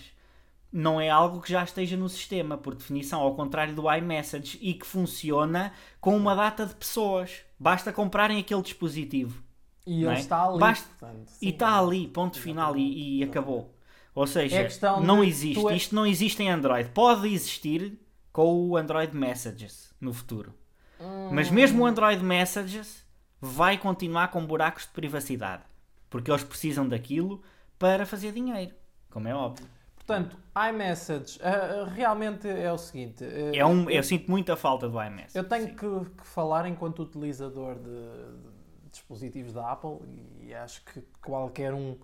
não 0.74 1.00
é 1.00 1.08
algo 1.08 1.40
que 1.40 1.52
já 1.52 1.64
esteja 1.64 1.96
no 1.96 2.10
sistema, 2.10 2.58
por 2.58 2.74
definição, 2.74 3.22
ao 3.22 3.36
contrário 3.36 3.76
do 3.76 3.94
iMessage, 3.94 4.58
e 4.60 4.74
que 4.74 4.88
funciona 4.88 5.72
com 6.02 6.18
uma 6.18 6.34
data 6.34 6.66
de 6.66 6.74
pessoas. 6.74 7.42
Basta 7.60 7.94
comprarem 7.94 8.40
aquele 8.40 8.64
dispositivo. 8.64 9.44
E 9.86 10.04
ele 10.04 10.16
é? 10.16 10.20
está 10.20 10.44
ali. 10.44 10.58
Basta... 10.58 10.88
Portanto, 11.00 11.28
sim, 11.28 11.46
e 11.46 11.50
está 11.50 11.80
ali, 11.80 12.08
ponto 12.08 12.40
final, 12.40 12.76
e, 12.76 13.20
e 13.20 13.24
acabou. 13.24 13.78
Ou 14.16 14.26
seja, 14.26 14.62
é 14.62 14.70
não 15.02 15.24
existe. 15.24 15.68
É... 15.68 15.76
Isto 15.76 15.94
não 15.94 16.08
existe 16.08 16.42
em 16.42 16.50
Android. 16.50 16.90
Pode 16.90 17.28
existir 17.28 18.00
com 18.32 18.70
o 18.70 18.76
Android 18.76 19.16
Messages 19.16 19.94
no 20.02 20.12
futuro. 20.12 20.56
Hum... 21.00 21.30
Mas 21.32 21.52
mesmo 21.52 21.84
o 21.84 21.86
Android 21.86 22.24
Messages 22.24 23.06
vai 23.40 23.78
continuar 23.78 24.30
com 24.30 24.44
buracos 24.44 24.86
de 24.86 24.92
privacidade. 24.92 25.64
Porque 26.10 26.32
eles 26.32 26.44
precisam 26.44 26.88
daquilo 26.88 27.44
para 27.78 28.06
fazer 28.06 28.32
dinheiro, 28.32 28.74
como 29.10 29.28
é 29.28 29.36
óbvio. 29.36 29.68
Portanto, 30.06 30.38
iMessage, 30.70 31.40
uh, 31.40 31.86
realmente 31.86 32.48
é 32.48 32.72
o 32.72 32.78
seguinte. 32.78 33.24
Uh, 33.24 33.56
é 33.56 33.66
um, 33.66 33.90
eu, 33.90 34.04
sinto 34.04 34.30
muita 34.30 34.58
falta 34.58 34.88
do 34.90 35.02
iMessage. 35.02 35.38
Eu 35.38 35.48
tenho 35.48 35.70
que, 35.70 36.12
que, 36.18 36.28
falar 36.28 36.68
enquanto 36.68 37.04
utilizador 37.04 37.76
de, 37.76 37.84
de, 37.84 38.90
dispositivos 38.92 39.54
da 39.54 39.72
Apple 39.72 40.00
e 40.42 40.54
acho 40.54 40.84
que 40.84 41.02
qualquer 41.22 41.74
um 41.74 41.98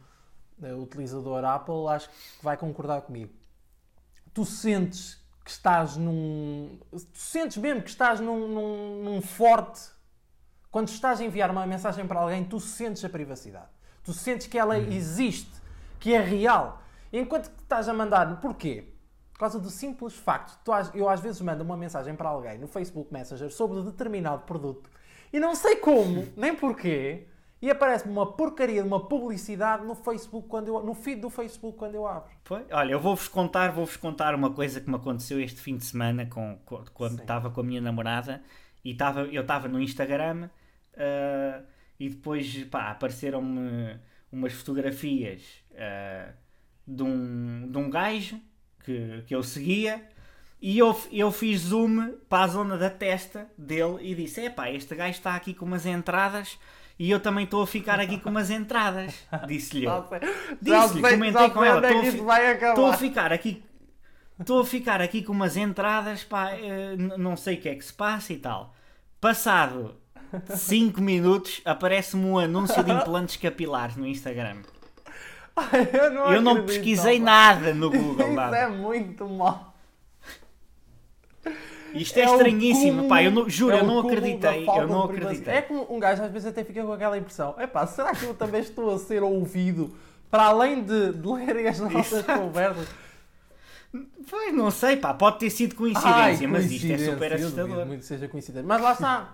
uh, 0.62 0.82
utilizador 0.82 1.44
Apple 1.44 1.88
acho 1.90 2.10
que 2.10 2.16
vai 2.42 2.56
concordar 2.56 3.02
comigo. 3.02 3.34
Tu 4.34 4.46
sentes 4.46 5.22
que 5.44 5.52
estás 5.52 5.98
num. 5.98 6.80
Tu 6.92 7.20
sentes 7.20 7.58
mesmo 7.58 7.82
que 7.82 7.90
estás 7.90 8.22
num, 8.22 8.48
num, 8.48 9.04
num 9.04 9.22
forte. 9.22 9.92
Quando 10.72 10.88
estás 10.88 11.20
a 11.20 11.26
enviar 11.26 11.52
uma 11.52 11.68
mensagem 11.68 12.08
para 12.08 12.22
alguém, 12.22 12.46
tu 12.46 12.62
sentes 12.62 13.04
a 13.04 13.10
privacidade. 13.10 13.68
Tu 14.06 14.14
sentes 14.14 14.48
que 14.48 14.58
ela 14.58 14.78
uhum. 14.78 14.92
existe, 14.92 15.52
que 16.00 16.14
é 16.14 16.22
real 16.22 16.82
Enquanto 17.12 17.50
que 17.50 17.62
estás 17.62 17.90
a 17.90 17.94
mandar, 17.94 18.40
porquê? 18.40 18.94
Por 19.34 19.40
causa 19.40 19.60
do 19.60 19.70
simples 19.70 20.16
facto, 20.16 20.60
tu, 20.64 20.72
eu 20.94 21.08
às 21.08 21.20
vezes 21.22 21.40
mando 21.42 21.64
uma 21.64 21.78
mensagem 21.78 22.16
para 22.16 22.30
alguém 22.30 22.58
no 22.58 22.68
Facebook 22.68 23.12
Messenger 23.12 23.50
sobre 23.52 23.82
determinado 23.82 24.44
produto 24.44 24.90
e 25.32 25.40
não 25.40 25.56
sei 25.56 25.78
como, 25.78 26.28
nem 26.36 26.54
porquê, 26.54 27.26
e 27.62 27.70
aparece-me 27.70 28.12
uma 28.12 28.34
porcaria 28.34 28.82
de 28.82 28.88
uma 28.88 29.08
publicidade 29.08 29.86
no 29.86 29.96
Facebook 29.96 30.48
quando 30.48 30.68
eu, 30.68 30.84
no 30.84 30.94
feed 30.94 31.22
do 31.22 31.30
Facebook 31.30 31.78
quando 31.78 31.96
eu 31.96 32.08
abro. 32.08 32.30
Foi? 32.44 32.66
Olha, 32.72 32.92
eu 32.92 33.00
vou-vos 33.00 33.28
contar, 33.28 33.72
vou-vos 33.72 33.98
contar 33.98 34.34
uma 34.34 34.52
coisa 34.52 34.80
que 34.80 34.90
me 34.90 34.96
aconteceu 34.96 35.40
este 35.40 35.60
fim 35.60 35.78
de 35.78 35.86
semana 35.86 36.26
com, 36.26 36.58
com 36.66 36.84
quando 36.94 37.20
estava 37.20 37.50
com 37.50 37.62
a 37.62 37.64
minha 37.64 37.82
namorada 37.82 38.42
e 38.84 38.94
tava, 38.94 39.22
eu 39.22 39.42
estava 39.42 39.68
no 39.68 39.82
Instagram 39.82 40.50
uh, 40.94 41.66
e 42.00 42.10
depois 42.10 42.64
pá, 42.66 42.92
apareceram-me 42.92 44.00
umas 44.32 44.54
fotografias 44.54 45.42
uh, 45.72 46.34
de 46.90 47.04
um, 47.04 47.68
de 47.70 47.78
um 47.78 47.90
gajo 47.90 48.40
que, 48.84 49.24
que 49.28 49.36
eu 49.36 49.44
seguia 49.44 50.04
e 50.62 50.78
eu, 50.78 51.00
eu 51.12 51.32
fiz 51.32 51.62
zoom 51.62 52.16
para 52.28 52.44
a 52.44 52.48
zona 52.48 52.78
da 52.78 52.90
testa 52.90 53.48
dele 53.58 53.98
e 54.02 54.16
disse: 54.16 54.42
Epá, 54.42 54.70
este 54.70 54.94
gajo 54.96 55.12
está 55.12 55.36
aqui 55.36 55.54
com 55.54 55.66
umas 55.66 55.86
entradas 55.86 56.58
e 56.98 57.10
eu 57.10 57.20
também 57.20 57.46
estou 57.46 57.62
a 57.62 57.68
ficar 57.68 58.00
aqui 58.00 58.20
com 58.20 58.30
umas 58.30 58.50
entradas. 58.50 59.14
Disse-lhe 59.48 59.86
eu. 59.86 60.06
Disse-lhe, 60.62 61.02
comentei 61.02 61.50
com 61.52 61.64
ela: 61.64 61.82
Estou 61.92 62.88
a, 62.88 62.94
a 62.94 62.98
ficar 62.98 63.32
aqui. 63.32 63.64
Estou 64.38 64.62
a 64.62 64.66
ficar 64.66 65.02
aqui 65.02 65.22
com 65.22 65.34
umas 65.34 65.58
entradas, 65.58 66.24
pá, 66.24 66.52
eh, 66.52 66.96
não 67.18 67.36
sei 67.36 67.56
o 67.56 67.62
que 67.62 67.68
é 67.68 67.76
que 67.76 67.84
se 67.84 67.94
passa 67.94 68.32
e 68.32 68.38
tal. 68.38 68.74
Passado 69.20 69.96
5 70.56 71.02
minutos, 71.02 71.62
aparece-me 71.66 72.24
um 72.24 72.40
anúncio 72.40 72.82
de 72.82 72.90
implantes 72.90 73.36
capilares 73.36 73.98
no 73.98 74.08
Instagram. 74.08 74.62
eu 75.94 76.12
não, 76.12 76.34
eu 76.34 76.42
não 76.42 76.66
pesquisei 76.66 77.20
nada 77.20 77.74
no 77.74 77.90
Google. 77.90 78.26
Isso 78.28 78.36
nada. 78.36 78.58
é 78.58 78.68
muito 78.68 79.28
mal. 79.28 79.74
Isto 81.94 82.18
é, 82.18 82.22
é 82.22 82.26
estranhíssimo, 82.26 83.08
pá, 83.08 83.24
eu 83.24 83.32
não, 83.32 83.50
juro, 83.50 83.76
é 83.76 83.80
eu 83.80 83.84
não 83.84 84.00
acreditei, 84.00 84.68
eu 84.68 84.88
não 84.88 85.04
acreditei. 85.04 85.54
É 85.56 85.62
como 85.62 85.88
um 85.90 86.00
gajo 86.00 86.22
às 86.22 86.32
vezes 86.32 86.48
até 86.48 86.64
fica 86.64 86.84
com 86.84 86.94
aquela 86.94 87.18
impressão, 87.18 87.56
é 87.58 87.66
pá, 87.66 87.88
será 87.88 88.14
que 88.14 88.26
eu 88.26 88.34
também 88.34 88.62
estou 88.62 88.94
a 88.94 89.00
ser 89.00 89.24
ouvido 89.24 89.96
para 90.30 90.44
além 90.44 90.84
de, 90.84 91.14
de 91.14 91.28
lerem 91.28 91.68
as 91.68 91.80
nossas 91.82 92.24
conversas? 92.26 92.88
Pois, 94.30 94.54
não 94.54 94.70
sei, 94.70 94.98
pá, 94.98 95.14
pode 95.14 95.40
ter 95.40 95.50
sido 95.50 95.76
coincidência, 95.76 96.46
Ai, 96.46 96.48
mas 96.48 96.72
isto 96.72 96.92
é 96.92 96.98
super 96.98 97.34
assustador. 97.34 97.86
Muito 97.86 98.06
seja 98.06 98.28
coincidência. 98.28 98.68
Mas 98.68 98.82
lá 98.82 98.94
está. 98.94 99.34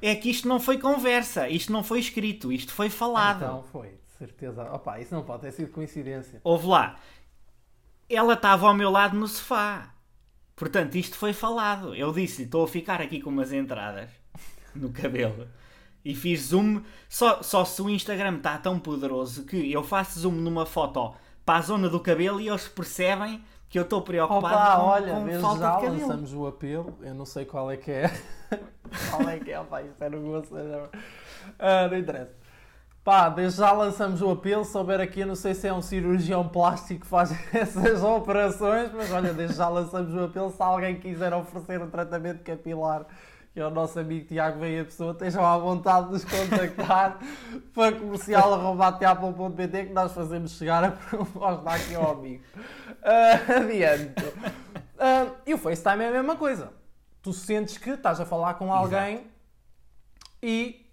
É 0.00 0.14
que 0.14 0.30
isto 0.30 0.46
não 0.46 0.60
foi 0.60 0.78
conversa, 0.78 1.48
isto 1.48 1.72
não 1.72 1.82
foi 1.82 1.98
escrito, 1.98 2.52
isto 2.52 2.72
foi 2.72 2.88
falado. 2.88 3.44
Então 3.44 3.64
foi, 3.72 3.88
certeza. 4.18 4.62
Opa, 4.72 4.98
isso 5.00 5.14
não 5.14 5.22
pode 5.22 5.42
ter 5.42 5.52
sido 5.52 5.70
coincidência. 5.70 6.40
Houve 6.42 6.66
lá. 6.66 6.98
Ela 8.08 8.34
estava 8.34 8.68
ao 8.68 8.74
meu 8.74 8.90
lado 8.90 9.16
no 9.16 9.26
sofá. 9.26 9.94
Portanto, 10.54 10.94
isto 10.94 11.16
foi 11.16 11.32
falado. 11.32 11.94
Eu 11.94 12.12
disse-lhe, 12.12 12.44
estou 12.44 12.64
a 12.64 12.68
ficar 12.68 13.00
aqui 13.00 13.20
com 13.20 13.30
umas 13.30 13.52
entradas 13.52 14.10
no 14.74 14.90
cabelo. 14.90 15.46
E 16.04 16.14
fiz 16.14 16.48
zoom. 16.48 16.82
Só, 17.08 17.42
só 17.42 17.64
se 17.64 17.82
o 17.82 17.90
Instagram 17.90 18.36
está 18.36 18.56
tão 18.58 18.78
poderoso 18.78 19.44
que 19.44 19.72
eu 19.72 19.82
faço 19.82 20.20
zoom 20.20 20.32
numa 20.32 20.64
foto 20.64 21.14
para 21.44 21.58
a 21.58 21.62
zona 21.62 21.88
do 21.88 22.00
cabelo 22.00 22.40
e 22.40 22.48
eles 22.48 22.66
percebem 22.68 23.42
que 23.68 23.78
eu 23.78 23.82
estou 23.82 24.02
preocupado 24.02 24.54
Opa, 24.54 24.76
com, 24.76 24.82
olha, 24.82 25.12
com 25.14 25.40
falta 25.40 25.60
já 25.60 25.76
de 25.76 25.82
cabelo. 25.82 26.00
lançamos 26.00 26.32
o 26.32 26.46
apelo, 26.46 26.98
eu 27.02 27.14
não 27.14 27.26
sei 27.26 27.44
qual 27.44 27.70
é 27.70 27.76
que 27.76 27.90
é. 27.90 28.10
qual 29.10 29.28
é 29.28 29.38
que 29.38 29.50
é, 29.50 29.62
pá, 29.62 29.82
isto 29.82 30.02
era 30.02 30.18
gosto. 30.18 30.54
Ah, 31.58 31.88
não 31.88 31.98
interessa. 31.98 32.45
Pá, 33.06 33.28
desde 33.28 33.60
já 33.60 33.70
lançamos 33.70 34.20
o 34.20 34.28
apelo, 34.32 34.64
se 34.64 34.76
houver 34.76 35.00
aqui, 35.00 35.20
eu 35.20 35.28
não 35.28 35.36
sei 35.36 35.54
se 35.54 35.68
é 35.68 35.72
um 35.72 35.80
cirurgião 35.80 36.48
plástico 36.48 37.02
que 37.02 37.06
faz 37.06 37.30
essas 37.54 38.02
operações, 38.02 38.90
mas 38.92 39.12
olha, 39.12 39.32
desde 39.32 39.54
já 39.54 39.68
lançamos 39.68 40.12
o 40.12 40.24
apelo, 40.24 40.50
se 40.50 40.60
alguém 40.60 40.98
quiser 40.98 41.32
oferecer 41.32 41.80
um 41.80 41.88
tratamento 41.88 42.42
capilar 42.42 43.06
que 43.54 43.60
é 43.60 43.64
o 43.64 43.70
nosso 43.70 44.00
amigo 44.00 44.26
Tiago 44.26 44.58
Veia 44.58 44.84
Pessoa, 44.84 45.12
estejam 45.12 45.46
à 45.46 45.56
vontade 45.56 46.08
de 46.08 46.12
nos 46.14 46.24
contactar 46.24 47.20
para 47.72 47.96
comercial.apple.pt 47.96 49.86
que 49.86 49.92
nós 49.92 50.10
fazemos 50.10 50.58
chegar 50.58 50.82
a 50.82 50.90
proposta 50.90 51.70
aqui 51.70 51.94
ao 51.94 52.10
amigo. 52.10 52.42
Uh, 52.56 53.52
adiante. 53.56 54.24
Uh, 54.24 55.32
e 55.46 55.54
o 55.54 55.58
FaceTime 55.58 56.02
é 56.02 56.08
a 56.08 56.10
mesma 56.12 56.34
coisa. 56.34 56.72
Tu 57.22 57.32
sentes 57.32 57.78
que 57.78 57.90
estás 57.90 58.20
a 58.20 58.26
falar 58.26 58.54
com 58.54 58.72
alguém 58.72 59.14
Exato. 59.14 59.28
e 60.42 60.85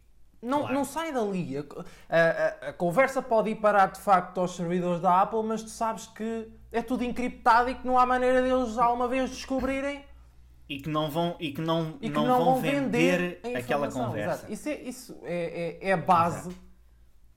não, 0.44 0.60
claro. 0.60 0.74
não 0.74 0.86
sai 0.86 1.12
dali. 1.12 1.58
A, 1.58 1.64
a, 2.10 2.70
a, 2.70 2.74
conversa 2.74 3.22
pode 3.22 3.50
ir 3.50 3.56
parar 3.56 3.88
de 3.88 4.00
facto 4.00 4.40
aos 4.40 4.56
servidores 4.56 5.02
da 5.02 5.22
Apple, 5.22 5.44
mas 5.44 5.64
tu 5.64 5.70
sabes 5.70 6.08
que 6.08 6.50
é 6.72 6.82
tudo 6.82 7.04
encriptado 7.04 7.70
e 7.70 7.76
que 7.76 7.86
não 7.86 7.98
há 7.98 8.06
maneira 8.06 8.42
deles 8.42 8.78
alguma 8.78 9.08
vez 9.08 9.30
descobrirem 9.30 10.04
e 10.68 10.80
que 10.80 10.90
não 10.90 11.10
vão, 11.10 11.36
e 11.40 11.52
que 11.52 11.62
não, 11.62 11.98
e 12.02 12.10
que 12.10 12.16
não, 12.16 12.26
não 12.26 12.44
vão 12.44 12.62
vender, 12.62 13.40
vender 13.44 13.58
aquela 13.58 13.92
conversa. 13.92 14.46
Exato. 14.46 14.54
Isso, 14.54 14.70
é, 14.70 14.82
isso 14.82 15.20
é, 15.24 15.78
é, 15.82 15.90
é 15.90 15.94
a 15.94 15.98
base 15.98 16.50
Exato. 16.50 16.64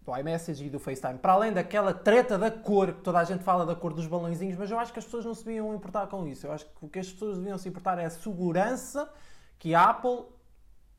do 0.02 0.16
iMessage 0.16 0.64
e 0.64 0.70
do 0.70 0.78
FaceTime. 0.78 1.18
Para 1.18 1.32
além 1.32 1.52
daquela 1.52 1.92
treta 1.92 2.38
da 2.38 2.50
cor, 2.50 2.94
que 2.94 3.02
toda 3.02 3.18
a 3.18 3.24
gente 3.24 3.42
fala 3.42 3.66
da 3.66 3.74
cor 3.74 3.92
dos 3.92 4.06
balãozinhos, 4.06 4.56
mas 4.56 4.70
eu 4.70 4.78
acho 4.78 4.92
que 4.92 4.98
as 4.98 5.04
pessoas 5.04 5.24
não 5.24 5.34
se 5.34 5.44
deviam 5.44 5.74
importar 5.74 6.06
com 6.06 6.26
isso. 6.26 6.46
Eu 6.46 6.52
acho 6.52 6.64
que 6.66 6.72
o 6.80 6.88
que 6.88 6.98
as 6.98 7.10
pessoas 7.10 7.36
deviam 7.36 7.58
se 7.58 7.68
importar 7.68 7.98
é 7.98 8.04
a 8.04 8.10
segurança 8.10 9.10
que 9.58 9.74
a 9.74 9.84
Apple, 9.84 10.24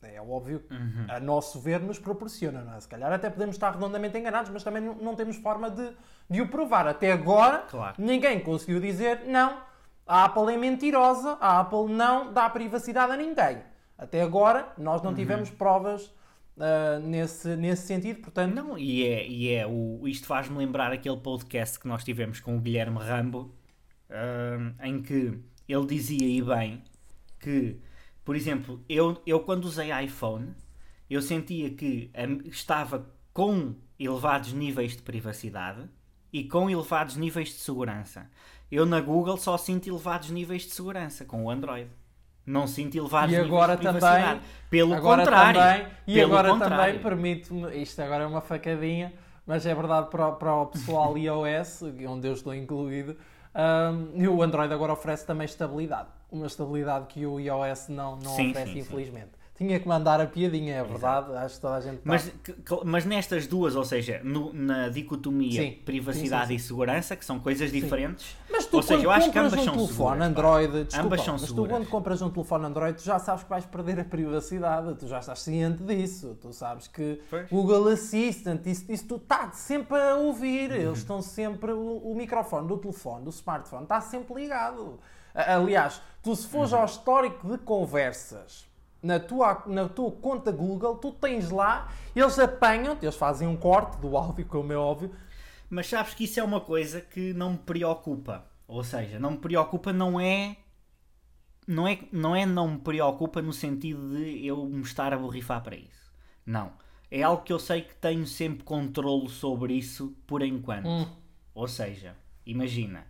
é 0.02 0.22
óbvio, 0.22 0.64
uhum. 0.70 1.06
a 1.10 1.20
nosso 1.20 1.60
ver, 1.60 1.80
nos 1.80 2.00
proporciona. 2.00 2.64
Não 2.64 2.76
é? 2.76 2.80
Se 2.80 2.88
calhar 2.88 3.12
até 3.12 3.30
podemos 3.30 3.56
estar 3.56 3.72
redondamente 3.72 4.18
enganados, 4.18 4.52
mas 4.52 4.64
também 4.64 4.82
não, 4.82 5.16
temos 5.16 5.38
forma 5.38 5.70
de, 5.70 5.92
de 6.30 6.42
o 6.42 6.48
provar. 6.48 6.88
Até 6.88 7.12
agora, 7.12 7.60
claro. 7.70 7.96
ninguém 7.98 8.40
conseguiu 8.40 8.80
dizer 8.80 9.26
não 9.26 9.68
a 10.08 10.24
Apple 10.24 10.54
é 10.54 10.58
mentirosa, 10.58 11.38
a 11.42 11.60
Apple 11.60 11.94
não 11.94 12.32
dá 12.32 12.50
privacidade 12.50 13.12
a 13.12 13.18
ninguém. 13.18 13.62
Até 13.98 14.22
agora, 14.22 14.72
nós 14.78 15.02
não 15.02 15.10
uhum. 15.10 15.18
tivemos 15.18 15.50
provas 15.50 16.06
uh, 16.56 17.00
nesse, 17.04 17.56
nesse 17.58 17.88
sentido, 17.88 18.22
portanto... 18.22 18.56
Não, 18.56 18.78
e 18.78 19.06
é, 19.06 19.28
e 19.28 19.54
é 19.54 19.68
o, 19.68 20.08
isto 20.08 20.26
faz-me 20.26 20.58
lembrar 20.58 20.94
aquele 20.94 21.18
podcast 21.18 21.78
que 21.78 21.88
nós 21.88 22.04
tivemos 22.06 22.40
com 22.40 22.56
o 22.56 22.60
Guilherme 22.62 23.00
Rambo, 23.00 23.54
uh, 24.10 24.86
em 24.86 25.02
que 25.02 25.38
ele 25.68 25.86
dizia, 25.86 26.26
e 26.26 26.42
bem, 26.42 26.84
que, 27.40 27.78
por 28.28 28.36
exemplo, 28.36 28.84
eu, 28.90 29.22
eu 29.26 29.40
quando 29.40 29.63
usei 29.63 29.90
iPhone, 30.04 30.54
eu 31.10 31.22
sentia 31.22 31.70
que 31.70 32.12
estava 32.44 33.10
com 33.32 33.74
elevados 33.98 34.52
níveis 34.52 34.98
de 34.98 35.02
privacidade 35.02 35.88
e 36.34 36.44
com 36.44 36.70
elevados 36.70 37.16
níveis 37.16 37.48
de 37.48 37.54
segurança. 37.54 38.30
Eu 38.70 38.86
na 38.86 39.00
Google 39.00 39.38
só 39.38 39.58
sinto 39.58 39.88
elevados 39.88 40.30
níveis 40.30 40.63
de 40.63 40.72
segurança 40.72 41.24
com 41.24 41.46
o 41.46 41.50
Android. 41.50 41.90
Não 42.46 42.68
sinto 42.68 42.98
elevados 42.98 43.34
e 43.34 43.38
agora 43.38 43.78
níveis 43.78 43.94
de 43.94 44.00
privacidade. 44.00 44.40
Também, 44.40 44.42
pelo 44.70 44.94
agora 44.94 45.24
contrário. 45.24 45.62
Também, 45.62 45.88
e 46.06 46.13
pelo 46.16 46.26
agora 46.26 46.50
contrário. 46.50 46.78
também 46.78 47.02
permite-me, 47.02 47.82
isto 47.82 48.02
agora 48.02 48.26
é 48.26 48.28
uma 48.28 48.42
facadinha, 48.42 49.13
mas 49.46 49.66
é 49.66 49.74
verdade 49.74 50.10
para, 50.10 50.34
para 50.34 50.54
o 50.54 50.66
pessoal 50.66 51.16
iOS, 51.18 51.82
onde 52.06 52.28
eu 52.28 52.34
estou 52.34 52.54
incluído, 52.54 53.16
um, 53.56 54.22
e 54.22 54.28
o 54.28 54.44
Android 54.44 54.74
agora 54.74 54.92
oferece 54.92 55.26
também 55.26 55.46
estabilidade. 55.46 56.17
Uma 56.32 56.48
estabilidade 56.48 57.08
que 57.08 57.26
o 57.26 57.40
iOS 57.40 57.88
não, 57.88 58.18
não 58.18 58.36
sim, 58.36 58.52
oferece, 58.52 58.74
sim, 58.74 58.80
infelizmente. 58.80 59.32
Sim. 59.32 59.38
Tinha 59.58 59.80
que 59.80 59.88
mandar 59.88 60.22
a 60.22 60.28
piadinha, 60.28 60.76
é 60.76 60.84
verdade. 60.84 61.32
Exato. 61.32 61.46
Acho 61.46 61.56
que 61.56 61.62
toda 61.62 61.76
a 61.76 61.82
gente. 61.82 61.96
Tá. 61.96 62.02
Mas, 62.04 62.32
mas 62.86 63.06
nestas 63.06 63.48
duas, 63.48 63.76
ou 63.76 63.84
seja, 63.84 64.22
no, 64.24 64.54
na 64.54 64.88
dicotomia 64.88 65.76
privacidade 65.84 66.54
e 66.54 66.60
segurança, 66.60 67.16
que 67.16 67.26
são 67.26 67.40
coisas 67.40 67.72
diferentes. 67.72 68.36
Mas 68.52 68.68
tu, 68.68 68.78
ou 68.78 68.84
seja, 68.84 69.04
eu 69.04 69.10
acho 69.10 69.32
que 69.32 69.40
ambas 69.40 69.54
um 69.54 69.63
são 69.63 69.74
telefone 69.74 69.88
seguras, 69.88 70.28
Android, 70.28 70.84
desculpa, 70.84 71.06
ambas 71.06 71.22
são 71.22 71.34
mas 71.34 71.42
seguras. 71.42 71.70
tu 71.70 71.76
quando 71.76 71.90
compras 71.90 72.22
um 72.22 72.30
telefone 72.30 72.66
Android, 72.66 72.98
tu 73.00 73.04
já 73.04 73.18
sabes 73.18 73.44
que 73.44 73.50
vais 73.50 73.66
perder 73.66 74.00
a 74.00 74.06
privacidade, 74.06 74.94
tu 74.94 75.08
já 75.08 75.18
estás 75.18 75.40
ciente 75.40 75.82
disso, 75.82 76.38
tu 76.40 76.54
sabes 76.54 76.88
que 76.88 77.20
pois. 77.28 77.50
Google 77.50 77.88
Assistant, 77.88 78.63
isso, 78.68 78.86
isso 78.92 79.08
tu 79.08 79.16
estás 79.16 79.56
sempre 79.56 79.98
a 79.98 80.16
ouvir, 80.18 80.70
uhum. 80.70 80.78
eles 80.78 81.00
estão 81.00 81.20
sempre, 81.20 81.72
o, 81.72 81.98
o, 81.98 82.16
microfone 82.16 82.68
do 82.68 82.78
telefone, 82.78 83.24
do 83.24 83.32
smartphone, 83.32 83.84
está 83.84 84.00
sempre 84.02 84.36
ligado. 84.36 85.00
Aliás, 85.34 86.02
tu 86.28 86.36
se 86.36 86.46
fores 86.46 86.74
uhum. 86.74 86.80
ao 86.80 86.86
histórico 86.86 87.48
de 87.50 87.58
conversas 87.60 88.68
na 89.02 89.18
tua, 89.18 89.63
na 89.66 89.88
tua 89.88 90.12
conta 90.12 90.52
Google, 90.52 90.98
tu 90.98 91.13
tens 91.13 91.50
lá, 91.50 91.90
eles 92.13 92.38
apanham 92.38 92.98
eles 93.02 93.16
fazem 93.16 93.48
um 93.48 93.56
corte 93.56 93.98
do 94.02 94.18
áudio, 94.18 94.46
como 94.46 94.74
é 94.74 94.76
óbvio. 94.76 95.16
Mas 95.70 95.88
sabes 95.88 96.13
que 96.13 96.26
isso 96.26 96.38
é 96.38 96.44
uma 96.44 96.60
coisa 96.60 97.00
que 97.00 97.34
não 97.34 97.52
me 97.52 97.58
preocupa. 97.58 98.46
Ou 98.68 98.84
seja, 98.84 99.18
não 99.18 99.32
me 99.32 99.38
preocupa 99.38 99.94
não 99.94 100.20
é 100.20 100.58
não 101.66 101.88
é, 101.88 102.00
não 102.12 102.36
é 102.36 102.46
não 102.46 102.72
me 102.72 102.80
preocupa 102.80 103.42
no 103.42 103.54
sentido 103.54 104.18
de 104.18 104.46
eu 104.46 104.66
me 104.66 104.82
estar 104.82 105.13
a 105.13 105.18
borrifar 105.18 105.63
para 105.63 105.78
isso. 105.78 106.12
Não. 106.46 106.74
É 107.10 107.24
algo 107.24 107.44
que 107.44 107.54
eu 107.54 107.60
sei 107.60 107.84
que 107.84 107.96
tenho 107.96 108.28
sempre 108.28 108.66
controle 108.66 109.30
sobre 109.30 109.76
isso 109.76 110.13
por 110.28 110.42
enquanto. 110.42 110.90
Hum. 110.90 111.08
Ou 111.56 111.70
seja, 111.70 112.18
imagina. 112.46 113.08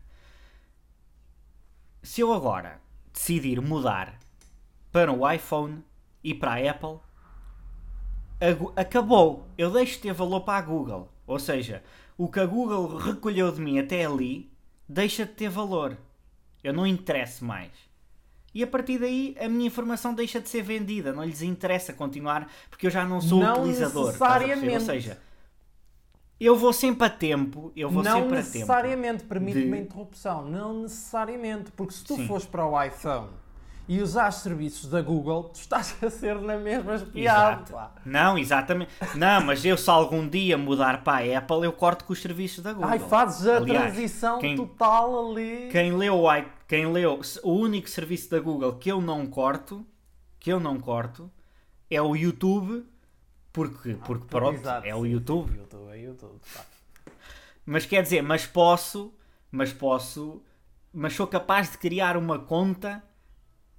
Se 2.04 2.22
eu 2.22 2.32
agora 2.32 2.80
decidir 3.18 3.60
mudar 3.60 4.20
para 4.92 5.12
o 5.12 5.30
iPhone 5.30 5.84
e 6.24 6.34
para 6.34 6.54
a 6.54 6.72
Apple, 6.72 7.00
acabou. 8.76 9.48
Eu 9.58 9.72
deixo 9.72 9.96
de 9.96 10.00
ter 10.04 10.14
valor 10.14 10.42
para 10.42 10.60
a 10.60 10.62
Google. 10.62 11.10
Ou 11.26 11.40
seja, 11.40 11.84
o 12.18 12.30
que 12.30 12.40
a 12.40 12.46
Google 12.46 12.96
recolheu 12.96 13.52
de 13.52 13.60
mim 13.60 13.80
até 13.80 14.06
ali 14.06 14.52
deixa 14.88 15.26
de 15.26 15.32
ter 15.32 15.50
valor. 15.50 15.98
Eu 16.64 16.74
não 16.74 16.86
interesso 16.86 17.44
mais. 17.44 17.72
E 18.54 18.64
a 18.64 18.68
partir 18.68 19.00
daí 19.00 19.36
a 19.40 19.50
minha 19.50 19.68
informação 19.68 20.14
deixa 20.14 20.40
de 20.40 20.48
ser 20.48 20.62
vendida. 20.62 21.12
Não 21.12 21.24
lhes 21.24 21.42
interessa 21.42 21.94
continuar 21.94 22.50
porque 22.70 22.88
eu 22.88 22.92
já 22.92 23.06
não 23.06 23.20
sou 23.20 23.40
não 23.40 23.62
utilizador. 23.62 24.08
Necessariamente. 24.08 24.74
Ou 24.74 24.80
seja, 24.80 25.20
eu 26.40 26.56
vou 26.56 26.72
sempre 26.72 27.08
a 27.08 27.10
tempo. 27.10 27.72
Eu 27.76 27.90
vou 27.90 28.04
não 28.04 28.22
sempre 28.22 28.38
a 28.38 28.44
tempo. 28.44 28.54
Não 28.54 28.54
necessariamente, 28.54 29.24
permite-me 29.24 29.64
de... 29.64 29.68
uma 29.68 29.78
interrupção. 29.78 30.46
Não 30.46 30.82
necessariamente, 30.82 31.72
porque 31.72 31.94
se 31.94 32.04
tu 32.04 32.16
Sim. 32.16 32.28
fores 32.28 32.46
para 32.46 32.66
o 32.66 32.82
iPhone 32.82 33.30
e 33.88 34.02
usar 34.02 34.32
serviços 34.32 34.90
da 34.90 35.02
Google, 35.02 35.46
tu 35.46 35.60
estás 35.60 35.96
a 36.04 36.10
ser 36.10 36.40
na 36.40 36.58
mesma 36.58 36.96
espiado. 36.96 37.74
Não, 38.06 38.38
exatamente. 38.38 38.92
Não, 39.16 39.42
mas 39.42 39.64
eu 39.64 39.78
se 39.78 39.90
algum 39.90 40.28
dia 40.28 40.58
mudar 40.58 41.04
para 41.04 41.24
a 41.24 41.38
Apple, 41.38 41.64
eu 41.64 41.72
corto 41.72 42.04
com 42.04 42.14
os 42.14 42.22
serviços 42.22 42.64
da 42.64 42.74
Google. 42.74 42.90
Ai, 42.90 43.00
fazes 43.00 43.48
a 43.48 43.58
Aliás, 43.58 43.94
transição 43.94 44.40
quem, 44.40 44.56
total 44.56 45.32
ali. 45.32 45.70
Quem 45.72 45.94
leu, 45.94 46.24
quem 46.68 46.86
leu 46.92 47.22
o 47.44 47.52
único 47.52 47.90
serviço 47.90 48.30
da 48.30 48.40
Google 48.40 48.74
que 48.74 48.92
eu 48.92 49.00
não 49.00 49.26
corto, 49.26 49.86
que 50.40 50.52
eu 50.52 50.60
não 50.60 50.78
corto, 50.80 51.32
é 51.90 52.02
o 52.02 52.16
YouTube, 52.16 52.86
porque, 53.58 53.98
ah, 54.00 54.06
porque 54.06 54.26
pronto, 54.28 54.60
exato, 54.60 54.86
é 54.86 54.96
o 54.96 55.04
YouTube. 55.04 55.52
YouTube 55.58 55.90
é 55.90 55.98
YouTube, 55.98 56.40
pá. 56.54 56.64
Mas 57.66 57.88
quer 57.88 58.04
dizer, 58.04 58.22
mas 58.22 58.46
posso, 58.46 59.12
mas 59.52 59.74
posso, 59.74 60.44
mas 60.94 61.14
sou 61.14 61.26
capaz 61.26 61.72
de 61.72 61.80
criar 61.80 62.16
uma 62.18 62.38
conta 62.38 63.04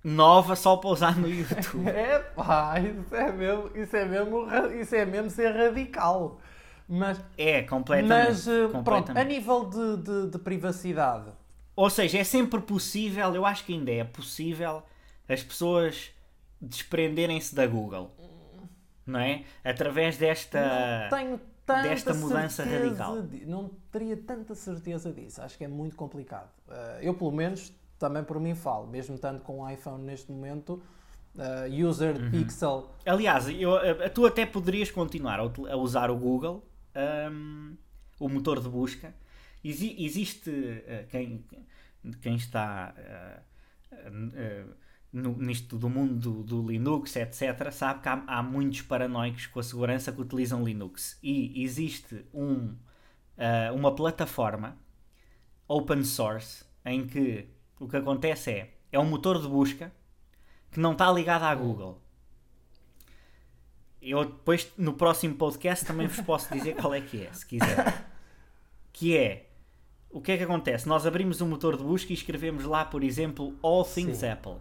nova 0.03 0.57
só 0.57 0.77
para 0.77 0.91
usar 0.91 1.17
no 1.17 1.29
YouTube. 1.31 1.89
é 1.89 2.19
pá, 2.19 2.75
isso 2.81 3.15
é 3.15 3.31
mesmo, 3.31 3.71
isso 3.73 3.97
é 3.97 4.05
mesmo, 4.05 4.47
isso 4.81 4.95
é 4.97 5.07
mesmo 5.07 5.31
ser 5.31 5.53
radical. 5.53 6.41
Mas, 6.89 7.21
é, 7.37 7.63
completamente. 7.63 8.29
Mas, 8.29 8.47
uh, 8.49 8.69
completamente. 8.73 8.85
pronto, 8.85 9.17
a 9.17 9.23
nível 9.23 9.65
de, 9.67 9.97
de, 10.03 10.31
de, 10.33 10.39
privacidade. 10.41 11.31
Ou 11.77 11.89
seja, 11.89 12.19
é 12.19 12.25
sempre 12.25 12.61
possível, 12.61 13.33
eu 13.33 13.47
acho 13.47 13.65
que 13.65 13.75
ainda 13.75 13.93
é 13.93 14.03
possível 14.03 14.83
as 15.29 15.41
pessoas 15.41 16.11
desprenderem-se 16.61 17.55
da 17.55 17.65
Google. 17.65 18.13
Não 19.09 19.21
é? 19.21 19.45
Através 19.65 20.19
desta, 20.19 21.09
desta 21.83 22.13
mudança 22.13 22.63
radical. 22.63 23.23
De, 23.23 23.47
não 23.47 23.71
teria 23.91 24.17
tanta 24.17 24.55
certeza 24.55 25.11
disso. 25.11 25.41
Acho 25.41 25.57
que 25.57 25.65
é 25.65 25.69
muito 25.69 25.97
complicado. 25.97 26.51
Uh, 26.69 27.01
eu, 27.01 27.15
pelo 27.15 27.33
menos, 27.33 27.73
também 27.99 28.23
por 28.23 28.39
mim 28.39 28.55
falo, 28.55 28.87
mesmo 28.87 29.19
tanto 29.19 29.43
com 29.43 29.61
o 29.61 29.71
iPhone 29.71 30.05
neste 30.05 30.31
momento. 30.31 30.83
Uh, 31.35 31.89
user 31.89 32.17
uhum. 32.17 32.31
Pixel. 32.31 32.91
Aliás, 33.07 33.49
eu, 33.49 33.73
tu 34.13 34.27
até 34.27 34.45
poderias 34.45 34.91
continuar 34.91 35.41
a, 35.41 35.77
usar 35.77 36.11
o 36.11 36.17
Google, 36.17 36.67
um, 37.31 37.77
o 38.21 38.29
motor 38.29 38.61
de 38.61 38.69
busca. 38.69 39.15
Exi 39.65 39.97
existe 40.05 40.51
uh, 40.51 41.07
quem, 41.09 41.45
quem 42.21 42.37
está 42.37 42.95
uh, 42.99 44.75
no, 45.13 45.37
nisto 45.37 45.77
do 45.77 45.89
mundo 45.89 46.15
do, 46.15 46.43
do, 46.43 46.69
Linux, 46.69 47.17
etc., 47.17 47.71
sabe 47.71 48.01
que 48.01 48.09
há, 48.09 48.23
há, 48.27 48.43
muitos 48.43 48.83
paranoicos 48.83 49.47
com 49.47 49.61
a 49.61 49.63
segurança 49.63 50.13
que 50.13 50.21
utilizam 50.21 50.65
Linux. 50.65 51.19
E 51.23 51.63
existe 51.63 52.25
um, 52.33 52.75
uma 53.75 53.95
plataforma 53.95 54.77
open 55.67 56.05
source 56.05 56.65
em 56.85 57.07
que 57.07 57.49
o 57.79 57.89
que 57.89 57.97
acontece 57.97 58.51
é 58.51 58.79
é 58.91 58.99
um 58.99 59.05
motor 59.05 59.41
de 59.41 59.49
busca 59.49 59.93
que 60.71 60.81
não 60.81 60.93
está 60.93 61.11
ligado 61.11 61.45
à 61.45 61.55
Google. 61.55 62.01
Eu 64.01 64.25
depois, 64.25 64.71
no 64.77 64.95
próximo 64.95 65.35
podcast, 65.35 65.85
também 65.85 66.07
vos 66.07 66.21
posso 66.21 66.53
dizer 66.55 66.77
qual 66.77 66.95
é 66.95 67.01
que 67.01 67.27
é, 67.27 67.33
se 67.33 67.47
quiser. 67.47 68.07
Que 68.93 69.17
é, 69.17 69.51
o 70.11 70.21
que 70.21 70.33
é 70.33 70.37
que 70.37 70.43
acontece? 70.43 70.89
Nós 70.89 71.07
abrimos 71.07 71.41
um 71.41 71.49
motor 71.49 71.77
de 71.77 71.83
busca 71.83 72.13
e 72.13 72.15
escrevemos 72.15 72.65
lá, 72.65 72.85
por 72.85 73.05
exemplo, 73.05 73.57
All 73.63 73.85
Things 73.85 74.19
Sim. 74.19 74.29
Apple. 74.29 74.57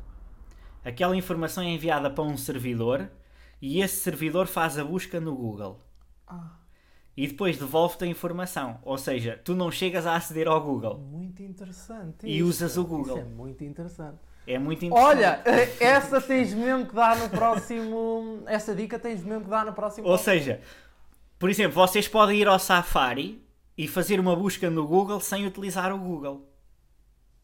Aquela 0.84 1.16
informação 1.16 1.64
é 1.64 1.68
enviada 1.68 2.10
para 2.10 2.24
um 2.24 2.38
servidor 2.38 3.10
e 3.62 3.82
esse 3.82 3.98
servidor 3.98 4.48
faz 4.48 4.78
a 4.78 4.84
busca 4.84 5.20
no 5.20 5.36
Google. 5.36 5.82
Ah. 6.28 6.58
E 7.16 7.28
depois 7.28 7.58
devolve-te 7.58 8.04
a 8.04 8.08
informação. 8.08 8.80
Ou 8.84 8.98
seja, 8.98 9.42
tu 9.44 9.56
não 9.56 9.72
chegas 9.72 10.06
a 10.06 10.16
aceder 10.16 10.48
ao 10.48 10.62
Google. 10.62 11.00
Muito 11.00 11.42
interessante. 11.42 12.28
E 12.28 12.44
usas 12.44 12.78
o 12.78 12.84
Google. 12.86 13.18
Isso 13.18 13.26
é 13.26 13.30
muito 13.30 13.64
interessante. 13.64 14.20
É 14.46 14.60
muito 14.60 14.86
interessante. 14.86 15.18
Olha, 15.18 15.42
eh, 15.44 15.76
essa 15.80 16.22
tens 16.22 16.54
mesmo 16.54 16.86
que 16.86 16.96
dar 16.96 17.18
no 17.18 17.30
próximo. 17.30 18.44
Essa 18.46 18.74
dica 18.76 19.00
tens 19.00 19.24
mesmo 19.24 19.46
que 19.46 19.50
dar 19.50 19.66
no 19.66 19.74
próximo. 19.74 20.08
Ou 20.08 20.18
seja, 20.18 20.62
por 21.40 21.50
exemplo, 21.50 21.74
vocês 21.74 22.08
podem 22.08 22.40
ir 22.40 22.48
ao 22.48 22.60
Safari 22.60 23.44
e 23.78 23.88
fazer 23.88 24.20
uma 24.20 24.36
busca 24.36 24.70
no 24.70 24.88
Google 24.88 25.20
sem 25.20 25.46
utilizar 25.46 25.94
o 25.94 25.98
Google. 25.98 26.48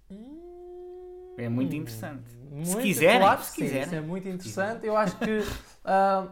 Hum, 0.09 1.33
é 1.37 1.49
muito 1.49 1.75
interessante. 1.75 2.42
Muito, 2.53 2.69
se 2.69 2.77
quiserem, 2.77 3.19
claro, 3.19 3.41
se 3.41 3.55
quiserem. 3.55 3.81
Isso 3.81 3.95
é 3.95 4.01
muito 4.01 4.29
interessante. 4.29 4.85
Eu 4.85 4.95
acho 4.95 5.17
que 5.17 5.39
uh, 5.39 6.31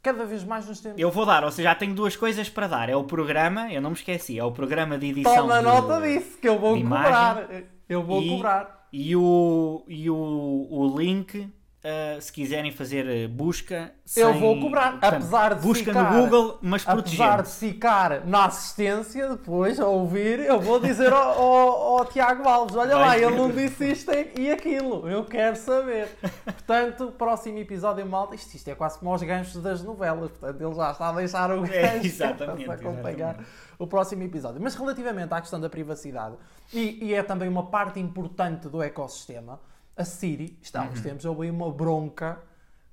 cada 0.00 0.24
vez 0.24 0.44
mais 0.44 0.68
nos 0.68 0.80
temos. 0.80 0.96
Eu 0.96 1.10
vou 1.10 1.26
dar, 1.26 1.42
ou 1.42 1.50
seja, 1.50 1.70
já 1.70 1.74
tenho 1.74 1.92
duas 1.92 2.14
coisas 2.14 2.48
para 2.48 2.68
dar. 2.68 2.88
É 2.88 2.94
o 2.94 3.02
programa, 3.02 3.72
eu 3.72 3.82
não 3.82 3.90
me 3.90 3.96
esqueci, 3.96 4.38
é 4.38 4.44
o 4.44 4.52
programa 4.52 4.96
de 4.96 5.08
edição. 5.08 5.34
Toma 5.34 5.58
de, 5.58 5.64
nota 5.64 6.00
disso, 6.00 6.38
que 6.38 6.48
eu 6.48 6.56
vou 6.56 6.80
cobrar. 6.80 7.48
Eu 7.88 8.04
vou 8.04 8.22
e, 8.22 8.28
cobrar. 8.28 8.88
E 8.92 9.16
o, 9.16 9.84
e 9.88 10.08
o, 10.08 10.68
o 10.70 10.96
link, 10.96 11.52
uh, 11.86 12.20
se 12.20 12.32
quiserem 12.32 12.72
fazer 12.72 13.06
eh, 13.06 13.28
busca, 13.28 13.92
sem, 14.04 14.22
eu 14.22 14.34
vou 14.34 14.60
cobrar, 14.60 14.92
portanto, 14.92 15.14
apesar 15.14 15.54
de 15.54 15.62
busca 15.62 15.84
ficar, 15.84 16.12
no 16.12 16.20
Google, 16.20 16.58
mas. 16.60 16.86
Apesar 16.86 17.42
de 17.42 17.50
ficar 17.50 18.26
na 18.26 18.46
assistência 18.46 19.28
depois 19.28 19.78
a 19.78 19.86
ouvir, 19.86 20.40
eu 20.40 20.60
vou 20.60 20.80
dizer 20.80 21.12
ao, 21.12 21.40
ao, 21.40 21.98
ao 21.98 22.04
Tiago 22.06 22.48
Alves: 22.48 22.76
olha 22.76 22.96
Vai 22.96 23.06
lá, 23.06 23.18
ele 23.18 23.36
não 23.36 23.50
disse 23.50 23.92
isto 23.92 24.10
e 24.38 24.50
aquilo, 24.50 25.08
eu 25.08 25.24
quero 25.24 25.56
saber. 25.56 26.08
Portanto, 26.44 27.12
próximo 27.16 27.58
episódio, 27.58 28.04
malta, 28.04 28.34
isto, 28.34 28.54
isto 28.54 28.68
é 28.68 28.74
quase 28.74 28.98
como 28.98 29.12
aos 29.12 29.22
ganchos 29.22 29.62
das 29.62 29.82
novelas, 29.82 30.30
portanto, 30.30 30.60
ele 30.60 30.74
já 30.74 30.90
está 30.90 31.08
a 31.08 31.12
deixar 31.12 31.50
o 31.50 31.64
é, 31.64 31.68
gancho 31.68 31.76
é, 32.04 32.06
exatamente, 32.06 32.64
para 32.64 32.74
acompanhar. 32.74 33.34
Exatamente 33.34 33.66
o 33.78 33.86
próximo 33.86 34.22
episódio. 34.22 34.60
Mas 34.60 34.74
relativamente 34.74 35.32
à 35.32 35.40
questão 35.40 35.60
da 35.60 35.68
privacidade, 35.68 36.36
e, 36.72 37.04
e 37.04 37.14
é 37.14 37.22
também 37.22 37.48
uma 37.48 37.66
parte 37.66 38.00
importante 38.00 38.68
do 38.68 38.82
ecossistema, 38.82 39.60
a 39.96 40.04
Siri, 40.04 40.58
está 40.60 40.82
há 40.82 40.84
uns 40.84 40.98
uhum. 40.98 41.02
tempos, 41.02 41.24
houve 41.24 41.50
uma 41.50 41.72
bronca 41.72 42.38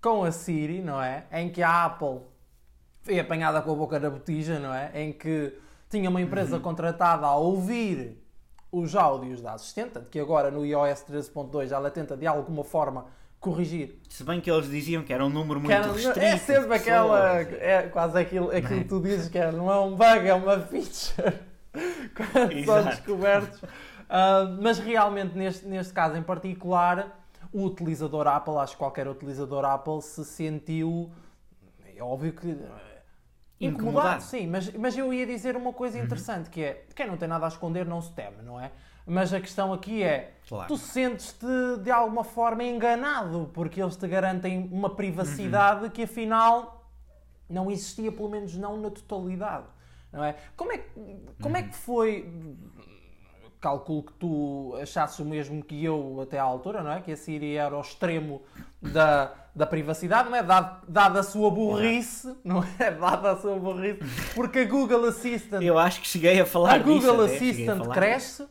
com 0.02 0.24
a 0.24 0.32
Siri, 0.32 0.82
não 0.82 1.02
é? 1.02 1.26
Em 1.32 1.50
que 1.50 1.62
a 1.62 1.86
Apple 1.86 2.22
foi 3.02 3.20
apanhada 3.20 3.62
com 3.62 3.72
a 3.72 3.76
boca 3.76 4.00
na 4.00 4.10
botija, 4.10 4.60
não 4.60 4.74
é? 4.74 4.92
Em 4.94 5.12
que 5.12 5.54
tinha 5.90 6.10
uma 6.10 6.22
empresa 6.22 6.56
uhum. 6.56 6.62
contratada 6.62 7.26
a 7.26 7.36
ouvir 7.36 8.24
os 8.72 8.96
áudios 8.96 9.42
da 9.42 9.54
assistente, 9.54 10.00
que 10.10 10.20
agora 10.20 10.50
no 10.50 10.66
iOS 10.66 11.06
13.2 11.08 11.72
ela 11.72 11.92
tenta 11.92 12.18
de 12.18 12.26
alguma 12.26 12.64
forma 12.64 13.06
corrigir. 13.40 14.00
Se 14.10 14.24
bem 14.24 14.40
que 14.40 14.50
eles 14.50 14.70
diziam 14.70 15.04
que 15.04 15.14
era 15.14 15.24
um 15.24 15.30
número 15.30 15.60
muito 15.60 15.72
era, 15.72 15.92
restrito. 15.92 16.20
É 16.20 16.38
sempre 16.38 16.74
aquela. 16.74 17.42
É 17.42 17.84
quase 17.84 18.18
aquilo, 18.18 18.50
aquilo 18.50 18.80
que 18.80 18.88
tu 18.88 19.02
dizes 19.02 19.28
que 19.28 19.38
é, 19.38 19.52
não 19.52 19.70
é 19.70 19.80
um 19.80 19.92
bug, 19.92 20.28
é 20.28 20.34
uma 20.34 20.60
feature. 20.62 21.40
Quando 22.16 22.66
são 22.66 22.84
descobertos. 22.86 23.62
Uh, 24.14 24.62
mas 24.62 24.78
realmente, 24.78 25.36
neste, 25.36 25.66
neste 25.66 25.92
caso 25.92 26.16
em 26.16 26.22
particular, 26.22 27.20
o 27.52 27.66
utilizador 27.66 28.28
Apple, 28.28 28.58
acho 28.58 28.74
que 28.74 28.78
qualquer 28.78 29.08
utilizador 29.08 29.66
Apple 29.66 30.04
se 30.04 30.24
sentiu. 30.24 31.12
É 31.84 32.04
óbvio 32.04 32.32
que. 32.34 32.48
Incomodado, 32.48 32.82
incomodado 33.60 34.24
sim, 34.24 34.46
mas, 34.46 34.72
mas 34.74 34.96
eu 34.96 35.12
ia 35.12 35.26
dizer 35.26 35.56
uma 35.56 35.74
coisa 35.74 35.98
uhum. 35.98 36.04
interessante 36.04 36.50
que 36.50 36.62
é 36.62 36.86
quem 36.94 37.08
não 37.08 37.16
tem 37.18 37.28
nada 37.28 37.46
a 37.46 37.48
esconder 37.48 37.86
não 37.86 38.02
se 38.02 38.12
teme, 38.12 38.44
não 38.44 38.60
é? 38.60 38.72
Mas 39.06 39.34
a 39.34 39.40
questão 39.40 39.74
aqui 39.74 40.04
é: 40.04 40.36
claro. 40.48 40.68
tu 40.68 40.78
sentes-te 40.78 41.78
de 41.82 41.90
alguma 41.90 42.24
forma 42.24 42.64
enganado 42.64 43.50
porque 43.52 43.82
eles 43.82 43.96
te 43.96 44.08
garantem 44.08 44.70
uma 44.72 44.94
privacidade 44.94 45.86
uhum. 45.86 45.90
que 45.90 46.04
afinal 46.04 46.88
não 47.50 47.72
existia, 47.72 48.12
pelo 48.12 48.30
menos 48.30 48.56
não 48.56 48.78
na 48.80 48.92
totalidade. 48.92 49.66
Não 50.12 50.24
é? 50.24 50.36
Como, 50.56 50.72
é, 50.72 50.78
como 51.42 51.56
uhum. 51.56 51.62
é 51.62 51.64
que 51.64 51.76
foi? 51.76 52.30
Calculo 53.64 54.04
que 54.04 54.12
tu 54.20 54.78
achasses 54.82 55.18
o 55.20 55.24
mesmo 55.24 55.64
que 55.64 55.86
eu 55.86 56.20
até 56.22 56.38
à 56.38 56.44
altura, 56.44 56.84
não 56.84 56.92
é? 56.92 57.00
Que 57.00 57.14
a 57.14 57.16
Siri 57.16 57.56
era 57.56 57.74
o 57.74 57.80
extremo 57.80 58.42
da, 58.82 59.32
da 59.56 59.66
privacidade, 59.66 60.30
não 60.30 60.36
é? 60.36 60.44
Dada, 60.44 60.82
dada 60.86 61.22
a 61.22 61.24
sua 61.24 61.50
burrice, 61.50 62.36
não 62.44 62.62
é? 62.78 62.92
Dada 62.92 63.32
a 63.32 63.38
sua 63.38 63.58
burrice, 63.58 64.02
porque 64.36 64.60
a 64.60 64.66
Google 64.66 65.06
Assistant. 65.06 65.64
Eu 65.64 65.80
acho 65.80 66.02
que 66.02 66.08
cheguei 66.10 66.42
a 66.42 66.46
falar 66.46 66.74
A 66.74 66.78
Google 66.80 67.26
disso, 67.26 67.36
Assistant 67.36 67.88
cresce 67.88 68.46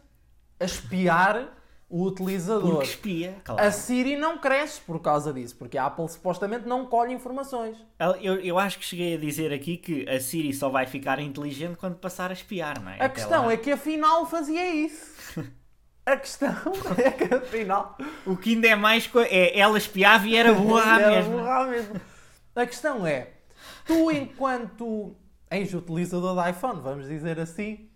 a 0.58 0.64
espiar 0.64 1.46
o 1.92 2.06
utilizador. 2.06 2.76
Porque 2.76 2.86
espia, 2.86 3.36
claro. 3.44 3.62
A 3.62 3.70
Siri 3.70 4.16
não 4.16 4.38
cresce 4.38 4.80
por 4.80 4.98
causa 4.98 5.30
disso, 5.30 5.54
porque 5.58 5.76
a 5.76 5.84
Apple 5.84 6.08
supostamente 6.08 6.66
não 6.66 6.86
colhe 6.86 7.12
informações. 7.12 7.76
Eu, 8.22 8.36
eu 8.36 8.58
acho 8.58 8.78
que 8.78 8.84
cheguei 8.86 9.14
a 9.14 9.18
dizer 9.18 9.52
aqui 9.52 9.76
que 9.76 10.08
a 10.08 10.18
Siri 10.18 10.54
só 10.54 10.70
vai 10.70 10.86
ficar 10.86 11.18
inteligente 11.20 11.76
quando 11.76 11.96
passar 11.96 12.30
a 12.30 12.32
espiar, 12.32 12.82
não 12.82 12.90
é? 12.90 12.94
A 12.94 13.04
Até 13.04 13.08
questão 13.10 13.44
lá. 13.44 13.52
é 13.52 13.56
que 13.58 13.70
afinal 13.70 14.24
fazia 14.24 14.74
isso. 14.74 15.12
A 16.04 16.16
questão 16.16 16.50
é 16.98 17.12
que 17.12 17.32
afinal. 17.32 17.96
O 18.26 18.36
que 18.36 18.54
ainda 18.54 18.66
é 18.66 18.74
mais. 18.74 19.08
É, 19.30 19.56
ela 19.56 19.78
espiava 19.78 20.26
e 20.26 20.34
era 20.34 20.48
era 20.50 21.10
mesmo. 21.10 21.36
Burra 21.38 21.66
mesmo. 21.66 22.00
A 22.56 22.66
questão 22.66 23.06
é: 23.06 23.28
tu, 23.86 24.10
enquanto 24.10 25.14
ex-utilizador 25.48 26.42
de 26.42 26.50
iPhone, 26.50 26.80
vamos 26.80 27.06
dizer 27.06 27.38
assim, 27.38 27.88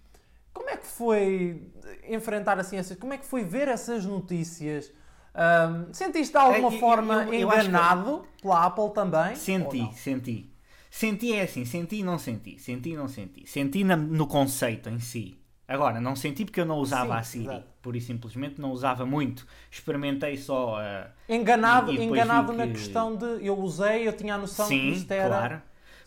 como 0.56 0.70
é 0.70 0.76
que 0.78 0.86
foi 0.86 1.70
enfrentar 2.08 2.58
assim 2.58 2.78
essas. 2.78 2.96
Como 2.96 3.12
é 3.12 3.18
que 3.18 3.26
foi 3.26 3.44
ver 3.44 3.68
essas 3.68 4.06
notícias? 4.06 4.90
Um, 5.34 5.92
sentiste 5.92 6.32
de 6.32 6.38
alguma 6.38 6.74
é, 6.74 6.78
forma 6.78 7.24
eu, 7.24 7.34
eu 7.34 7.48
enganado 7.48 8.26
que... 8.36 8.42
pela 8.42 8.64
Apple 8.64 8.90
também? 8.94 9.36
Senti, 9.36 9.92
senti. 9.94 10.50
Senti 10.90 11.34
é 11.34 11.42
assim, 11.42 11.66
senti 11.66 11.96
e 11.96 12.02
não 12.02 12.18
senti. 12.18 12.58
Senti 12.58 12.90
e 12.90 12.96
não 12.96 13.06
senti. 13.06 13.46
Senti 13.46 13.84
na, 13.84 13.96
no 13.96 14.26
conceito 14.26 14.88
em 14.88 14.98
si. 14.98 15.38
Agora, 15.68 16.00
não 16.00 16.16
senti 16.16 16.44
porque 16.44 16.60
eu 16.60 16.64
não 16.64 16.78
usava 16.78 17.14
Sim, 17.14 17.18
a 17.18 17.22
Siri. 17.22 17.44
Exato. 17.44 17.66
Pura 17.82 17.98
e 17.98 18.00
simplesmente 18.00 18.60
não 18.60 18.70
usava 18.70 19.04
muito. 19.04 19.46
Experimentei 19.70 20.38
só. 20.38 20.78
Uh, 20.78 21.10
enganado 21.28 21.92
e, 21.92 21.98
e 21.98 22.04
enganado 22.04 22.52
na 22.54 22.66
questão 22.66 23.14
de 23.14 23.44
eu 23.44 23.58
usei, 23.58 24.08
eu 24.08 24.12
tinha 24.14 24.36
a 24.36 24.38
noção 24.38 24.66
Sim, 24.66 24.80
que 24.80 24.88
isto 24.92 25.10
era. 25.10 25.28
Claro 25.28 25.62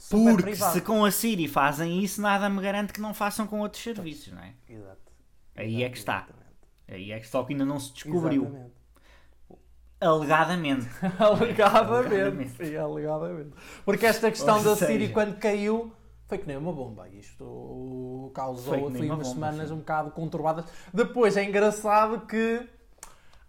porque 0.09 0.41
privado. 0.43 0.73
se 0.73 0.81
com 0.81 1.03
a 1.03 1.12
Siri 1.12 1.47
fazem 1.47 2.03
isso, 2.03 2.21
nada 2.21 2.49
me 2.49 2.62
garante 2.62 2.93
que 2.93 3.01
não 3.01 3.13
façam 3.13 3.45
com 3.45 3.59
outros 3.59 3.81
serviços, 3.83 4.33
não 4.33 4.41
é? 4.41 4.53
Exato. 4.67 5.12
Aí 5.55 5.83
é 5.83 5.89
que 5.89 5.97
está. 5.97 6.27
Aí 6.88 7.12
é 7.12 7.19
que 7.19 7.27
só 7.27 7.43
que 7.43 7.53
ainda 7.53 7.65
não 7.65 7.79
se 7.79 7.93
descobriu. 7.93 8.43
Exatamente. 8.43 8.79
Alegadamente. 9.99 10.88
alegadamente. 11.19 12.65
Sim, 12.65 12.75
alegadamente. 12.77 13.51
Porque 13.83 14.05
esta 14.05 14.31
questão 14.31 14.57
Ou 14.57 14.63
da 14.63 14.75
seja... 14.75 14.91
Siri 14.91 15.09
quando 15.09 15.38
caiu 15.38 15.91
foi 16.27 16.38
que 16.38 16.47
nem 16.47 16.57
uma 16.57 16.71
bomba. 16.71 17.09
Isto 17.09 18.31
causou 18.33 18.91
foi 18.91 19.09
umas 19.09 19.27
semanas 19.27 19.67
sim. 19.67 19.73
um 19.73 19.79
bocado 19.79 20.12
conturbadas. 20.12 20.65
Depois 20.93 21.35
é 21.35 21.43
engraçado 21.43 22.25
que 22.25 22.65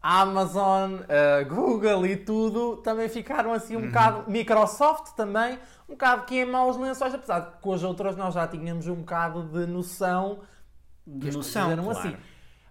Amazon, 0.02 1.00
a 1.08 1.42
Google 1.44 2.06
e 2.06 2.16
tudo 2.16 2.78
também 2.78 3.08
ficaram 3.08 3.52
assim 3.52 3.76
um 3.76 3.80
uhum. 3.80 3.86
bocado. 3.88 4.30
Microsoft 4.30 5.14
também, 5.14 5.58
um 5.88 5.92
bocado 5.92 6.24
que 6.24 6.36
em 6.36 6.44
maus 6.46 6.76
lençóis, 6.76 7.12
apesar 7.14 7.40
de 7.40 7.50
que 7.52 7.58
com 7.58 7.72
as 7.72 7.82
outras 7.82 8.16
nós 8.16 8.34
já 8.34 8.46
tínhamos 8.46 8.86
um 8.86 8.96
bocado 8.96 9.42
de 9.42 9.66
noção. 9.66 10.40
De 11.06 11.30
noção. 11.30 11.76
Claro. 11.76 11.90
assim. 11.90 12.16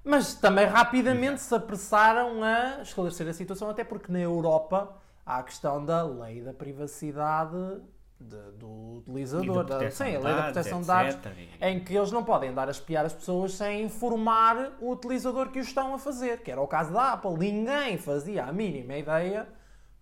Mas 0.03 0.33
também 0.33 0.65
rapidamente 0.65 1.35
Exato. 1.35 1.49
se 1.49 1.55
apressaram 1.55 2.43
a 2.43 2.81
esclarecer 2.81 3.27
a 3.27 3.33
situação, 3.33 3.69
até 3.69 3.83
porque 3.83 4.11
na 4.11 4.19
Europa 4.19 4.95
há 5.25 5.37
a 5.37 5.43
questão 5.43 5.85
da 5.85 6.01
lei 6.03 6.41
da 6.41 6.53
privacidade 6.53 7.79
de, 8.19 8.51
do 8.57 8.97
utilizador. 8.97 9.63
Da, 9.63 9.89
sim, 9.89 10.15
a 10.15 10.19
lei 10.19 10.35
da 10.35 10.43
proteção 10.43 10.81
de 10.81 10.87
dados, 10.87 11.17
em 11.61 11.79
que 11.79 11.95
eles 11.95 12.11
não 12.11 12.23
podem 12.23 12.53
dar 12.53 12.67
a 12.67 12.71
espiar 12.71 13.05
as 13.05 13.13
pessoas 13.13 13.53
sem 13.53 13.83
informar 13.83 14.73
o 14.81 14.91
utilizador 14.91 15.49
que 15.49 15.59
o 15.59 15.61
estão 15.61 15.93
a 15.93 15.99
fazer, 15.99 16.41
que 16.41 16.51
era 16.51 16.59
o 16.61 16.67
caso 16.67 16.91
da 16.91 17.13
Apple. 17.13 17.37
Ninguém 17.37 17.97
fazia 17.97 18.45
a 18.45 18.51
mínima 18.51 18.97
ideia 18.97 19.47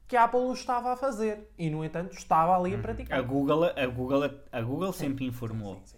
que 0.08 0.16
a 0.16 0.24
Apple 0.24 0.40
o 0.40 0.54
estava 0.54 0.94
a 0.94 0.96
fazer 0.96 1.52
e, 1.58 1.70
no 1.70 1.84
entanto, 1.84 2.14
estava 2.14 2.58
ali 2.58 2.74
a 2.74 2.76
uhum. 2.78 2.82
praticar. 2.82 3.20
A 3.20 3.22
Google, 3.22 3.66
a 3.66 3.88
Google, 3.88 4.24
a 4.52 4.62
Google 4.62 4.94
sempre 4.94 5.26
informou. 5.26 5.76
Sim, 5.76 5.82
sim, 5.86 5.98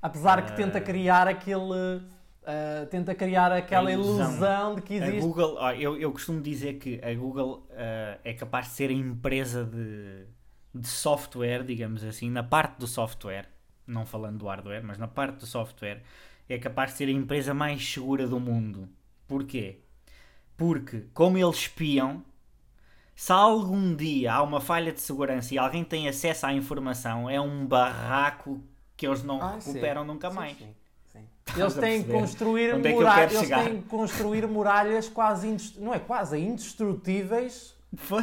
Apesar 0.00 0.38
uh... 0.38 0.42
que 0.44 0.52
tenta 0.56 0.78
ah. 0.78 0.80
criar 0.80 1.28
aquele 1.28 2.02
Uh, 2.42 2.86
tenta 2.86 3.14
criar 3.14 3.52
aquela 3.52 3.92
ilusão. 3.92 4.30
ilusão. 4.32 4.74
de 4.74 4.82
que 4.82 4.94
existe. 4.94 5.18
A 5.18 5.20
Google, 5.20 5.54
ó, 5.60 5.70
eu, 5.70 5.96
eu 5.96 6.10
costumo 6.10 6.40
dizer 6.40 6.74
que 6.74 7.00
a 7.00 7.14
Google 7.14 7.64
uh, 7.70 8.18
é 8.24 8.34
capaz 8.34 8.66
de 8.66 8.72
ser 8.72 8.90
a 8.90 8.92
empresa 8.92 9.64
de, 9.64 10.26
de 10.74 10.88
software, 10.88 11.64
digamos 11.64 12.02
assim, 12.02 12.30
na 12.30 12.42
parte 12.42 12.78
do 12.78 12.86
software, 12.86 13.48
não 13.86 14.06
falando 14.06 14.38
do 14.38 14.46
hardware, 14.46 14.82
mas 14.82 14.98
na 14.98 15.08
parte 15.08 15.36
do 15.38 15.46
software, 15.46 16.02
é 16.48 16.58
capaz 16.58 16.92
de 16.92 16.98
ser 16.98 17.08
a 17.08 17.12
empresa 17.12 17.52
mais 17.52 17.86
segura 17.86 18.26
do 18.26 18.40
mundo. 18.40 18.88
Porquê? 19.26 19.78
Porque, 20.56 21.04
como 21.12 21.38
eles 21.38 21.56
espiam, 21.56 22.22
se 23.14 23.32
algum 23.32 23.94
dia 23.94 24.34
há 24.34 24.42
uma 24.42 24.60
falha 24.60 24.92
de 24.92 25.00
segurança 25.00 25.54
e 25.54 25.58
alguém 25.58 25.84
tem 25.84 26.08
acesso 26.08 26.46
à 26.46 26.52
informação, 26.52 27.28
é 27.28 27.40
um 27.40 27.66
barraco 27.66 28.60
que 28.96 29.06
eles 29.06 29.22
não 29.22 29.42
ah, 29.42 29.56
recuperam 29.56 30.02
sim. 30.02 30.06
nunca 30.06 30.30
mais. 30.30 30.56
Sim, 30.56 30.74
sim. 31.12 31.26
Eles 31.56 31.74
têm 31.74 32.02
que 32.02 32.12
construir, 32.12 32.70
é 32.70 32.92
muralhas, 32.92 33.34
eles 33.34 33.48
têm 33.48 33.82
que 33.82 33.88
construir 33.88 34.46
muralhas 34.46 35.08
quase, 35.08 35.56
não 35.78 35.94
é 35.94 35.98
quase, 35.98 36.38
indestrutíveis. 36.38 37.74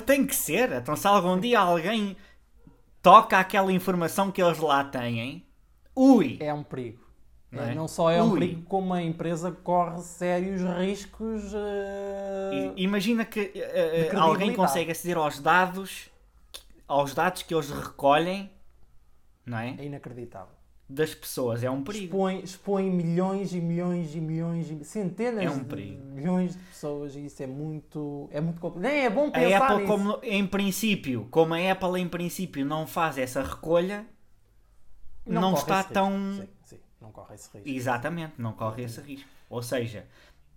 Tem 0.06 0.26
que 0.26 0.36
ser. 0.36 0.72
Então 0.72 0.96
se 0.96 1.08
algum 1.08 1.40
dia 1.40 1.60
alguém 1.60 2.18
toca 3.02 3.38
aquela 3.40 3.72
informação 3.72 4.32
que 4.32 4.42
eles 4.42 4.60
lá 4.60 4.84
têm, 4.84 5.46
ui! 5.96 6.38
É 6.40 6.54
um 6.54 6.64
perigo. 6.64 7.08
Não, 7.52 7.64
é? 7.64 7.74
não 7.74 7.88
só 7.88 8.12
é 8.12 8.22
ui. 8.22 8.28
um 8.28 8.34
perigo, 8.34 8.62
como 8.64 8.94
a 8.94 9.02
empresa 9.02 9.52
corre 9.52 10.02
sérios 10.02 10.62
riscos. 10.78 11.54
Uh... 11.54 12.74
Imagina 12.76 13.26
que 13.26 13.54
uh, 14.14 14.20
alguém 14.20 14.54
consegue 14.54 14.92
aceder 14.92 15.18
aos 15.18 15.40
dados, 15.40 16.10
aos 16.88 17.14
dados 17.14 17.42
que 17.42 17.54
eles 17.54 17.70
recolhem, 17.70 18.52
não 19.46 19.58
é? 19.58 19.76
É 19.80 19.86
inacreditável 19.86 20.59
das 20.90 21.14
pessoas. 21.14 21.64
É 21.64 21.70
um 21.70 21.84
perigo. 21.84 22.06
Expõe, 22.08 22.44
expõe 22.44 22.90
milhões 22.90 23.54
e 23.54 23.62
milhões 23.62 24.16
e 24.16 24.20
milhões, 24.20 24.72
e 24.72 24.84
centenas 24.84 25.46
é 25.46 25.50
um 25.50 25.64
de 25.64 25.98
milhões 26.16 26.54
de 26.54 26.64
pessoas 26.64 27.16
e 27.16 27.26
isso 27.26 27.44
é 27.44 27.48
muito, 27.48 28.28
é 28.32 28.42
muito 28.42 28.60
complicado. 28.60 28.92
Nem 28.92 29.06
é 29.06 29.10
bom 29.10 29.30
pensar 29.30 29.62
a 29.62 29.66
Apple, 29.66 29.76
nisso. 29.78 29.88
como 29.88 30.20
em 30.24 30.48
princípio, 30.48 31.28
como 31.30 31.54
a 31.54 31.72
Apple 31.72 32.02
em 32.02 32.10
princípio 32.10 32.66
não 32.66 32.88
faz 32.88 33.20
essa 33.20 33.44
recolha, 33.44 34.08
não, 35.26 35.42
não 35.42 35.54
está 35.54 35.84
tão. 35.84 36.12
Sim, 36.12 36.48
sim, 36.64 36.80
não 37.00 37.12
corre 37.12 37.36
esse 37.36 37.50
risco. 37.54 37.70
Exatamente, 37.70 38.34
não 38.40 38.54
corre 38.54 38.84
esse 38.84 39.00
risco. 39.00 39.30
Ou 39.48 39.62
seja, 39.62 40.08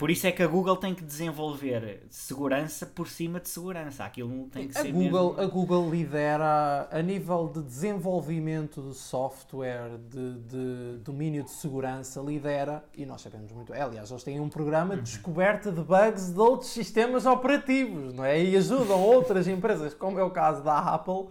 por 0.02 0.10
isso 0.10 0.26
é 0.26 0.32
que 0.32 0.42
a 0.42 0.48
Google 0.48 0.76
tem 0.76 0.96
que 0.96 1.04
desenvolver 1.04 2.02
segurança 2.10 2.84
por 2.84 3.06
cima 3.06 3.38
de 3.38 3.48
segurança. 3.48 4.04
Aquilo 4.04 4.48
tem 4.48 4.66
que 4.66 4.76
a 4.76 4.82
ser 4.82 4.90
Google, 4.90 5.28
mesmo... 5.28 5.40
A 5.40 5.46
Google 5.46 5.88
lidera 5.88 6.88
a 6.90 7.00
nível 7.00 7.46
de 7.46 7.62
desenvolvimento 7.62 8.82
de 8.82 8.96
software, 8.96 9.96
de, 10.10 10.40
de, 10.40 10.98
domínio 11.04 11.44
de 11.44 11.52
segurança, 11.52 12.20
lidera, 12.20 12.84
e 12.96 13.06
nós 13.06 13.20
sabemos 13.20 13.52
muito, 13.52 13.72
aliás, 13.72 14.10
eles 14.10 14.24
têm 14.24 14.40
um 14.40 14.48
programa 14.48 14.94
de 14.94 14.96
uhum. 14.96 15.04
descoberta 15.04 15.70
de 15.70 15.80
bugs 15.80 16.32
de 16.32 16.40
outros 16.40 16.72
sistemas 16.72 17.24
operativos, 17.24 18.12
não 18.12 18.24
é? 18.24 18.42
E 18.42 18.56
ajudam 18.56 19.00
outras 19.00 19.46
empresas, 19.46 19.94
como 19.94 20.18
é 20.18 20.24
o 20.24 20.32
caso 20.32 20.64
da 20.64 20.78
Apple, 20.80 21.28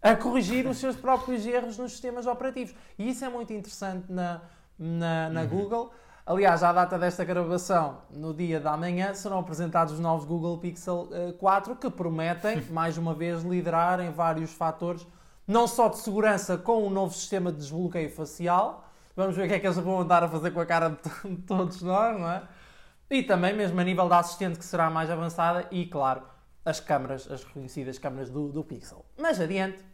a 0.00 0.14
corrigir 0.14 0.68
os 0.68 0.76
seus 0.76 0.94
próprios 0.94 1.44
erros 1.44 1.76
nos 1.76 1.90
sistemas 1.90 2.28
operativos. 2.28 2.76
E 2.96 3.10
isso 3.10 3.24
é 3.24 3.28
muito 3.28 3.52
interessante 3.52 4.04
na, 4.08 4.40
na, 4.78 5.30
na 5.30 5.40
uhum. 5.40 5.48
Google. 5.48 6.03
Aliás, 6.26 6.62
à 6.62 6.72
data 6.72 6.98
desta 6.98 7.22
gravação, 7.22 7.98
no 8.10 8.32
dia 8.32 8.58
da 8.58 8.74
manhã, 8.78 9.12
serão 9.12 9.40
apresentados 9.40 9.92
os 9.92 10.00
novos 10.00 10.24
Google 10.24 10.56
Pixel 10.56 11.10
4 11.38 11.72
eh, 11.72 11.76
que 11.76 11.90
prometem, 11.90 12.62
mais 12.72 12.96
uma 12.96 13.12
vez, 13.12 13.42
liderar 13.42 14.00
em 14.00 14.10
vários 14.10 14.50
fatores, 14.54 15.06
não 15.46 15.66
só 15.66 15.86
de 15.88 15.98
segurança 15.98 16.56
com 16.56 16.78
o 16.78 16.86
um 16.86 16.90
novo 16.90 17.12
sistema 17.14 17.52
de 17.52 17.58
desbloqueio 17.58 18.08
facial. 18.08 18.88
Vamos 19.14 19.36
ver 19.36 19.44
o 19.44 19.48
que 19.48 19.54
é 19.54 19.60
que 19.60 19.66
eles 19.66 19.76
vão 19.76 20.00
andar 20.00 20.24
a 20.24 20.28
fazer 20.28 20.50
com 20.52 20.60
a 20.60 20.66
cara 20.66 20.96
de 21.24 21.36
todos 21.46 21.82
nós, 21.82 22.18
não 22.18 22.30
é? 22.30 22.42
E 23.10 23.22
também, 23.22 23.54
mesmo 23.54 23.78
a 23.78 23.84
nível 23.84 24.08
da 24.08 24.18
assistente, 24.18 24.58
que 24.58 24.64
será 24.64 24.88
mais 24.88 25.10
avançada, 25.10 25.68
e 25.70 25.84
claro, 25.84 26.22
as 26.64 26.80
câmaras, 26.80 27.30
as 27.30 27.44
reconhecidas 27.44 27.98
câmaras 27.98 28.30
do, 28.30 28.50
do 28.50 28.64
Pixel. 28.64 29.04
Mas 29.18 29.38
adiante, 29.38 29.84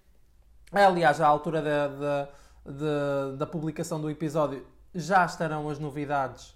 aliás, 0.71 1.21
à 1.21 1.27
altura 1.27 1.61
da, 1.61 1.89
da, 1.89 2.29
da, 2.65 3.31
da 3.37 3.47
publicação 3.47 4.01
do 4.01 4.09
episódio, 4.09 4.65
já 4.95 5.25
estarão 5.25 5.69
as 5.69 5.79
novidades 5.79 6.51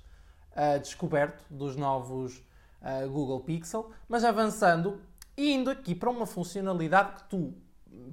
uh, 0.52 0.78
descoberto 0.80 1.44
dos 1.50 1.76
novos 1.76 2.38
uh, 2.82 3.08
Google 3.10 3.40
Pixel, 3.40 3.90
mas 4.08 4.24
avançando 4.24 5.00
e 5.36 5.52
indo 5.52 5.70
aqui 5.70 5.94
para 5.94 6.10
uma 6.10 6.26
funcionalidade 6.26 7.16
que 7.16 7.24
tu 7.24 7.54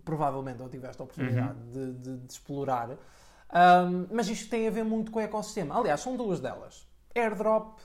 provavelmente 0.04 0.60
não 0.60 0.70
tiveste 0.70 1.02
a 1.02 1.06
oportunidade 1.06 1.60
uhum. 1.60 1.72
de, 1.72 1.94
de, 1.94 2.18
de, 2.18 2.34
explorar, 2.34 2.90
um, 2.92 4.08
mas 4.12 4.28
isto 4.28 4.50
tem 4.50 4.68
a 4.68 4.72
ver 4.72 4.84
muito 4.84 5.12
com 5.12 5.20
o 5.20 5.22
ecossistema. 5.22 5.78
Aliás, 5.78 6.00
são 6.00 6.16
duas 6.16 6.40
delas: 6.40 6.88
airdrop 7.16 7.80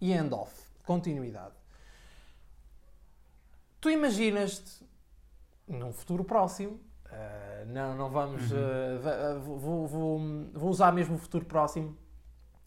e 0.00 0.12
end-off, 0.12 0.52
continuidade. 0.84 1.54
Tu 3.80 3.90
imaginas-te 3.90 4.84
num 5.68 5.92
futuro 5.92 6.24
próximo 6.24 6.80
Uh, 7.06 7.66
não, 7.66 7.96
não 7.96 8.10
vamos. 8.10 8.50
Uhum. 8.50 8.58
Uh, 8.58 9.40
vou, 9.40 9.86
vou, 9.86 10.20
vou, 10.52 10.70
usar 10.70 10.92
mesmo 10.92 11.16
o 11.16 11.18
futuro 11.18 11.44
próximo. 11.44 11.96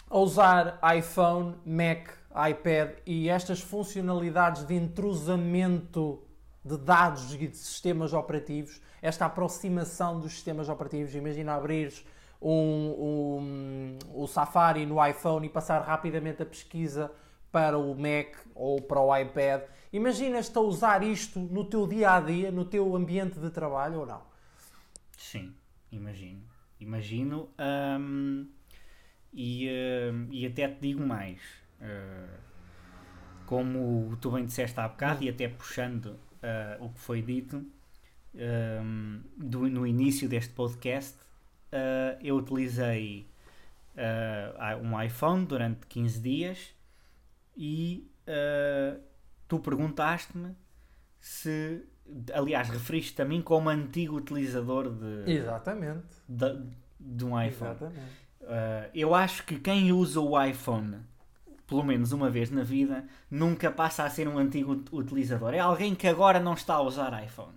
A 0.10 0.18
usar 0.18 0.80
iPhone, 0.98 1.56
Mac, 1.66 2.10
iPad 2.50 2.98
e 3.06 3.30
estas 3.30 3.62
funcionalidades 3.62 4.66
de 4.66 4.74
intrusamento 4.74 6.24
de 6.64 6.78
dados 6.78 7.34
e 7.34 7.48
de 7.48 7.58
sistemas 7.58 8.14
operativos, 8.14 8.82
esta 9.02 9.26
aproximação 9.26 10.20
dos 10.20 10.34
sistemas 10.34 10.68
operativos. 10.68 11.16
Imagina 11.16 11.56
abrir 11.56 11.94
um, 12.42 12.50
um, 12.52 13.98
o 14.14 14.28
Safari 14.28 14.86
no 14.86 15.06
iPhone 15.06 15.46
e 15.46 15.50
passar 15.50 15.82
rapidamente 15.82 16.42
a 16.42 16.46
pesquisa 16.46 17.12
para 17.52 17.78
o 17.78 17.96
Mac 17.96 18.36
ou 18.54 18.82
para 18.82 19.00
o 19.00 19.16
iPad. 19.16 19.64
Imaginas-te 19.92 20.58
a 20.58 20.62
usar 20.62 21.04
isto 21.04 21.40
no 21.40 21.66
teu 21.66 21.88
dia 21.88 22.14
a 22.14 22.20
dia, 22.20 22.52
no 22.52 22.66
teu 22.66 22.96
ambiente 22.96 23.40
de 23.40 23.50
trabalho 23.50 24.02
ou 24.02 24.06
não? 24.06 24.29
Sim, 25.20 25.54
imagino. 25.92 26.42
Imagino. 26.80 27.50
Um, 27.60 28.48
e, 29.34 29.68
uh, 29.68 30.28
e 30.32 30.46
até 30.46 30.68
te 30.70 30.80
digo 30.80 31.06
mais. 31.06 31.42
Uh, 31.82 32.40
como 33.46 34.16
tu 34.22 34.32
bem 34.32 34.46
disseste 34.46 34.80
há 34.80 34.88
bocado, 34.88 35.24
e 35.24 35.30
até 35.30 35.50
puxando 35.50 36.06
uh, 36.06 36.86
o 36.86 36.90
que 36.90 37.00
foi 37.00 37.22
dito 37.22 37.66
um, 38.34 39.22
do, 39.36 39.68
no 39.70 39.86
início 39.86 40.30
deste 40.30 40.54
podcast, 40.54 41.18
uh, 41.18 42.18
eu 42.22 42.38
utilizei 42.38 43.28
um 44.82 45.02
iPhone 45.02 45.46
durante 45.46 45.86
15 45.88 46.22
dias 46.22 46.74
e 47.58 48.10
tu 49.46 49.60
perguntaste-me 49.60 50.56
se 51.20 51.84
aliás, 52.34 52.70
referiste-te 52.70 53.22
a 53.22 53.26
mim 53.26 53.42
como 53.42 53.70
antigo 53.70 54.16
utilizador 54.16 54.90
de, 54.90 55.32
Exatamente. 55.32 56.06
de, 56.28 56.62
de 57.00 57.26
um 57.26 57.42
iPhone. 57.42 57.72
Exatamente. 57.72 58.30
Uh, 58.42 58.90
eu 58.94 59.14
acho 59.14 59.44
que 59.46 59.60
quem 59.60 59.92
usa 59.92 60.20
o 60.20 60.42
iPhone, 60.42 60.98
pelo 61.68 61.84
menos 61.84 62.12
uma 62.12 62.30
vez 62.30 62.50
na 62.50 62.64
vida, 62.64 63.06
nunca 63.30 63.70
passa 63.70 64.04
a 64.04 64.10
ser 64.10 64.28
um 64.28 64.38
antigo 64.38 64.84
utilizador. 64.92 65.54
É 65.54 65.60
alguém 65.60 65.94
que 65.94 66.08
agora 66.08 66.40
não 66.40 66.54
está 66.54 66.76
a 66.76 66.82
usar 66.82 67.24
iPhone. 67.24 67.54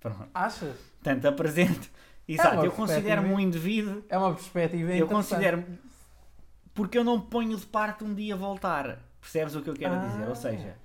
Pronto. 0.00 0.28
Achas? 0.32 0.76
Tanto 1.02 1.28
apresento. 1.28 1.88
É 2.26 2.32
Exato, 2.32 2.62
é 2.62 2.66
eu 2.66 2.72
considero-me 2.72 3.28
um 3.28 3.40
indivíduo. 3.40 4.04
É 4.08 4.16
uma 4.16 4.32
perspectiva 4.32 4.92
Eu 4.92 5.08
considero 5.08 5.64
Porque 6.72 6.96
eu 6.96 7.04
não 7.04 7.20
ponho 7.20 7.56
de 7.56 7.66
parte 7.66 8.04
um 8.04 8.14
dia 8.14 8.36
voltar. 8.36 8.98
Percebes 9.20 9.54
o 9.56 9.62
que 9.62 9.68
eu 9.68 9.74
quero 9.74 9.94
ah. 9.94 10.06
dizer? 10.06 10.28
Ou 10.28 10.34
seja, 10.34 10.76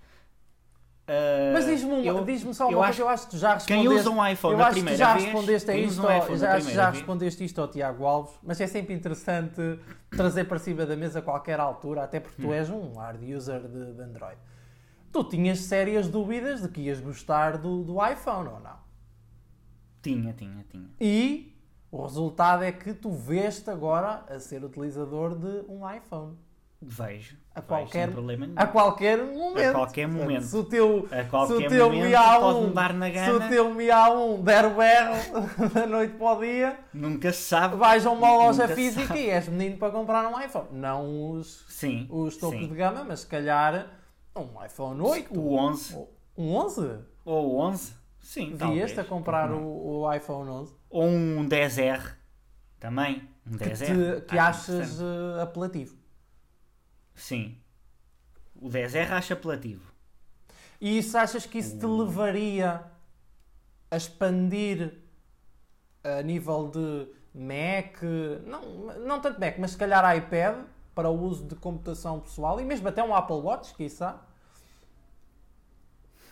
Uh, 1.08 1.54
Mas 1.54 1.66
diz-me 1.68 2.02
diz 2.26 2.58
só 2.58 2.66
uma 2.66 2.72
eu 2.72 2.78
coisa, 2.80 2.90
acho, 2.90 3.02
eu 3.04 3.10
acho 3.10 3.26
que 3.26 3.30
tu 3.30 3.38
já 3.38 3.54
respondeste. 3.54 3.88
Quem 3.88 4.00
usa 4.00 4.10
um 4.10 4.28
iPhone 4.28 4.54
eu 4.54 4.58
na 4.58 4.68
acho 4.68 4.84
que 4.84 4.96
já 4.96 5.14
respondeste 5.14 5.72
a 5.72 5.78
isto, 5.78 6.02
um 6.02 6.38
já, 6.38 6.60
já 6.60 6.90
respondeste 6.90 7.46
isto 7.46 7.62
ao 7.62 7.68
Tiago 7.68 8.06
Alves, 8.06 8.34
mas 8.42 8.60
é 8.60 8.66
sempre 8.66 8.96
interessante 8.96 9.80
trazer 10.10 10.46
para 10.46 10.58
cima 10.58 10.84
da 10.84 10.96
mesa 10.96 11.20
a 11.20 11.22
qualquer 11.22 11.60
altura, 11.60 12.04
até 12.04 12.20
porque 12.20 12.42
tu 12.42 12.48
hum. 12.48 12.54
és 12.54 12.72
um 12.72 12.94
hard 12.94 13.22
user 13.22 13.62
de, 13.62 13.94
de, 13.94 14.02
Android. 14.02 14.38
Tu 15.12 15.24
tinhas 15.26 15.60
sérias 15.60 16.08
dúvidas 16.08 16.64
de 16.64 16.70
que 16.70 16.82
ias 16.82 17.00
gostar 17.00 17.60
do, 17.60 17.84
do 17.84 18.04
iPhone 18.04 18.50
ou 18.50 18.60
não? 18.60 18.78
Tinha, 20.02 20.34
tinha, 20.34 20.66
tinha. 20.72 20.90
E 21.00 21.56
o 21.92 22.02
resultado 22.02 22.64
é 22.64 22.72
que 22.72 22.96
tu 22.96 23.12
veste 23.12 23.70
agora 23.70 24.26
a 24.28 24.40
ser 24.40 24.64
utilizador 24.64 25.38
de 25.38 25.72
um 25.72 25.88
iPhone. 25.88 26.36
Vejo. 26.82 27.38
A 27.54 27.62
qualquer, 27.62 28.10
a 28.10 28.68
qualquer 28.68 29.18
momento. 29.18 29.70
A 29.70 29.72
qualquer 29.72 30.08
momento. 30.08 30.44
Se 30.44 30.58
o 30.58 30.64
teu, 30.66 31.08
a 31.10 31.24
qualquer 31.24 31.58
se 31.58 31.66
o 31.66 31.70
teu 31.70 31.90
momento 31.90 32.16
MIA1, 32.16 32.40
pode 32.40 32.74
dar 32.74 32.94
na 32.94 33.10
gana. 33.10 33.26
Se 33.26 33.32
o 33.32 33.50
teu 33.50 33.70
MIA1 33.74 34.44
der 34.44 34.66
o 34.66 34.76
berro 34.76 35.70
da 35.74 35.88
noite 35.88 36.14
para 36.16 36.38
o 36.38 36.42
dia, 36.42 36.80
nunca 36.94 37.32
se 37.32 37.44
sabe. 37.44 37.78
Vais 37.78 38.06
a 38.06 38.12
uma 38.12 38.30
loja 38.38 38.68
física 38.68 39.18
e 39.18 39.30
és 39.30 39.48
menino 39.48 39.78
para 39.78 39.92
comprar 39.92 40.28
um 40.28 40.40
iPhone. 40.40 40.68
Não 40.72 41.32
os, 41.32 41.66
sim, 41.70 42.08
os 42.10 42.36
topo 42.38 42.58
sim. 42.58 42.68
de 42.68 42.76
gama, 42.76 43.06
mas 43.06 43.22
se 43.22 43.28
calhar 43.28 43.88
um 44.36 44.64
iPhone 44.64 45.02
8. 45.02 45.40
O 45.40 45.56
11. 45.56 46.08
Um 46.38 46.56
11? 46.56 47.00
Ou 47.24 47.54
o 47.54 47.60
11. 47.62 47.94
Sim, 48.20 48.56
Vieste 48.56 49.00
a 49.00 49.04
comprar 49.04 49.52
o, 49.52 50.02
o, 50.02 50.14
iPhone 50.14 50.50
11? 50.50 50.74
Ou 50.90 51.06
um 51.06 51.48
10R. 51.48 52.16
Também. 52.80 53.30
Um 53.48 53.56
10R. 53.56 53.78
Que, 53.78 54.22
te, 54.22 54.26
que 54.28 54.38
achas 54.38 55.00
uh, 55.00 55.42
apelativo. 55.42 55.96
Sim. 57.16 57.58
O 58.56 58.70
10R 58.70 59.12
acho 59.12 59.34
apelativo. 59.34 59.92
E 60.80 60.98
isso 60.98 61.18
achas 61.18 61.46
que 61.46 61.58
isso 61.58 61.80
te 61.80 61.86
levaria 61.86 62.84
a 63.90 63.98
expandir 63.98 64.94
a 66.04 66.22
nível 66.22 66.70
de 66.70 67.08
Mac, 67.34 68.02
não, 68.46 68.62
não 69.06 69.20
tanto 69.20 69.40
Mac, 69.40 69.58
mas 69.58 69.72
se 69.72 69.78
calhar 69.78 70.16
iPad 70.16 70.66
para 70.94 71.10
o 71.10 71.20
uso 71.20 71.46
de 71.46 71.56
computação 71.56 72.20
pessoal 72.22 72.60
e 72.60 72.64
mesmo 72.64 72.88
até 72.88 73.04
um 73.04 73.14
Apple 73.14 73.38
Watch, 73.38 73.74
quiçá? 73.74 74.22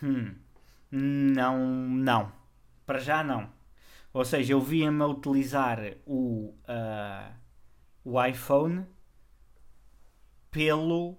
Hum. 0.02 0.34
Não, 0.90 1.58
não. 1.58 2.32
Para 2.86 2.98
já 2.98 3.24
não. 3.24 3.48
Ou 4.12 4.24
seja, 4.24 4.52
eu 4.52 4.60
via-me 4.60 5.02
a 5.02 5.06
utilizar 5.06 5.80
o, 6.06 6.54
uh, 6.68 7.34
o 8.04 8.24
iPhone 8.24 8.86
pelo, 10.54 11.18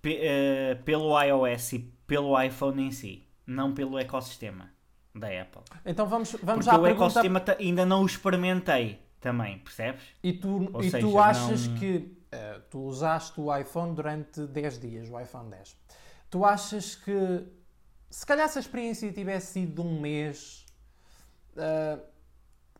pe, 0.00 0.18
uh, 0.18 0.82
pelo 0.84 1.22
iOS 1.22 1.74
e 1.74 1.78
pelo 2.06 2.40
iPhone 2.40 2.82
em 2.82 2.90
si, 2.90 3.28
não 3.46 3.74
pelo 3.74 3.98
ecossistema 3.98 4.72
da 5.14 5.28
Apple. 5.28 5.60
Então 5.84 6.06
vamos, 6.06 6.32
vamos 6.42 6.64
Porque 6.64 6.76
à 6.76 6.78
o 6.78 6.82
pergunta... 6.82 7.04
ecossistema 7.04 7.44
ainda 7.58 7.84
não 7.84 8.02
o 8.02 8.06
experimentei 8.06 9.02
também, 9.20 9.58
percebes? 9.58 10.02
E 10.22 10.32
tu, 10.32 10.72
e 10.80 10.90
seja, 10.90 11.06
tu 11.06 11.18
achas 11.18 11.68
não... 11.68 11.76
que 11.76 11.96
uh, 11.96 12.60
tu 12.70 12.80
usaste 12.84 13.38
o 13.38 13.54
iPhone 13.54 13.94
durante 13.94 14.46
10 14.46 14.80
dias, 14.80 15.10
o 15.10 15.20
iPhone 15.20 15.50
10. 15.50 15.76
Tu 16.30 16.44
achas 16.44 16.94
que 16.94 17.46
se 18.08 18.24
calhar 18.24 18.48
se 18.48 18.58
a 18.58 18.60
experiência 18.62 19.12
tivesse 19.12 19.52
sido 19.52 19.74
de 19.74 19.80
um 19.82 20.00
mês, 20.00 20.64
uh, 21.52 22.00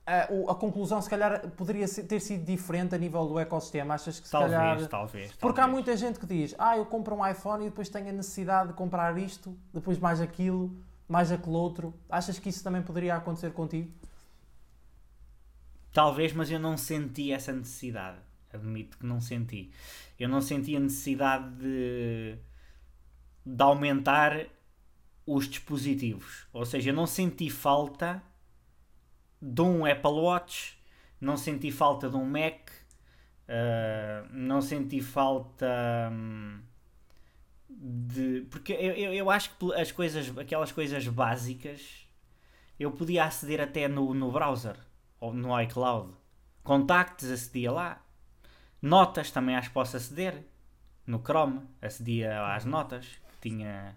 a, 0.07 0.23
a, 0.23 0.55
conclusão 0.55 1.03
se 1.03 1.11
calhar 1.11 1.49
poderia 1.51 1.89
ter 1.89 2.21
sido 2.21 2.45
diferente 2.45 2.95
a 2.95 2.99
nível 2.99 3.27
do 3.27 3.41
ecossistema. 3.41 3.95
Achas 3.95 4.21
que 4.21 4.27
se 4.27 4.33
talvez, 4.33 4.53
calhar. 4.53 4.69
Talvez, 4.75 4.89
talvez. 4.89 5.33
Porque 5.33 5.61
há 5.61 5.67
muita 5.67 5.97
gente 5.97 6.21
que 6.21 6.27
diz: 6.27 6.55
Ah, 6.59 6.77
eu 6.77 6.87
compro 6.87 7.17
um 7.17 7.27
iPhone 7.27 7.67
e 7.67 7.69
depois 7.71 7.89
tenho 7.89 8.09
a 8.09 8.13
necessidade 8.13 8.69
de 8.69 8.75
comprar 8.75 9.19
isto, 9.19 9.59
depois 9.75 9.99
mais 9.99 10.21
aquilo, 10.21 10.73
mais 11.09 11.33
aquele 11.33 11.57
outro. 11.57 11.93
Achas 12.09 12.39
que 12.39 12.49
isso 12.49 12.63
também 12.63 12.83
poderia 12.83 13.17
acontecer 13.17 13.53
contigo? 13.53 13.91
Talvez, 15.93 16.33
mas 16.33 16.51
eu 16.53 16.61
não 16.61 16.77
senti 16.77 17.33
essa 17.33 17.53
necessidade. 17.53 18.19
Admito 18.53 18.99
que 18.99 19.07
não 19.07 19.21
senti. 19.21 19.73
Eu 20.19 20.29
não 20.29 20.41
senti 20.41 20.77
a 20.77 20.81
necessidade 20.81 21.51
de, 21.57 22.39
de 23.45 23.63
aumentar 23.63 24.47
os 25.27 25.49
dispositivos. 25.49 26.47
Ou 26.53 26.65
seja, 26.65 26.91
eu 26.91 26.95
não 26.95 27.09
senti 27.09 27.51
falta 27.51 28.23
de 29.47 29.62
um 29.62 29.86
Apple 29.86 30.11
Watch, 30.11 30.76
não 31.20 31.36
senti 31.36 31.70
falta 31.70 32.11
de 32.11 32.16
um 32.16 32.24
Mac, 32.24 32.68
uh, 33.49 34.26
não 34.30 34.61
senti 34.61 35.01
falta 35.01 35.66
um, 36.11 36.61
de. 37.68 38.47
Porque 38.51 38.72
eu, 38.72 38.92
eu, 38.94 39.14
eu, 39.14 39.30
acho 39.30 39.57
que 39.57 39.72
as 39.74 39.92
coisas, 39.92 40.36
aquelas 40.36 40.72
coisas 40.72 41.07
básicas, 41.07 42.09
eu 42.78 42.90
podia 42.90 43.24
aceder 43.24 43.61
até 43.61 43.86
no, 43.86 44.12
no 44.12 44.32
browser 44.32 44.76
ou 45.20 45.32
no 45.32 45.59
iCloud. 45.61 46.12
Contactos 46.64 47.30
acedia 47.30 47.70
lá. 47.70 48.03
Notas 48.82 49.30
também 49.30 49.55
acho 49.55 49.68
que 49.68 49.74
posso 49.74 49.97
aceder. 49.97 50.44
No 51.07 51.20
Chrome 51.20 51.62
acedia 51.80 52.53
às 52.53 52.64
notas 52.64 53.07
que 53.40 53.49
tinha 53.49 53.97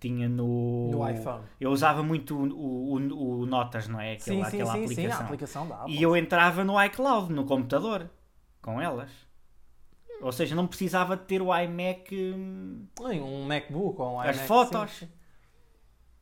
tinha 0.00 0.28
no, 0.28 0.90
no 0.90 1.08
iPhone. 1.08 1.44
Eu 1.60 1.70
usava 1.70 2.02
muito 2.02 2.34
o, 2.36 2.94
o, 2.94 3.40
o 3.40 3.46
Notas, 3.46 3.86
não 3.86 4.00
é? 4.00 4.14
Aquela, 4.14 4.44
sim, 4.44 4.50
sim, 4.50 4.56
aquela 4.62 4.72
sim, 4.72 4.84
aplicação. 4.84 5.10
Sim, 5.10 5.22
a 5.22 5.24
aplicação 5.24 5.68
da 5.68 5.74
Apple. 5.82 5.94
E 5.94 6.02
eu 6.02 6.16
entrava 6.16 6.64
no 6.64 6.82
iCloud, 6.82 7.32
no 7.32 7.44
computador, 7.44 8.10
com 8.62 8.80
elas. 8.80 9.10
Ou 10.22 10.32
seja, 10.32 10.54
não 10.54 10.66
precisava 10.66 11.16
de 11.16 11.24
ter 11.24 11.40
o 11.40 11.56
iMac. 11.56 12.14
Hum, 12.14 12.86
um 13.00 13.44
MacBook 13.44 14.00
ou 14.00 14.16
um 14.16 14.22
iMac. 14.22 14.28
As 14.30 14.40
fotos. 14.40 14.90
Sim. 14.92 15.08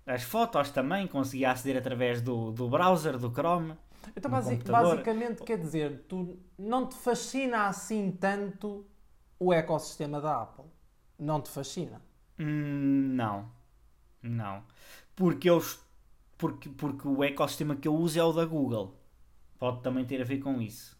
As 0.06 0.22
fotos 0.22 0.70
também 0.70 1.06
conseguia 1.06 1.50
aceder 1.50 1.76
através 1.76 2.22
do, 2.22 2.50
do 2.50 2.68
browser, 2.68 3.18
do 3.18 3.30
Chrome. 3.30 3.74
Então, 4.16 4.30
basic, 4.30 4.64
basicamente, 4.64 5.42
quer 5.42 5.58
dizer, 5.58 6.04
tu 6.08 6.38
não 6.58 6.86
te 6.86 6.94
fascina 6.94 7.66
assim 7.66 8.10
tanto 8.10 8.86
o 9.38 9.52
ecossistema 9.52 10.20
da 10.20 10.42
Apple? 10.42 10.64
Não 11.18 11.42
te 11.42 11.50
fascina? 11.50 12.00
Hum, 12.38 13.12
não. 13.14 13.50
Não. 14.22 14.64
Porque, 15.14 15.48
eu, 15.48 15.62
porque, 16.36 16.68
porque 16.68 17.06
o 17.06 17.22
ecossistema 17.22 17.76
que 17.76 17.88
eu 17.88 17.94
uso 17.94 18.18
é 18.18 18.24
o 18.24 18.32
da 18.32 18.44
Google. 18.44 18.96
Pode 19.58 19.82
também 19.82 20.04
ter 20.04 20.20
a 20.20 20.24
ver 20.24 20.38
com 20.38 20.60
isso. 20.60 20.96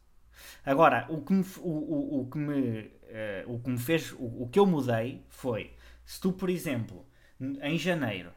Agora, 0.64 1.06
o 1.08 1.20
que 1.22 1.32
me, 1.32 1.44
o, 1.58 1.68
o, 1.68 2.20
o 2.20 2.30
que 2.30 2.38
me, 2.38 2.80
uh, 2.80 3.54
o 3.54 3.60
que 3.60 3.70
me 3.70 3.78
fez, 3.78 4.12
o, 4.12 4.42
o 4.42 4.48
que 4.50 4.58
eu 4.58 4.66
mudei 4.66 5.24
foi, 5.28 5.74
se 6.04 6.20
tu, 6.20 6.32
por 6.32 6.48
exemplo, 6.48 7.04
em 7.40 7.78
janeiro, 7.78 8.32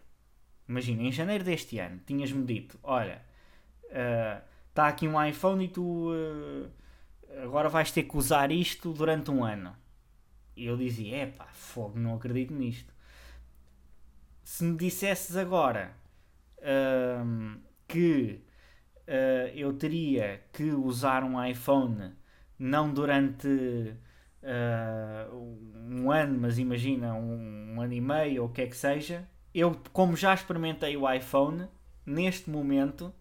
imagina, 0.68 1.04
em 1.04 1.12
janeiro 1.12 1.44
deste 1.44 1.78
ano, 1.80 2.00
tinhas-me 2.06 2.44
dito, 2.44 2.80
olha, 2.84 3.22
está 4.70 4.86
uh, 4.86 4.90
aqui 4.90 5.08
um 5.08 5.24
iPhone 5.24 5.66
e 5.66 5.68
tu 5.68 6.12
uh, 6.12 6.72
agora 7.44 7.70
vais 7.70 7.92
ter 7.92 8.04
que 8.04 8.18
usar 8.18 8.52
isto 8.52 8.94
durante 8.94 9.30
um 9.32 9.44
ano. 9.44 9.76
E 10.56 10.66
eu 10.66 10.78
dizia, 10.78 11.24
epá, 11.24 11.48
fogo, 11.54 11.98
não 11.98 12.16
acredito 12.16 12.54
nisto 12.54 12.92
se 14.52 14.66
me 14.66 14.76
dissesses 14.76 15.38
agora 15.38 15.94
uh, 16.58 17.58
que 17.88 18.42
uh, 19.08 19.48
eu 19.56 19.72
teria 19.72 20.44
que 20.52 20.74
usar 20.74 21.24
um 21.24 21.42
iPhone 21.42 22.12
não 22.60 22.94
durante 22.94 23.48
uh, 23.48 25.34
um 25.90 26.12
ano, 26.12 26.38
mas 26.38 26.60
imagina 26.60 27.14
um, 27.14 27.76
um, 27.76 27.82
ano 27.82 27.94
e 27.94 28.02
meio 28.02 28.44
ou 28.44 28.50
o 28.50 28.52
que 28.52 28.64
é 28.64 28.68
que 28.68 28.76
seja, 28.76 29.26
eu, 29.56 29.74
como 29.94 30.18
já 30.18 30.34
experimentei 30.34 30.98
o 30.98 31.10
iPhone, 31.10 31.70
neste 32.06 32.50
momento 32.50 33.14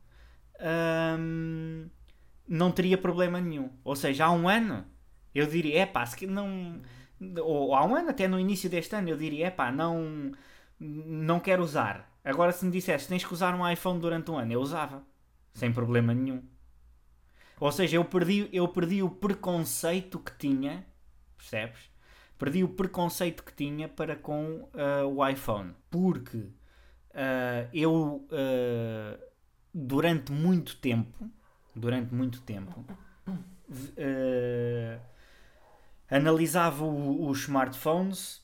não 2.47 2.73
teria 2.73 2.99
problema 2.99 3.41
nenhum. 3.41 3.71
Ou 3.85 3.95
seja, 3.95 4.25
há 4.25 4.33
um 4.33 4.49
ano 4.49 4.85
eu 5.33 5.47
diria, 5.47 5.83
é 5.83 5.87
pá, 5.87 6.05
se 6.05 6.27
não. 6.27 6.83
Ou 7.39 7.75
há 7.75 7.87
um 7.87 7.95
ano, 7.95 8.11
até 8.11 8.27
no 8.27 8.39
início 8.39 8.69
deste 8.69 8.97
ano, 8.97 9.09
eu 9.09 9.17
diria, 9.17 9.47
é 9.47 9.51
pá, 9.51 9.71
não 9.71 10.33
não 10.81 11.39
quero 11.39 11.63
usar. 11.63 12.11
Agora, 12.25 12.53
se 12.53 12.65
me 12.65 12.71
dissesse 12.71 13.07
tens 13.07 13.25
que 13.25 13.33
usar 13.33 13.55
um 13.55 13.69
iPhone 13.69 14.01
durante 14.01 14.31
um 14.31 14.39
ano, 14.39 14.53
eu 14.53 14.61
usava, 14.61 15.03
sem 15.53 15.73
problema 15.73 16.15
nenhum. 16.15 16.43
Ou 17.61 17.71
seja, 17.71 17.97
eu 17.97 18.05
perdi, 18.05 18.49
eu 18.53 18.67
perdi 18.69 19.03
o 19.03 19.11
preconceito 19.11 20.19
que 20.19 20.33
tinha, 20.39 20.87
percebes? 21.37 21.91
Perdi 22.39 22.65
o 22.65 22.69
preconceito 22.69 23.45
que 23.45 23.53
tinha 23.53 23.87
para 23.87 24.17
com 24.17 24.71
uh, 24.73 25.07
o 25.07 25.27
iPhone, 25.29 25.75
porque 25.91 26.39
uh, 26.39 27.69
eu 27.73 28.27
uh, 28.33 29.23
durante 29.75 30.33
muito 30.33 30.77
tempo, 30.77 31.31
durante 31.77 32.15
muito 32.15 32.41
tempo, 32.41 32.83
analisava 36.11 36.85
os 36.85 37.41
smartphones 37.41 38.43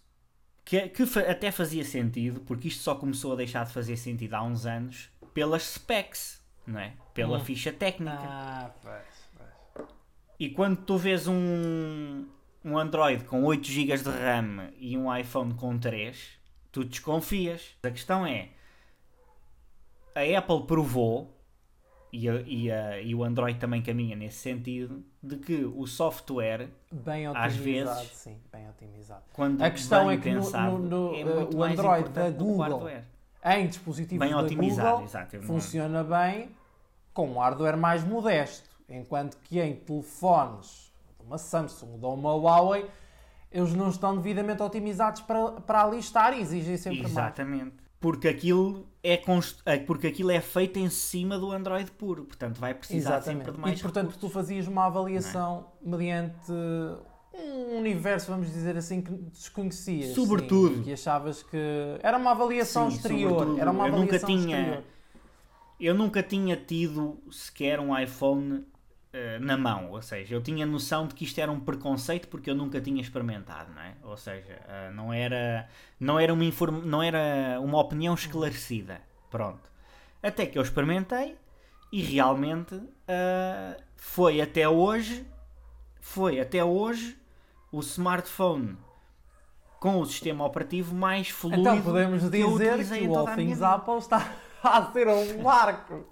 que, 0.66 0.88
que 0.88 1.04
até 1.20 1.52
fazia 1.52 1.84
sentido, 1.84 2.40
porque 2.40 2.66
isto 2.66 2.82
só 2.82 2.96
começou 2.96 3.32
a 3.32 3.36
deixar 3.36 3.64
de 3.64 3.72
fazer 3.72 3.96
sentido 3.96 4.34
há 4.34 4.42
uns 4.42 4.66
anos, 4.66 5.08
pelas 5.32 5.62
specs, 5.62 6.44
não 6.66 6.80
é? 6.80 6.92
Pela 7.14 7.38
hum. 7.38 7.44
ficha 7.44 7.72
técnica. 7.72 8.18
Ah, 8.18 8.70
pois, 8.82 9.30
pois. 9.74 9.88
E 10.40 10.50
quando 10.50 10.78
tu 10.78 10.98
vês 10.98 11.28
um, 11.28 12.26
um 12.64 12.76
Android 12.76 13.22
com 13.24 13.44
8 13.44 13.64
GB 13.64 13.96
de 13.96 14.10
RAM 14.10 14.70
e 14.76 14.98
um 14.98 15.16
iPhone 15.16 15.54
com 15.54 15.78
3, 15.78 16.30
tu 16.72 16.84
desconfias. 16.84 17.76
A 17.84 17.90
questão 17.92 18.26
é: 18.26 18.48
a 20.16 20.38
Apple 20.38 20.66
provou, 20.66 21.35
e, 22.16 22.28
a, 22.28 22.40
e, 22.46 22.72
a, 22.72 23.00
e 23.02 23.14
o 23.14 23.22
Android 23.22 23.58
também 23.58 23.82
caminha 23.82 24.16
nesse 24.16 24.38
sentido, 24.38 25.04
de 25.22 25.36
que 25.36 25.64
o 25.64 25.86
software, 25.86 26.68
bem 26.90 27.26
às 27.26 27.54
vezes, 27.54 28.10
sim, 28.14 28.38
bem 28.50 28.66
otimizado. 28.68 29.22
Quando 29.34 29.62
a 29.62 29.70
questão 29.70 30.10
é 30.10 30.16
que 30.16 30.22
pensado, 30.22 30.78
no, 30.78 31.10
no, 31.10 31.14
é 31.14 31.24
uh, 31.24 31.56
o 31.56 31.62
Android 31.62 32.08
da 32.08 32.30
Google 32.30 32.88
em 33.44 33.66
dispositivos 33.68 34.26
bem 34.26 34.34
da 34.34 34.42
Google 34.42 35.04
exato, 35.04 35.42
funciona 35.42 36.02
bem 36.02 36.48
com 37.12 37.28
um 37.28 37.38
hardware 37.38 37.76
mais 37.76 38.02
modesto, 38.02 38.68
enquanto 38.88 39.36
que 39.44 39.60
em 39.60 39.76
telefones 39.76 40.92
de 41.20 41.26
uma 41.26 41.38
Samsung 41.38 41.92
ou 41.92 42.14
de 42.14 42.20
uma 42.20 42.34
Huawei 42.34 42.86
eles 43.52 43.72
não 43.74 43.90
estão 43.90 44.16
devidamente 44.16 44.62
otimizados 44.62 45.20
para, 45.20 45.52
para 45.52 45.84
ali 45.84 45.98
estar 45.98 46.36
e 46.36 46.40
exigem 46.40 46.76
sempre 46.76 47.04
Exatamente. 47.04 47.14
mais. 47.14 47.26
Exatamente. 47.26 47.85
Porque 48.06 48.28
aquilo, 48.28 48.86
é 49.02 49.16
const... 49.16 49.60
É, 49.66 49.78
porque 49.78 50.06
aquilo 50.06 50.30
é 50.30 50.40
feito 50.40 50.78
em 50.78 50.88
cima 50.88 51.36
do 51.36 51.50
Android 51.50 51.90
puro, 51.90 52.22
portanto 52.24 52.56
vai 52.56 52.72
precisar 52.72 53.16
Exatamente. 53.16 53.38
sempre 53.38 53.52
de 53.52 53.58
mais 53.58 53.80
E 53.80 53.82
portanto 53.82 54.10
recursos. 54.10 54.30
tu 54.30 54.32
fazias 54.32 54.68
uma 54.68 54.86
avaliação 54.86 55.66
é? 55.84 55.90
mediante 55.90 56.52
um 57.34 57.78
universo, 57.78 58.30
vamos 58.30 58.46
dizer 58.46 58.76
assim, 58.76 59.02
que 59.02 59.12
desconhecias. 59.12 60.14
Sobretudo. 60.14 60.76
Sim, 60.76 60.82
que 60.84 60.92
achavas 60.92 61.42
que 61.42 61.58
era 62.00 62.16
uma 62.16 62.30
avaliação 62.30 62.88
sim, 62.88 62.96
exterior. 62.96 63.58
Era 63.58 63.72
uma 63.72 63.88
avaliação 63.88 63.98
eu 63.98 64.04
nunca 64.04 64.18
tinha, 64.20 64.58
exterior. 64.60 64.84
Eu 65.80 65.94
nunca 65.94 66.22
tinha 66.22 66.56
tido 66.56 67.18
sequer 67.28 67.80
um 67.80 67.98
iPhone 67.98 68.64
uh, 69.16 69.44
na 69.44 69.56
mão, 69.56 69.90
ou 69.90 70.02
seja, 70.02 70.34
eu 70.34 70.42
tinha 70.42 70.66
noção 70.66 71.06
de 71.06 71.14
que 71.14 71.24
isto 71.24 71.40
era 71.40 71.50
um 71.50 71.58
preconceito 71.58 72.28
porque 72.28 72.50
eu 72.50 72.54
nunca 72.54 72.80
tinha 72.80 73.00
experimentado, 73.00 73.72
não 73.72 73.82
é? 73.82 73.94
Ou 74.02 74.16
seja, 74.16 74.60
uh, 74.66 74.94
não 74.94 75.12
era 75.12 75.68
não 75.98 76.20
era 76.20 76.32
uma 76.32 76.44
inform... 76.44 76.82
não 76.84 77.02
era 77.02 77.58
uma 77.60 77.80
opinião 77.80 78.14
esclarecida, 78.14 79.00
pronto. 79.30 79.70
Até 80.22 80.46
que 80.46 80.58
eu 80.58 80.62
experimentei 80.62 81.36
e 81.92 82.02
realmente 82.02 82.74
uh, 82.74 83.82
foi 83.96 84.40
até 84.40 84.68
hoje 84.68 85.26
foi 86.00 86.40
até 86.40 86.62
hoje 86.62 87.16
o 87.72 87.80
smartphone 87.80 88.76
com 89.80 90.00
o 90.00 90.06
sistema 90.06 90.44
operativo 90.44 90.94
mais 90.94 91.28
fluido. 91.28 91.60
Então 91.60 91.82
podemos 91.82 92.22
dizer 92.30 92.78
que, 92.78 92.98
que 92.98 93.08
o 93.08 93.18
All 93.18 93.34
Things 93.34 93.62
Apple 93.62 93.98
está 93.98 94.32
a 94.62 94.90
ser 94.92 95.08
um 95.08 95.42
marco 95.42 96.06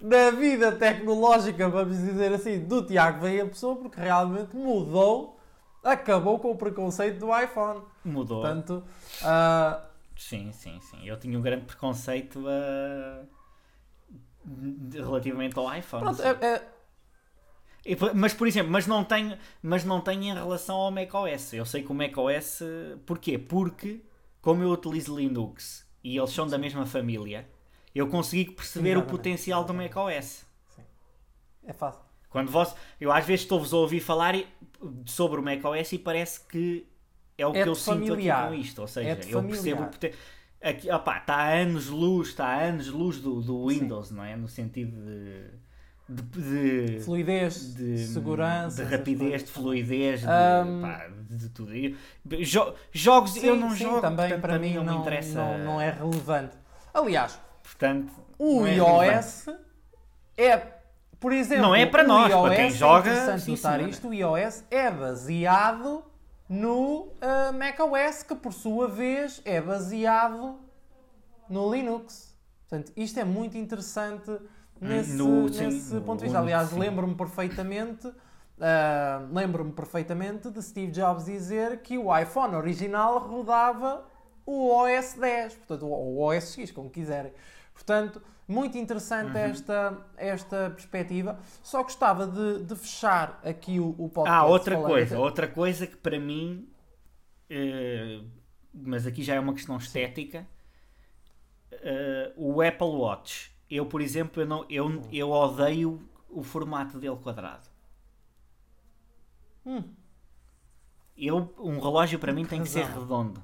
na 0.00 0.30
vida 0.30 0.72
tecnológica, 0.72 1.68
vamos 1.68 1.98
dizer 1.98 2.32
assim, 2.32 2.60
do 2.60 2.84
Tiago 2.84 3.20
Veia 3.20 3.46
Pessoa, 3.46 3.76
porque 3.76 4.00
realmente 4.00 4.56
mudou, 4.56 5.38
acabou 5.82 6.38
com 6.38 6.50
o 6.50 6.56
preconceito 6.56 7.18
do 7.18 7.38
iPhone. 7.38 7.82
Mudou. 8.04 8.40
Portanto, 8.40 8.82
uh... 9.22 9.82
sim, 10.16 10.52
sim, 10.52 10.80
sim. 10.80 11.06
Eu 11.06 11.18
tinha 11.18 11.38
um 11.38 11.42
grande 11.42 11.64
preconceito 11.64 12.40
uh... 12.40 13.26
relativamente 14.92 15.58
ao 15.58 15.74
iPhone. 15.74 16.04
Pronto, 16.04 16.22
é, 16.22 16.46
é 16.46 16.72
mas, 18.14 18.32
por 18.32 18.46
exemplo, 18.46 18.70
mas 18.70 18.86
não, 18.86 19.02
tenho, 19.02 19.36
mas 19.60 19.84
não 19.84 20.00
tenho 20.00 20.22
em 20.22 20.34
relação 20.34 20.76
ao 20.76 20.90
macOS. 20.90 21.52
Eu 21.52 21.66
sei 21.66 21.82
que 21.82 21.90
o 21.90 21.94
macOS. 21.94 22.60
Porquê? 23.04 23.36
Porque, 23.36 24.00
como 24.40 24.62
eu 24.62 24.70
utilizo 24.70 25.16
Linux 25.16 25.84
e 26.02 26.16
eles 26.16 26.30
são 26.30 26.46
da 26.46 26.56
mesma 26.56 26.86
família, 26.86 27.48
eu 27.94 28.08
consegui 28.08 28.50
perceber 28.50 28.96
o 28.96 29.02
potencial 29.02 29.64
do 29.64 29.74
macOS. 29.74 30.44
Sim. 30.74 30.82
É 31.64 31.72
fácil. 31.72 32.02
Quando 32.28 32.50
vos, 32.50 32.74
eu 33.00 33.12
às 33.12 33.26
vezes 33.26 33.42
estou-vos 33.42 33.74
a 33.74 33.76
ouvir 33.76 34.00
falar 34.00 34.34
sobre 35.06 35.40
o 35.40 35.42
macOS 35.42 35.92
e 35.92 35.98
parece 35.98 36.40
que 36.46 36.86
é 37.36 37.46
o 37.46 37.50
é 37.50 37.62
que 37.62 37.68
eu 37.68 37.74
familiar. 37.74 38.16
sinto 38.16 38.30
aqui 38.30 38.48
com 38.48 38.54
isto. 38.54 38.78
Ou 38.80 38.88
seja, 38.88 39.08
é 39.08 39.34
eu 39.34 39.42
percebo 39.42 39.82
o 39.82 39.86
potencial. 39.86 40.22
Aqui, 40.62 40.90
opa, 40.90 41.18
está 41.18 41.34
a 41.34 41.48
anos 41.54 41.88
luz, 41.88 42.28
está 42.28 42.46
a 42.46 42.62
anos 42.62 42.86
luz 42.88 43.18
do, 43.18 43.40
do 43.40 43.66
Windows, 43.66 44.08
Sim. 44.08 44.14
não 44.14 44.24
é? 44.24 44.36
No 44.36 44.46
sentido 44.48 44.96
de 45.04 45.62
de, 46.08 46.86
de 46.86 47.00
fluidez, 47.00 47.74
de 47.74 47.98
segurança, 47.98 48.84
de 48.84 48.90
rapidez, 48.90 49.44
de 49.44 49.50
fluidez, 49.50 50.20
de, 50.20 50.26
um, 50.26 50.82
pá, 50.82 51.08
de 51.30 51.48
tudo. 51.48 51.72
Jo 52.40 52.74
jogos 52.92 53.32
sim, 53.32 53.46
eu 53.46 53.56
não 53.56 53.70
sim, 53.70 53.84
jogo, 53.84 54.00
também 54.00 54.28
portanto, 54.28 54.40
para 54.40 54.58
mim 54.58 54.74
não, 54.74 54.84
não, 54.84 54.94
me 54.94 55.00
interessa. 55.00 55.34
Não, 55.34 55.58
não 55.58 55.80
é 55.80 55.90
relevante. 55.90 56.56
Aliás, 56.92 57.38
portanto, 57.72 58.12
o 58.38 58.66
é 58.66 58.76
iOS 58.76 59.46
é, 60.36 60.56
por 61.20 61.32
exemplo, 61.32 61.62
não 61.62 61.74
é 61.74 61.86
para 61.86 62.04
nós, 62.04 62.30
iOS, 62.30 62.42
para 62.42 62.56
quem 62.56 62.70
joga. 62.70 63.10
É 63.10 63.12
interessante 63.12 63.50
notar 63.50 63.80
isto. 63.88 64.08
O 64.08 64.14
iOS 64.14 64.64
é 64.70 64.90
baseado 64.90 66.04
no 66.48 67.04
uh, 67.04 67.52
macOS, 67.58 68.22
que 68.22 68.34
por 68.34 68.52
sua 68.52 68.88
vez 68.88 69.40
é 69.44 69.60
baseado 69.60 70.58
no 71.48 71.72
Linux. 71.72 72.34
Portanto, 72.68 72.92
isto 72.96 73.20
é 73.20 73.24
muito 73.24 73.56
interessante 73.56 74.30
nesse, 74.80 75.12
no, 75.12 75.48
nesse 75.48 76.00
ponto 76.00 76.18
de 76.18 76.24
vista. 76.24 76.38
Aliás, 76.38 76.72
lembro-me 76.72 77.14
perfeitamente. 77.14 78.06
Uh, 78.06 79.32
lembro-me 79.32 79.72
perfeitamente 79.72 80.50
de 80.50 80.62
Steve 80.62 80.92
Jobs 80.92 81.24
dizer 81.24 81.82
que 81.82 81.98
o 81.98 82.16
iPhone 82.16 82.54
original 82.54 83.18
rodava 83.18 84.04
o 84.46 84.68
OS 84.70 85.14
10, 85.14 85.54
portanto, 85.54 85.86
o 85.86 86.20
OS 86.20 86.54
X, 86.54 86.70
como 86.70 86.90
quiserem. 86.90 87.32
Portanto, 87.72 88.22
muito 88.46 88.76
interessante 88.76 89.32
uhum. 89.32 89.38
esta, 89.38 90.06
esta 90.16 90.70
perspectiva. 90.70 91.38
Só 91.62 91.82
gostava 91.82 92.26
de, 92.26 92.64
de 92.64 92.76
fechar 92.76 93.40
aqui 93.44 93.80
o, 93.80 93.90
o 93.98 94.08
podcast. 94.08 94.28
Ah, 94.28 94.44
outra 94.44 94.76
coisa, 94.76 95.18
outra 95.18 95.48
coisa 95.48 95.86
que 95.86 95.96
para 95.96 96.18
mim, 96.18 96.68
uh, 97.50 98.24
mas 98.72 99.06
aqui 99.06 99.22
já 99.22 99.34
é 99.34 99.40
uma 99.40 99.54
questão 99.54 99.76
estética, 99.76 100.46
uh, 101.72 102.32
o 102.36 102.60
Apple 102.60 102.86
Watch 102.86 103.52
eu, 103.72 103.86
por 103.86 104.02
exemplo, 104.02 104.42
eu, 104.42 104.46
não, 104.46 104.66
eu, 104.68 104.86
hum. 104.86 105.02
eu 105.10 105.30
odeio 105.30 106.06
o 106.28 106.42
formato 106.42 106.98
dele 106.98 107.16
quadrado. 107.16 107.66
Hum. 109.64 109.82
Eu, 111.16 111.54
um 111.58 111.80
relógio 111.80 112.18
para 112.18 112.34
mim 112.34 112.44
tem 112.44 112.60
que 112.60 112.68
ser 112.68 112.84
redondo. 112.84 113.42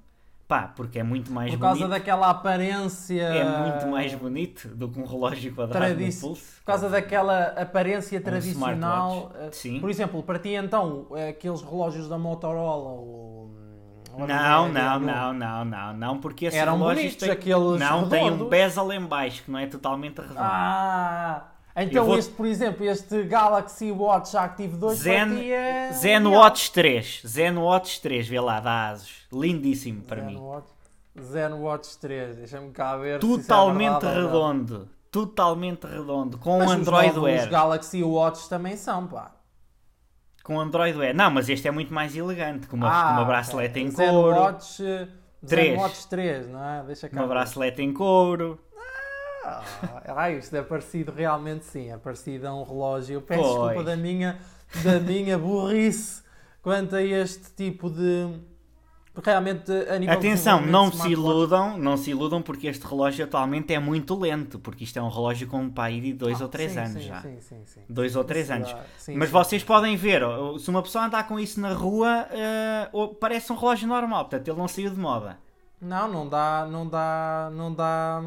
Pá, 0.48 0.72
porque 0.74 0.98
é 0.98 1.02
muito 1.02 1.30
mais 1.30 1.50
bonito. 1.50 1.60
Por 1.60 1.66
causa 1.66 1.80
bonito. 1.80 1.98
daquela 1.98 2.30
aparência. 2.30 3.22
É 3.22 3.70
muito 3.70 3.86
mais 3.86 4.14
bonito 4.14 4.68
do 4.68 4.88
que 4.88 4.98
um 4.98 5.04
relógio 5.04 5.54
quadrado 5.54 5.84
Tradici... 5.84 6.22
no 6.22 6.28
pulso. 6.28 6.56
Por 6.60 6.64
causa 6.64 6.88
daquela 6.88 7.48
aparência 7.48 8.18
um 8.18 8.22
tradicional. 8.22 9.30
Eh, 9.34 9.50
Sim. 9.52 9.78
Por 9.78 9.90
exemplo, 9.90 10.22
para 10.22 10.38
ti 10.38 10.54
então, 10.54 11.08
aqueles 11.28 11.60
relógios 11.60 12.08
da 12.08 12.16
Motorola, 12.16 12.92
o 12.92 13.38
não, 14.26 14.68
não, 14.70 14.98
não, 14.98 15.32
não, 15.32 15.64
não, 15.64 15.92
não, 15.92 16.18
porque 16.18 16.46
esses 16.46 16.58
Eram 16.58 16.78
relógios 16.78 17.14
têm, 17.14 17.30
aqueles 17.30 17.78
não 17.78 18.08
tem 18.08 18.28
um 18.28 18.48
bezel 18.48 18.92
em 18.92 19.04
baixo 19.04 19.44
que 19.44 19.50
não 19.50 19.58
é 19.58 19.66
totalmente 19.66 20.18
redondo. 20.18 20.40
Ah, 20.40 21.52
então 21.84 22.04
vou... 22.04 22.18
este, 22.18 22.32
por 22.32 22.46
exemplo, 22.46 22.84
este 22.84 23.22
Galaxy 23.24 23.92
Watch 23.92 24.36
Active 24.36 24.76
2 24.76 24.98
Zen, 24.98 25.52
é 25.52 25.92
Zen 25.92 26.26
Watch 26.26 26.72
3, 26.72 27.22
Zen 27.26 27.56
Watch 27.56 28.00
3, 28.00 28.28
vê 28.28 28.40
lá, 28.40 28.60
da 28.60 28.90
Asus, 28.90 29.26
lindíssimo 29.32 30.02
para 30.02 30.22
Zen 30.22 30.26
mim. 30.26 30.36
Watch, 30.38 30.68
Zen 31.20 31.52
Watch 31.52 31.98
3, 31.98 32.36
deixa-me 32.36 32.70
cá 32.70 32.96
ver 32.96 33.20
Totalmente 33.20 34.00
se 34.00 34.06
é 34.06 34.14
redondo, 34.14 34.88
totalmente 35.10 35.86
redondo, 35.86 36.38
com 36.38 36.58
Mas 36.58 36.70
Android 36.70 37.18
Wear. 37.18 37.44
Os 37.44 37.50
Galaxy 37.50 38.02
Watch 38.02 38.48
também 38.48 38.76
são, 38.76 39.06
pá 39.06 39.38
com 40.48 40.58
Android 40.58 40.96
Wear. 40.96 41.14
Não, 41.14 41.30
mas 41.30 41.50
este 41.50 41.68
é 41.68 41.70
muito 41.70 41.92
mais 41.92 42.16
elegante, 42.16 42.66
com 42.66 42.74
uma, 42.74 42.90
ah, 42.90 43.12
uma 43.12 43.24
bracelete 43.26 43.80
em 43.80 43.92
couro. 43.92 44.34
Watch, 44.34 44.82
3. 45.46 45.78
Watch 45.78 46.08
3, 46.08 46.48
não 46.48 46.64
é? 46.64 46.82
Deixa 46.84 47.06
cá 47.06 47.20
uma 47.20 47.28
bracelete 47.28 47.82
em 47.82 47.92
couro. 47.92 48.58
Ah, 50.06 50.30
isto 50.30 50.54
é 50.56 50.62
parecido 50.62 51.12
realmente 51.12 51.64
sim, 51.64 51.90
é 51.90 51.96
parecido 51.96 52.48
a 52.48 52.54
um 52.54 52.62
relógio. 52.62 53.14
Eu 53.14 53.22
peço 53.22 53.42
pois. 53.42 53.54
desculpa 53.54 53.84
da 53.84 53.96
minha, 53.96 54.38
da 54.82 55.00
minha 55.00 55.38
burrice 55.38 56.22
quanto 56.62 56.96
a 56.96 57.02
este 57.02 57.50
tipo 57.54 57.88
de 57.90 58.28
realmente 59.22 59.72
a 59.72 59.98
nível 59.98 60.14
Atenção, 60.14 60.60
não 60.60 60.92
se 60.92 61.08
iludam, 61.08 61.76
não 61.76 61.96
se 61.96 62.10
iludam 62.10 62.40
porque 62.40 62.66
este 62.66 62.86
relógio 62.86 63.24
atualmente 63.24 63.72
é 63.72 63.78
muito 63.78 64.14
lento, 64.14 64.58
porque 64.58 64.84
isto 64.84 64.98
é 64.98 65.02
um 65.02 65.08
relógio 65.08 65.46
com 65.48 65.62
um 65.62 65.70
pai 65.70 66.00
de 66.00 66.12
2 66.12 66.40
ah, 66.40 66.44
ou 66.44 66.48
3 66.48 66.76
anos 66.76 67.02
sim, 67.02 67.08
já. 67.08 67.20
Sim, 67.20 67.40
sim, 67.40 67.62
sim. 67.66 67.80
2 67.88 68.16
ou 68.16 68.24
3 68.24 68.50
anos. 68.50 68.76
Mas 69.14 69.30
vocês 69.30 69.62
podem 69.64 69.96
ver, 69.96 70.22
se 70.58 70.70
uma 70.70 70.82
pessoa 70.82 71.06
andar 71.06 71.26
com 71.26 71.38
isso 71.38 71.60
na 71.60 71.72
rua, 71.72 72.28
uh, 72.92 73.14
parece 73.14 73.52
um 73.52 73.56
relógio 73.56 73.88
normal, 73.88 74.24
portanto 74.26 74.48
ele 74.48 74.58
não 74.58 74.68
saiu 74.68 74.90
de 74.90 74.98
moda. 74.98 75.38
Não, 75.80 76.10
não 76.10 76.28
dá, 76.28 76.66
não 76.70 76.88
dá, 76.88 77.50
não 77.52 77.72
dá, 77.72 78.22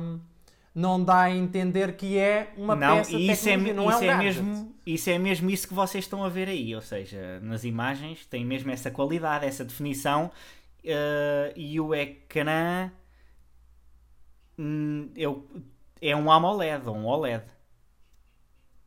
não 0.73 1.03
dá 1.03 1.21
a 1.21 1.31
entender 1.31 1.95
que 1.95 2.17
é 2.17 2.53
uma 2.55 2.75
não, 2.75 2.97
peça 2.97 3.15
isso 3.15 3.49
é, 3.49 3.57
não 3.57 3.89
isso 3.89 4.03
é, 4.03 4.07
um 4.07 4.11
é 4.11 4.17
mesmo, 4.17 4.75
isso 4.85 5.09
é 5.09 5.17
mesmo 5.17 5.49
isso 5.49 5.67
que 5.67 5.73
vocês 5.73 6.05
estão 6.05 6.23
a 6.23 6.29
ver 6.29 6.47
aí, 6.47 6.73
ou 6.73 6.81
seja, 6.81 7.39
nas 7.41 7.63
imagens 7.63 8.25
tem 8.25 8.45
mesmo 8.45 8.71
essa 8.71 8.89
qualidade, 8.89 9.45
essa 9.45 9.65
definição 9.65 10.31
uh, 10.83 11.53
e 11.55 11.79
o 11.79 11.93
ecrã 11.93 12.89
hum, 14.57 15.09
eu, 15.15 15.47
é 16.01 16.15
um 16.15 16.31
AMOLED, 16.31 16.89
um 16.89 17.05
OLED. 17.05 17.43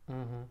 Uhum. 0.07 0.45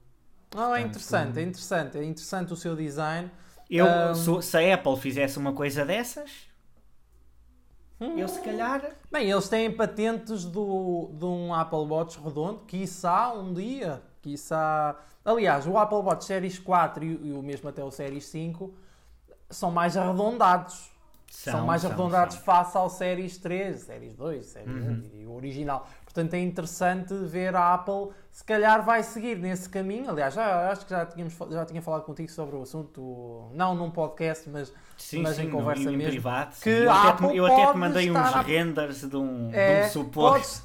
Oh, 0.57 0.75
é 0.75 0.83
interessante, 0.83 1.39
é 1.39 1.43
interessante, 1.43 1.99
é 1.99 2.05
interessante 2.05 2.53
o 2.53 2.57
seu 2.57 2.77
design. 2.77 3.31
Eu, 3.69 3.87
um... 3.87 4.15
se, 4.15 4.51
se, 4.51 4.57
a 4.57 4.75
Apple 4.75 4.97
fizesse 4.97 5.37
uma 5.39 5.53
coisa 5.53 5.85
dessas, 5.85 6.31
hum. 8.01 8.19
eu 8.19 8.29
se 8.29 8.41
calhar. 8.41 8.93
Bem, 9.11 9.31
eles 9.31 9.49
têm 9.49 9.71
patentes 9.71 10.45
do, 10.45 11.11
de 11.13 11.25
um 11.25 11.53
Apple 11.55 11.79
Watch 11.79 12.19
redondo, 12.19 12.61
quiçá 12.67 13.33
um 13.33 13.53
dia, 13.53 14.03
quiçá. 14.23 14.99
Aliás, 15.25 15.67
o 15.67 15.77
Apple 15.79 15.99
Watch 15.99 16.25
Series 16.25 16.59
4 16.59 17.05
e, 17.05 17.29
e 17.29 17.33
o 17.33 17.43
mesmo 17.43 17.69
até 17.69 17.83
o 17.83 17.91
Series 17.91 18.27
5 18.27 18.75
são 19.51 19.71
mais 19.71 19.97
arredondados. 19.97 20.93
São, 21.31 21.53
são 21.53 21.67
mais 21.67 21.83
são, 21.83 21.91
arredondados 21.91 22.37
são. 22.37 22.45
face 22.45 22.77
ao 22.77 22.89
Series 22.89 23.39
3, 23.39 23.81
Series 23.81 24.15
2, 24.15 24.47
Series 24.47 24.87
uhum. 24.87 25.11
1 25.15 25.21
e 25.21 25.27
o 25.27 25.35
original. 25.35 25.89
Portanto, 26.15 26.35
é 26.35 26.41
interessante 26.41 27.13
ver 27.13 27.57
a 27.57 27.75
Apple, 27.75 28.15
se 28.31 28.45
calhar 28.45 28.85
vai 28.85 29.03
seguir 29.03 29.37
nesse 29.37 29.69
caminho. 29.69 30.09
Aliás, 30.09 30.33
já, 30.33 30.71
acho 30.71 30.85
que 30.87 30.91
já, 30.91 31.05
tínhamos, 31.05 31.37
já 31.51 31.67
tinha 31.67 31.83
falado 31.83 32.05
contigo 32.05 32.31
sobre 32.31 32.55
o 32.55 32.63
assunto, 32.63 33.51
não 33.53 33.75
num 33.75 33.91
podcast, 33.91 34.49
mas, 34.49 34.73
sim, 34.97 35.23
mas 35.23 35.35
sim, 35.35 35.47
em 35.47 35.51
conversa 35.51 35.91
no, 35.91 35.97
mesmo. 35.97 36.13
Privado, 36.13 36.55
que 36.63 36.71
eu, 36.71 36.93
até 36.93 37.27
te, 37.27 37.37
eu 37.37 37.47
até 37.47 37.73
te 37.73 37.77
mandei 37.77 38.11
uns 38.13 38.17
a... 38.17 38.43
renders 38.43 39.01
de 39.01 39.17
um, 39.17 39.51
é, 39.53 39.81
de 39.81 39.87
um 39.87 39.91
suporte. 39.91 40.61
Pode, 40.61 40.63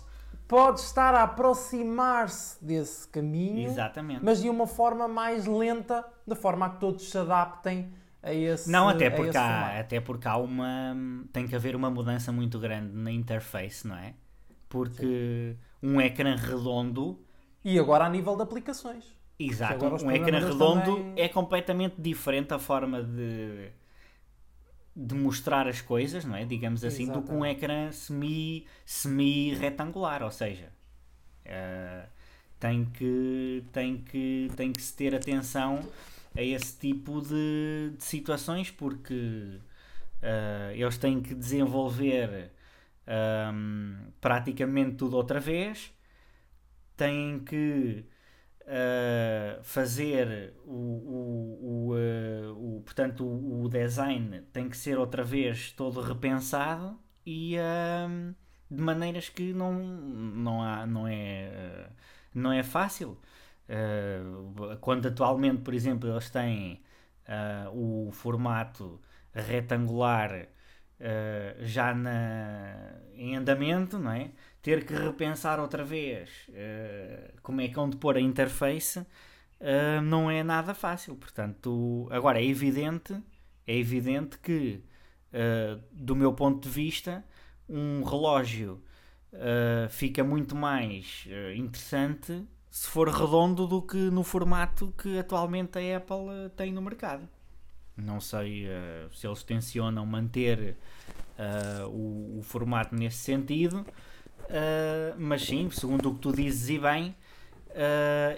pode 0.48 0.80
estar 0.82 1.16
a 1.16 1.24
aproximar-se 1.24 2.64
desse 2.64 3.08
caminho, 3.08 3.72
Exatamente. 3.72 4.24
mas 4.24 4.44
de 4.44 4.50
uma 4.50 4.68
forma 4.68 5.08
mais 5.08 5.48
lenta, 5.48 6.06
de 6.28 6.36
forma 6.36 6.68
a 6.68 6.70
que 6.70 6.80
todos 6.80 7.10
se 7.10 7.18
adaptem 7.18 7.92
a 8.22 8.32
esse 8.32 8.70
Não, 8.70 8.88
até 8.88 9.10
porque, 9.10 9.36
há, 9.36 9.80
até 9.80 10.00
porque 10.00 10.28
há 10.28 10.38
uma. 10.38 10.96
tem 11.34 11.48
que 11.48 11.56
haver 11.56 11.76
uma 11.76 11.90
mudança 11.90 12.32
muito 12.32 12.60
grande 12.60 12.96
na 12.96 13.12
interface, 13.12 13.88
não 13.88 13.96
é? 13.96 14.14
Porque 14.70 15.56
Sim. 15.56 15.58
um 15.82 16.00
ecrã 16.00 16.36
redondo. 16.36 17.20
E 17.66 17.78
agora 17.78 18.06
a 18.06 18.10
nível 18.10 18.36
de 18.36 18.44
aplicações. 18.44 19.20
Exato, 19.40 19.86
um 19.86 20.12
ecrã 20.12 20.40
redondo 20.40 20.98
também... 20.98 21.14
é 21.16 21.30
completamente 21.30 21.96
diferente 21.98 22.54
a 22.54 22.60
forma 22.60 23.02
de, 23.02 23.70
de 24.94 25.16
mostrar 25.16 25.66
as 25.66 25.80
coisas, 25.80 26.26
não 26.26 26.36
é? 26.36 26.44
Digamos 26.44 26.84
assim, 26.84 27.04
Exatamente. 27.04 27.28
do 27.28 27.32
que 27.32 27.38
um 27.38 27.46
ecrã 27.46 27.90
semi, 27.90 28.66
semi-retangular, 28.86 30.24
ou 30.24 30.32
seja, 30.32 30.70
uh, 31.46 32.10
tem, 32.60 32.84
que, 32.84 33.64
tem, 33.72 33.98
que, 33.98 34.52
tem 34.58 34.74
que 34.74 34.82
se 34.82 34.94
ter 34.94 35.16
atenção 35.16 35.80
a 36.36 36.42
esse 36.42 36.78
tipo 36.78 37.22
de, 37.22 37.94
de 37.98 38.04
situações 38.04 38.70
porque 38.70 39.14
uh, 39.16 40.72
eles 40.74 40.98
têm 40.98 41.22
que 41.22 41.34
desenvolver 41.34 42.52
um, 43.10 44.12
praticamente 44.22 44.96
tudo 44.96 45.18
outra 45.18 45.40
vez, 45.40 45.94
têm 46.96 47.40
que 47.40 48.06
uh, 48.62 49.64
fazer 49.64 50.54
o, 50.66 50.72
o, 50.72 51.60
o, 51.62 51.96
uh, 51.96 52.78
o, 52.78 52.82
portanto 52.82 53.26
o, 53.26 53.64
o, 53.64 53.70
design 53.70 54.42
tem 54.54 54.70
que 54.70 54.78
ser 54.78 54.98
outra 55.00 55.24
vez 55.24 55.72
todo 55.72 56.02
repensado 56.02 57.00
e 57.26 57.56
uh, 57.58 58.36
de 58.70 58.82
maneiras 58.82 59.30
que 59.30 59.54
não, 59.54 59.74
não, 59.74 60.62
há, 60.62 60.86
não, 60.86 61.08
é, 61.08 61.90
não 62.34 62.52
é 62.52 62.62
fácil. 62.62 63.18
quando 64.82 65.08
atualmente, 65.08 65.62
por 65.62 65.74
exemplo, 65.74 66.10
eles 66.10 66.30
têm 66.30 66.82
o 67.74 68.10
formato 68.12 69.00
retangular 69.34 70.48
uh, 71.00 71.66
já 71.66 71.94
na, 71.94 72.94
em 73.16 73.36
andamento, 73.36 73.98
não 73.98 74.12
é? 74.12 74.32
Ter 74.62 74.86
que 74.86 74.94
repensar 74.94 75.60
outra 75.60 75.84
vez 75.84 76.30
uh, 76.50 77.40
como 77.42 77.62
é 77.62 77.68
que 77.68 77.76
vão 77.76 77.90
de 77.90 77.98
pôr 77.98 78.18
a 78.18 78.22
interface 78.22 79.00
uh, 79.00 80.02
não 80.04 80.30
é 80.30 80.44
nada 80.44 80.74
fácil. 80.74 81.16
Portanto, 81.16 82.08
agora 82.12 82.40
é 82.40 82.46
evidente, 82.46 83.16
é 83.66 83.76
evidente 83.76 84.38
que, 84.40 84.84
do 85.92 86.16
meu 86.16 86.34
ponto 86.34 86.68
de 86.68 86.70
vista, 86.74 87.24
um 87.68 88.04
relógio 88.04 88.82
fica 89.92 90.24
muito 90.24 90.56
mais 90.56 91.28
interessante 91.56 92.48
se 92.72 92.88
for 92.88 93.08
redondo 93.10 93.68
do 93.68 93.80
que 93.80 93.96
no 93.96 94.24
formato 94.24 94.92
que 94.98 95.20
atualmente 95.20 95.78
a 95.78 95.98
Apple 95.98 96.50
tem 96.56 96.74
no 96.74 96.82
mercado. 96.82 97.30
Não 98.04 98.20
sei 98.20 98.68
uh, 98.68 99.14
se 99.14 99.28
eles 99.28 99.44
tencionam 99.44 100.06
manter 100.06 100.76
uh, 101.38 101.88
o, 101.88 102.40
o, 102.40 102.42
formato 102.44 102.96
nesse 102.96 103.18
sentido, 103.18 103.80
uh, 103.80 105.16
mas 105.18 105.44
sim, 105.44 105.70
segundo 105.72 106.10
o 106.10 106.16
que 106.16 106.20
tu 106.20 106.32
dizes 106.32 106.70
e 106.70 106.80
bem, 106.80 107.16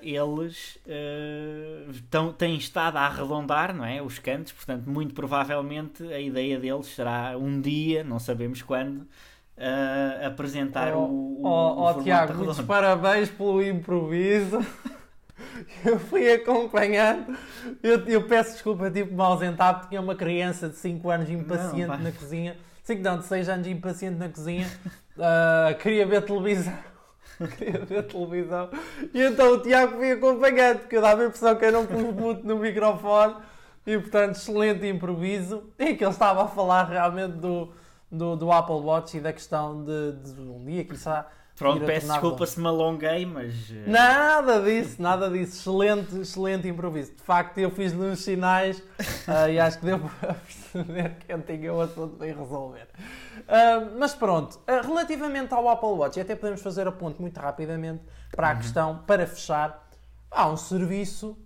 eles 0.04 0.78
tão, 2.10 2.34
têm 2.34 2.58
estado 2.58 2.98
a 2.98 3.02
arredondar 3.02 3.74
não 3.74 3.86
é, 3.86 4.02
os 4.02 4.20
cantos, 4.20 4.52
portanto, 4.52 4.88
muito 4.88 5.16
provavelmente 5.16 6.04
a 6.12 6.20
ideia 6.20 6.60
deles 6.60 6.88
será 6.88 7.38
um 7.38 7.62
dia, 7.62 8.04
não 8.04 8.20
sabemos 8.20 8.62
quando, 8.62 9.08
apresentar 10.26 10.94
oh, 10.94 11.06
o, 11.06 11.42
o, 11.42 11.48
oh, 11.48 11.90
oh, 11.90 12.04
Tiago, 12.04 12.34
muitos 12.36 12.60
parabéns 12.62 13.30
pelo 13.30 13.64
improviso. 13.64 14.60
eu 15.86 16.00
fui 16.00 16.32
acompanhando. 16.32 17.38
Eu, 17.82 18.06
eu 18.08 18.28
peço 18.28 18.54
desculpa, 18.54 18.90
tipo, 18.90 19.14
me 19.14 19.22
ausentar, 19.22 19.88
tinha 19.88 20.02
uma 20.02 20.16
criança 20.16 20.70
de 20.70 20.76
5 20.76 21.10
anos 21.10 21.30
impaciente 21.30 21.88
não, 21.88 21.98
na 21.98 22.12
cozinha. 22.12 22.58
5 22.84 23.02
não, 23.02 23.20
de 23.20 23.26
6 23.26 23.50
anos 23.50 23.68
impaciente 23.68 24.18
na 24.18 24.30
cozinha. 24.30 24.68
Uh, 25.18 25.78
queria 25.82 26.06
ver 26.06 26.24
televisão. 26.24 26.78
queria 27.58 27.86
ver 27.86 28.04
televisão. 28.04 28.70
E 29.14 29.22
então 29.22 29.54
o 29.54 29.60
Tiago 29.60 29.98
foi 29.98 30.12
acompanhando, 30.12 30.80
porque 30.80 30.98
eu 30.98 31.02
dava 31.02 31.24
a 31.24 31.26
impressão 31.26 31.56
que 31.56 31.66
eu 31.66 31.72
não 31.72 31.86
pus 31.86 32.02
muito 32.02 32.46
no 32.46 32.58
microfone. 32.58 33.36
E 33.86 33.98
portanto, 33.98 34.36
excelente 34.36 34.88
improviso. 34.88 35.64
E 35.78 35.96
que 35.96 36.04
ele 36.04 36.12
estava 36.12 36.44
a 36.44 36.48
falar 36.48 36.84
realmente 36.84 37.34
do, 37.34 37.72
do, 38.12 38.36
do 38.36 38.52
Apple 38.52 38.76
Watch 38.76 39.18
e 39.18 39.20
da 39.20 39.34
questão 39.34 39.84
de, 39.84 40.12
de 40.12 40.42
um 40.42 40.64
dia, 40.64 40.84
quizá 40.84 41.28
Pronto, 41.62 41.86
peço 41.86 42.08
desculpa 42.08 42.46
se 42.48 42.60
me 42.60 42.68
alonguei, 42.68 43.24
mas. 43.24 43.54
Eh, 43.70 43.84
nada 43.86 44.60
disso, 44.62 45.00
nada 45.00 45.30
disso. 45.30 45.58
Excelente, 45.60 46.20
excelente 46.20 46.68
improviso. 46.68 47.12
De 47.14 47.22
facto, 47.22 47.60
eu 47.60 47.70
fiz-lhe 47.70 48.04
uns 48.04 48.24
sinais 48.24 48.80
uh, 48.80 49.48
e 49.48 49.60
acho 49.60 49.78
que 49.78 49.86
deu 49.86 50.00
para 50.20 50.34
perceber 50.34 51.18
que 51.20 51.32
eu 51.32 51.42
tinha 51.44 51.72
o 51.72 51.80
assunto 51.80 52.18
bem 52.18 52.34
resolver. 52.34 52.88
Uh, 53.42 54.00
mas 54.00 54.16
pronto, 54.16 54.56
uh, 54.56 54.88
relativamente 54.88 55.54
ao 55.54 55.70
Apple 55.70 55.90
Watch, 55.90 56.18
e 56.18 56.22
até 56.24 56.36
podemos 56.36 56.64
fazer 56.64 56.88
a 56.88 56.92
ponto 56.92 57.22
muito 57.22 57.40
rapidamente 57.40 58.02
para 58.32 58.50
a 58.50 58.52
uhum. 58.54 58.58
questão, 58.58 59.04
para 59.06 59.28
fechar. 59.28 59.88
Há 60.32 60.48
um 60.48 60.58
serviço, 60.58 61.38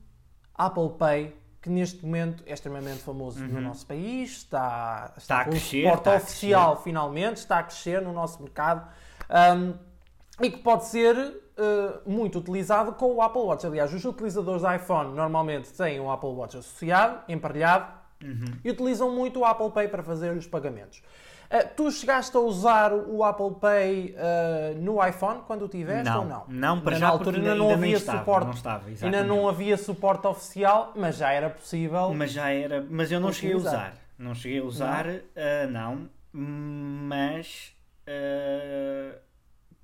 Apple 0.54 0.92
Pay, 0.98 1.36
que 1.62 1.70
neste 1.70 2.06
momento 2.06 2.42
é 2.46 2.54
extremamente 2.54 3.00
famoso 3.00 3.42
uhum. 3.42 3.48
no 3.50 3.60
nosso 3.60 3.86
país, 3.86 4.38
está, 4.38 5.14
está, 5.18 5.20
está 5.20 5.40
a 5.42 5.46
crescer, 5.46 5.94
está 5.94 6.16
oficial 6.16 6.82
finalmente, 6.82 7.38
está 7.38 7.60
a 7.60 7.64
crescer 7.64 8.02
no 8.02 8.14
nosso 8.14 8.42
mercado. 8.42 8.88
Um, 9.30 9.95
e 10.42 10.50
que 10.50 10.58
pode 10.58 10.86
ser 10.86 11.16
uh, 11.16 12.10
muito 12.10 12.40
utilizado 12.40 12.94
com 12.94 13.14
o 13.14 13.22
Apple 13.22 13.42
Watch. 13.42 13.66
Aliás, 13.66 13.94
os 13.94 14.04
utilizadores 14.04 14.62
de 14.62 14.76
iPhone 14.76 15.16
normalmente 15.16 15.72
têm 15.74 16.00
um 16.00 16.12
Apple 16.12 16.30
Watch 16.30 16.58
associado, 16.58 17.20
emparelhado, 17.28 17.92
uhum. 18.24 18.54
e 18.64 18.70
utilizam 18.70 19.12
muito 19.12 19.40
o 19.40 19.46
Apple 19.46 19.72
Pay 19.72 19.88
para 19.88 20.04
fazer 20.04 20.36
os 20.36 20.48
pagamentos. 20.48 21.02
Uh, 21.46 21.70
tu 21.76 21.92
chegaste 21.92 22.36
a 22.36 22.40
usar 22.40 22.92
o 22.92 23.24
Apple 23.24 23.56
Pay 23.62 24.16
uh, 24.16 24.82
no 24.82 25.06
iPhone 25.06 25.42
quando 25.46 25.66
o 25.66 25.68
tiveste 25.68 26.10
não, 26.10 26.22
ou 26.22 26.26
não? 26.26 26.44
Não, 26.48 26.82
para 26.82 26.96
já 26.96 27.08
altura 27.08 27.38
ainda, 27.38 27.56
não 27.56 27.70
havia 27.72 27.96
estava, 27.96 28.18
suporte. 28.20 28.46
Não 28.48 28.54
estava, 28.54 28.84
ainda 29.02 29.24
não 29.24 29.48
havia 29.48 29.78
suporte 29.78 30.26
oficial, 30.26 30.92
mas 30.96 31.18
já 31.18 31.32
era 31.32 31.50
possível. 31.50 32.14
Mas 32.14 32.32
já 32.32 32.50
era, 32.50 32.86
mas 32.90 33.12
eu 33.12 33.20
não 33.20 33.32
cheguei 33.32 33.54
a 33.54 33.58
usar. 33.58 33.94
Não 34.18 34.34
cheguei 34.34 34.60
a 34.60 34.64
usar, 34.64 35.06
não, 35.06 35.14
uh, 35.14 35.72
não 35.72 36.10
mas 36.38 37.74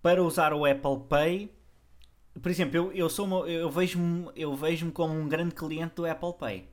para 0.01 0.23
usar 0.23 0.53
o 0.53 0.65
Apple 0.65 1.05
Pay, 1.07 1.51
por 2.41 2.49
exemplo, 2.49 2.77
eu, 2.77 2.91
eu, 2.93 3.09
sou 3.09 3.25
uma, 3.25 3.39
eu 3.47 3.69
vejo-me 3.69 4.29
eu 4.35 4.55
vejo 4.55 4.91
como 4.91 5.13
um 5.13 5.27
grande 5.27 5.53
cliente 5.53 5.95
do 5.95 6.05
Apple 6.05 6.33
Pay. 6.39 6.69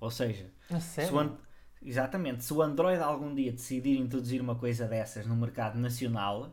Ou 0.00 0.10
seja, 0.10 0.50
se 0.80 1.12
o, 1.12 1.38
exatamente, 1.82 2.44
se 2.44 2.52
o 2.52 2.62
Android 2.62 3.02
algum 3.02 3.34
dia 3.34 3.52
decidir 3.52 3.98
introduzir 3.98 4.40
uma 4.40 4.54
coisa 4.54 4.86
dessas 4.86 5.26
no 5.26 5.36
mercado 5.36 5.78
nacional, 5.78 6.50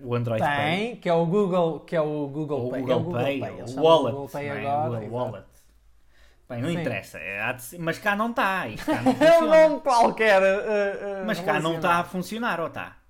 o 0.00 0.14
Android 0.14 0.42
Tem, 0.42 0.56
Pay, 0.56 0.96
que 0.96 1.08
é 1.08 1.12
o 1.12 1.26
Google, 1.26 1.80
que 1.80 1.96
é 1.96 2.00
o 2.00 2.28
Google 2.28 2.70
Pay, 2.70 2.80
Google, 2.80 2.94
é 2.94 2.96
o 2.96 3.02
Google 3.02 3.22
Pay, 3.22 3.40
Pay. 3.40 3.50
o 3.50 3.80
Wallet, 3.80 4.12
Google 4.12 4.28
Pay 4.28 4.46
é? 4.46 4.70
agora, 4.70 5.04
o 5.04 5.12
Wallet. 5.12 5.46
Bem, 6.48 6.60
não 6.60 6.68
Sim. 6.68 6.80
interessa, 6.80 7.18
é, 7.18 7.56
mas 7.78 7.98
cá 7.98 8.14
não 8.14 8.30
está. 8.30 8.64
É 9.20 9.38
um 9.38 9.46
nome 9.46 9.80
qualquer. 9.80 10.42
Uh, 10.42 11.22
uh, 11.22 11.26
mas 11.26 11.40
cá 11.40 11.58
não 11.60 11.76
está 11.76 12.00
a 12.00 12.04
funcionar, 12.04 12.60
ou 12.60 12.66
está? 12.66 13.01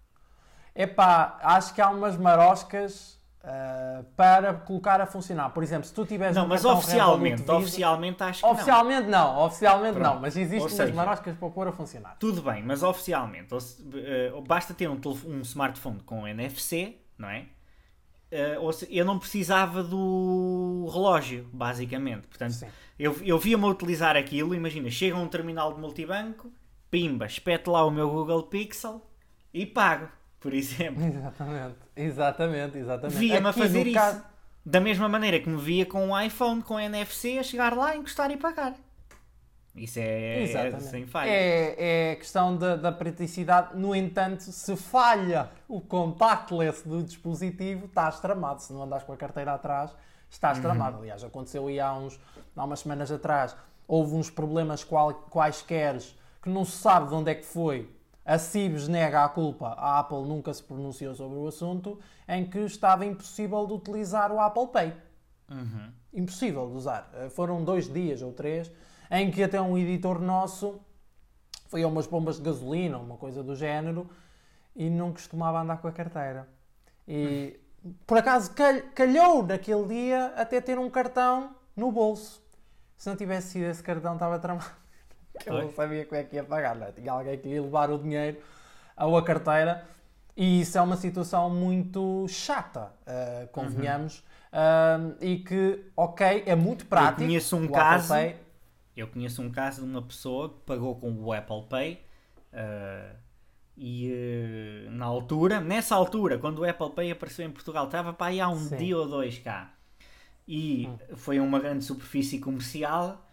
Epá, 0.75 1.39
acho 1.43 1.75
que 1.75 1.81
há 1.81 1.91
umas 1.91 2.17
maroscas 2.17 3.21
uh, 3.43 4.05
para 4.17 4.55
colocar 4.55 5.01
a 5.01 5.07
funcionar. 5.07 5.51
Por 5.51 5.63
exemplo, 5.63 5.87
se 5.87 5.93
tu 5.93 6.07
tiveres 6.07 6.35
Não, 6.35 6.45
um 6.45 6.49
mas 6.49 6.65
oficialmente, 6.65 7.43
Visa, 7.43 7.55
oficialmente 7.55 8.23
acho 8.23 8.41
que 8.41 8.47
oficialmente 8.47 9.09
não. 9.09 9.35
não 9.35 9.43
oficialmente 9.45 9.95
Pronto. 9.95 10.15
não, 10.15 10.21
mas 10.21 10.37
existem 10.37 10.69
seja, 10.71 10.85
umas 10.85 10.95
maroscas 10.95 11.37
para 11.37 11.51
pôr 11.51 11.69
a 11.69 11.73
funcionar. 11.73 12.17
Tudo 12.19 12.43
bem, 12.43 12.63
mas 12.63 12.83
oficialmente, 12.83 13.55
uh, 13.55 14.41
basta 14.47 14.73
ter 14.73 14.89
um, 14.89 14.99
um 15.27 15.41
smartphone 15.43 16.01
com 16.01 16.27
NFC, 16.27 16.97
não 17.19 17.29
é? 17.29 17.47
Uh, 18.33 18.71
eu 18.89 19.05
não 19.05 19.19
precisava 19.19 19.83
do 19.83 20.89
relógio, 20.91 21.47
basicamente. 21.53 22.27
Portanto, 22.27 22.53
Sim. 22.53 22.67
eu, 22.99 23.15
eu 23.23 23.39
via-me 23.39 23.67
utilizar 23.67 24.17
aquilo. 24.17 24.55
Imagina, 24.55 24.89
chega 24.91 25.15
a 25.17 25.19
um 25.19 25.29
terminal 25.29 25.75
de 25.75 25.79
multibanco, 25.79 26.51
pimba, 26.91 27.27
espeto 27.27 27.71
lá 27.71 27.85
o 27.85 27.91
meu 27.91 28.09
Google 28.09 28.45
Pixel 28.45 29.03
e 29.53 29.67
pago 29.67 30.09
por 30.43 30.53
exemplo. 30.53 31.03
Exatamente, 31.07 31.77
exatamente, 31.97 32.79
exatamente. 32.79 33.19
Via-me 33.19 33.49
a 33.49 33.53
fazer 33.53 33.87
isso. 33.87 33.95
Caso... 33.95 34.23
Da 34.65 34.81
mesma 34.81 35.09
maneira 35.09 35.41
que 35.41 35.49
me 35.49 35.61
via 35.61 35.87
com 35.87 36.09
um 36.09 36.21
iPhone 36.21 36.63
com 36.63 36.79
NFC 36.79 37.39
a 37.39 37.43
chegar 37.43 37.77
lá, 37.77 37.97
encostar 37.97 38.31
e 38.31 38.37
pagar. 38.37 38.75
Isso 39.75 39.99
é, 39.99 40.43
é 40.45 40.81
sem 40.81 41.07
falha. 41.07 41.31
É, 41.31 42.11
é 42.11 42.17
questão 42.17 42.57
da, 42.57 42.77
da 42.77 42.93
praticidade. 42.93 43.77
No 43.77 43.95
entanto, 43.95 44.43
se 44.43 44.77
falha 44.77 45.49
o 45.67 45.81
contactless 45.81 46.87
do 46.87 47.03
dispositivo, 47.03 47.87
estás 47.87 48.21
tramado. 48.21 48.61
Se 48.61 48.73
não 48.73 48.83
andas 48.83 49.03
com 49.03 49.13
a 49.13 49.17
carteira 49.17 49.55
atrás, 49.55 49.91
estás 50.29 50.59
uhum. 50.59 50.63
tramado. 50.63 50.99
Aliás, 50.99 51.25
aconteceu 51.25 51.67
aí 51.69 51.81
há, 51.81 51.93
uns, 51.95 52.21
há 52.55 52.65
umas 52.65 52.81
semanas 52.81 53.11
atrás. 53.11 53.57
Houve 53.89 54.15
uns 54.15 54.29
problemas 54.29 54.85
qual, 54.85 55.15
quaisquer 55.15 55.99
que 56.43 56.51
não 56.51 56.65
se 56.65 56.77
sabe 56.77 57.09
de 57.09 57.15
onde 57.15 57.31
é 57.31 57.35
que 57.35 57.45
foi. 57.45 57.89
A 58.25 58.39
CIBS 58.39 58.87
nega 58.87 59.25
a 59.25 59.29
culpa, 59.29 59.75
a 59.77 59.99
Apple 59.99 60.23
nunca 60.23 60.55
se 60.55 60.63
pronunciou 60.63 61.15
sobre 61.15 61.39
o 61.39 61.47
assunto, 61.47 61.99
em 62.29 62.49
que 62.49 62.59
estava 62.61 63.05
impossível 63.05 63.67
de 63.67 63.73
utilizar 63.73 64.31
o 64.31 64.39
Apple 64.39 64.69
Pay. 64.69 64.95
Uhum. 65.51 65.93
Impossível 66.15 66.69
de 66.69 66.77
usar. 66.77 67.11
Eh, 67.15 67.29
foram 67.31 67.65
dois 67.65 67.93
dias 67.93 68.23
ou 68.23 68.33
três 68.33 68.71
em 69.11 69.31
que 69.31 69.43
até 69.43 69.61
um 69.61 69.77
editor 69.77 70.21
nosso 70.21 70.81
foi 71.69 71.83
a 71.83 71.87
umas 71.87 72.07
bombas 72.07 72.37
de 72.37 72.43
gasolina, 72.43 72.99
uma 72.99 73.19
coisa 73.19 73.43
do 73.43 73.55
género, 73.55 74.09
e 74.75 74.89
não 74.89 75.13
costumava 75.13 75.61
andar 75.61 75.79
com 75.83 75.89
a 75.89 75.93
carteira. 75.93 76.49
E 77.07 77.61
por 78.07 78.17
acaso 78.17 78.53
calhou 78.95 79.43
naquele 79.43 79.87
dia 79.87 80.33
até 80.37 80.61
ter 80.61 80.79
um 80.79 80.89
cartão 80.89 81.55
no 81.77 81.93
bolso. 81.93 82.43
Se 82.97 83.09
não 83.09 83.17
tivesse 83.17 83.53
sido 83.53 83.65
esse 83.65 83.83
cartão, 83.83 84.15
estava 84.15 84.39
tramado. 84.39 84.82
Eu 85.47 85.63
não 85.63 85.73
sabia 85.73 86.05
como 86.05 86.21
é 86.21 86.25
que 86.25 86.37
ia 86.37 86.45
pagar, 86.45 86.77
não 86.77 86.87
é? 86.87 86.93
Tinha 86.93 87.13
alguém 87.13 87.39
que 87.39 87.49
ia 87.49 87.63
levar 87.63 87.91
o 87.91 87.99
dinheiro 87.99 88.39
ou 88.97 89.17
a 89.17 89.25
carteira. 89.25 89.85
E 90.37 90.61
isso 90.63 90.79
é 90.79 90.81
uma 90.81 90.97
situação 90.97 91.51
muito 91.51 92.27
chata, 92.29 92.93
uh, 93.07 93.49
convenhamos. 93.49 94.25
Uhum. 94.53 95.13
Uh, 95.13 95.17
e 95.21 95.39
que, 95.39 95.85
ok, 95.97 96.45
é 96.47 96.55
muito 96.55 96.87
prático. 96.87 97.23
Eu 97.23 97.27
conheço 97.27 97.57
um 97.57 97.69
caso. 97.69 98.15
Eu 98.97 99.09
conheço 99.09 99.43
um 99.43 99.51
caso 99.51 99.83
de 99.83 99.89
uma 99.89 100.03
pessoa 100.03 100.51
que 100.51 100.61
pagou 100.67 100.97
com 100.97 101.11
o 101.13 101.33
Apple 101.33 101.65
Pay 101.69 102.01
uh, 102.53 103.17
e 103.77 104.87
na 104.91 105.07
altura, 105.07 105.61
nessa 105.61 105.95
altura, 105.95 106.39
quando 106.39 106.59
o 106.61 106.69
Apple 106.69 106.91
Pay 106.91 107.11
apareceu 107.11 107.47
em 107.47 107.51
Portugal, 107.51 107.87
estava 107.87 108.13
para 108.13 108.27
aí 108.27 108.41
há 108.41 108.49
um 108.49 108.59
Sim. 108.59 108.77
dia 108.77 108.99
ou 108.99 109.09
dois 109.09 109.39
cá 109.39 109.73
e 110.47 110.89
hum. 110.89 111.17
foi 111.17 111.41
uma 111.41 111.59
grande 111.59 111.85
superfície 111.85 112.39
comercial, 112.39 113.25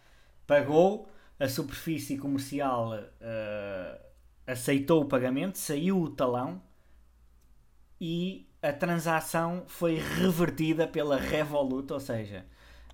pagou, 0.45 1.09
a 1.39 1.47
superfície 1.47 2.17
comercial 2.17 2.93
uh, 2.93 3.99
aceitou 4.45 5.01
o 5.01 5.05
pagamento, 5.05 5.57
saiu 5.57 6.01
o 6.01 6.09
talão 6.09 6.61
e 7.99 8.47
a 8.61 8.73
transação 8.73 9.63
foi 9.67 9.95
revertida 9.95 10.85
pela 10.87 11.17
Revolut, 11.17 11.91
ou 11.93 11.99
seja, 11.99 12.45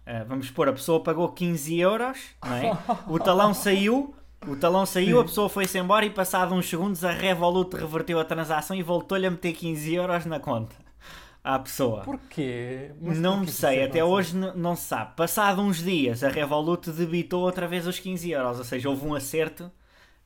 Uh, 0.05 0.23
vamos 0.27 0.45
supor, 0.45 0.69
a 0.69 0.71
pessoa 0.71 1.01
pagou 1.01 1.27
15 1.29 1.79
euros, 1.79 2.19
é? 2.45 2.69
o 3.11 3.17
talão 3.17 3.55
saiu, 3.55 4.13
o 4.47 4.55
talão 4.55 4.85
saiu, 4.85 5.17
Sim. 5.17 5.21
a 5.23 5.25
pessoa 5.25 5.49
foi-se 5.49 5.79
embora 5.79 6.05
e 6.05 6.11
passado 6.11 6.53
uns 6.53 6.69
segundos 6.69 7.03
a 7.03 7.09
Revolut 7.09 7.75
reverteu 7.75 8.19
a 8.19 8.23
transação 8.23 8.77
e 8.77 8.83
voltou-lhe 8.83 9.25
a 9.25 9.31
meter 9.31 9.53
15 9.53 9.95
euros 9.95 10.27
na 10.27 10.39
conta 10.39 10.84
à 11.45 11.59
pessoa. 11.59 12.01
Porquê? 12.01 12.91
Mas 12.99 13.19
não 13.19 13.37
porquê 13.37 13.51
sei, 13.51 13.83
até 13.83 14.03
hoje 14.03 14.35
não 14.35 14.75
se 14.75 14.85
sabe. 14.85 15.15
Passado 15.15 15.61
uns 15.61 15.77
dias, 15.77 16.23
a 16.23 16.29
Revolut 16.29 16.89
debitou 16.89 17.43
outra 17.43 17.67
vez 17.67 17.85
os 17.85 17.99
15 17.99 18.31
euros, 18.31 18.57
ou 18.57 18.63
seja, 18.63 18.89
houve 18.89 19.05
um 19.05 19.13
acerto, 19.13 19.65
uh, 19.65 19.71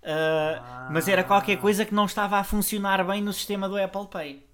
ah. 0.02 0.90
mas 0.90 1.10
era 1.10 1.22
qualquer 1.22 1.58
coisa 1.58 1.84
que 1.84 1.94
não 1.94 2.06
estava 2.06 2.38
a 2.38 2.44
funcionar 2.44 3.06
bem 3.06 3.22
no 3.22 3.34
sistema 3.34 3.68
do 3.68 3.76
Apple 3.76 4.08
Pay. 4.08 4.48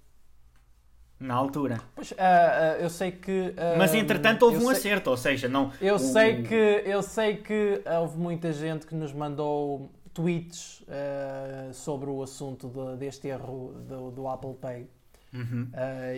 Na 1.20 1.34
altura. 1.34 1.80
Pois, 1.94 2.10
uh, 2.10 2.14
uh, 2.14 2.82
eu 2.82 2.90
sei 2.90 3.12
que. 3.12 3.54
Mas 3.78 3.94
entretanto 3.94 4.42
houve 4.42 4.58
um 4.58 4.68
sei, 4.68 4.72
acerto, 4.72 5.10
ou 5.10 5.16
seja, 5.16 5.48
não. 5.48 5.72
Eu, 5.80 5.94
o, 5.94 5.98
sei 6.00 6.42
que, 6.42 6.82
eu 6.84 7.00
sei 7.00 7.36
que 7.36 7.80
houve 8.00 8.18
muita 8.18 8.52
gente 8.52 8.86
que 8.86 8.94
nos 8.94 9.12
mandou 9.12 9.88
tweets 10.12 10.84
sobre 11.72 12.10
o 12.10 12.22
assunto 12.22 12.68
de, 12.68 12.96
deste 12.96 13.28
erro 13.28 13.72
do, 13.86 14.10
do 14.10 14.28
Apple 14.28 14.54
Pay. 14.54 14.95
Uhum. 15.36 15.70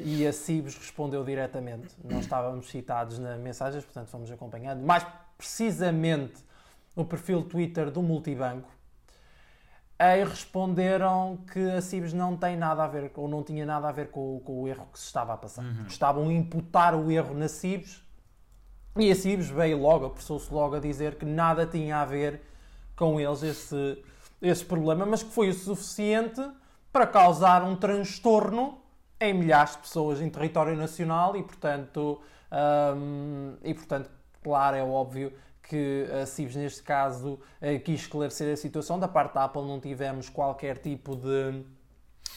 e 0.04 0.26
a 0.26 0.32
Cibos 0.32 0.76
respondeu 0.76 1.24
diretamente. 1.24 1.94
Nós 2.04 2.20
estávamos 2.20 2.68
citados 2.70 3.18
nas 3.18 3.38
mensagens, 3.38 3.84
portanto 3.84 4.08
fomos 4.08 4.30
acompanhando. 4.30 4.82
Mais 4.84 5.04
precisamente 5.36 6.44
o 6.94 7.04
perfil 7.04 7.42
Twitter 7.42 7.90
do 7.90 8.02
Multibanco 8.02 8.78
Aí 9.98 10.22
responderam 10.22 11.40
que 11.52 11.58
a 11.58 11.82
Cibes 11.82 12.12
não 12.12 12.36
tem 12.36 12.56
nada 12.56 12.84
a 12.84 12.86
ver, 12.86 13.10
ou 13.16 13.26
não 13.26 13.42
tinha 13.42 13.66
nada 13.66 13.88
a 13.88 13.92
ver 13.92 14.10
com, 14.10 14.40
com 14.44 14.62
o 14.62 14.68
erro 14.68 14.86
que 14.92 14.98
se 14.98 15.06
estava 15.06 15.34
a 15.34 15.36
passar. 15.36 15.64
Uhum. 15.64 15.86
Estavam 15.88 16.28
a 16.28 16.32
imputar 16.32 16.94
o 16.94 17.10
erro 17.10 17.34
na 17.34 17.48
Cibes 17.48 18.00
e 18.96 19.10
a 19.10 19.14
Cibes 19.14 19.48
veio 19.48 19.80
logo, 19.80 20.06
apressou-se 20.06 20.54
logo 20.54 20.76
a 20.76 20.78
dizer 20.78 21.16
que 21.16 21.24
nada 21.24 21.66
tinha 21.66 21.96
a 21.96 22.04
ver 22.04 22.40
com 22.94 23.18
eles 23.20 23.42
esse, 23.42 24.04
esse 24.40 24.64
problema, 24.64 25.04
mas 25.04 25.24
que 25.24 25.32
foi 25.32 25.48
o 25.48 25.54
suficiente 25.54 26.40
para 26.92 27.04
causar 27.04 27.64
um 27.64 27.74
transtorno 27.74 28.80
em 29.20 29.34
milhares 29.34 29.72
de 29.72 29.78
pessoas 29.78 30.20
em 30.20 30.30
território 30.30 30.76
nacional 30.76 31.36
e, 31.36 31.42
portanto, 31.42 32.20
hum, 32.96 33.56
e, 33.62 33.74
portanto 33.74 34.10
claro, 34.42 34.76
é 34.76 34.82
óbvio 34.82 35.32
que 35.62 36.06
a 36.10 36.24
CIVES, 36.24 36.56
neste 36.56 36.82
caso, 36.82 37.38
eh, 37.60 37.78
quis 37.78 38.00
esclarecer 38.00 38.52
a 38.52 38.56
situação. 38.56 38.98
Da 38.98 39.06
parte 39.06 39.34
da 39.34 39.44
Apple 39.44 39.62
não 39.62 39.78
tivemos 39.78 40.30
qualquer 40.30 40.78
tipo 40.78 41.14
de 41.14 41.62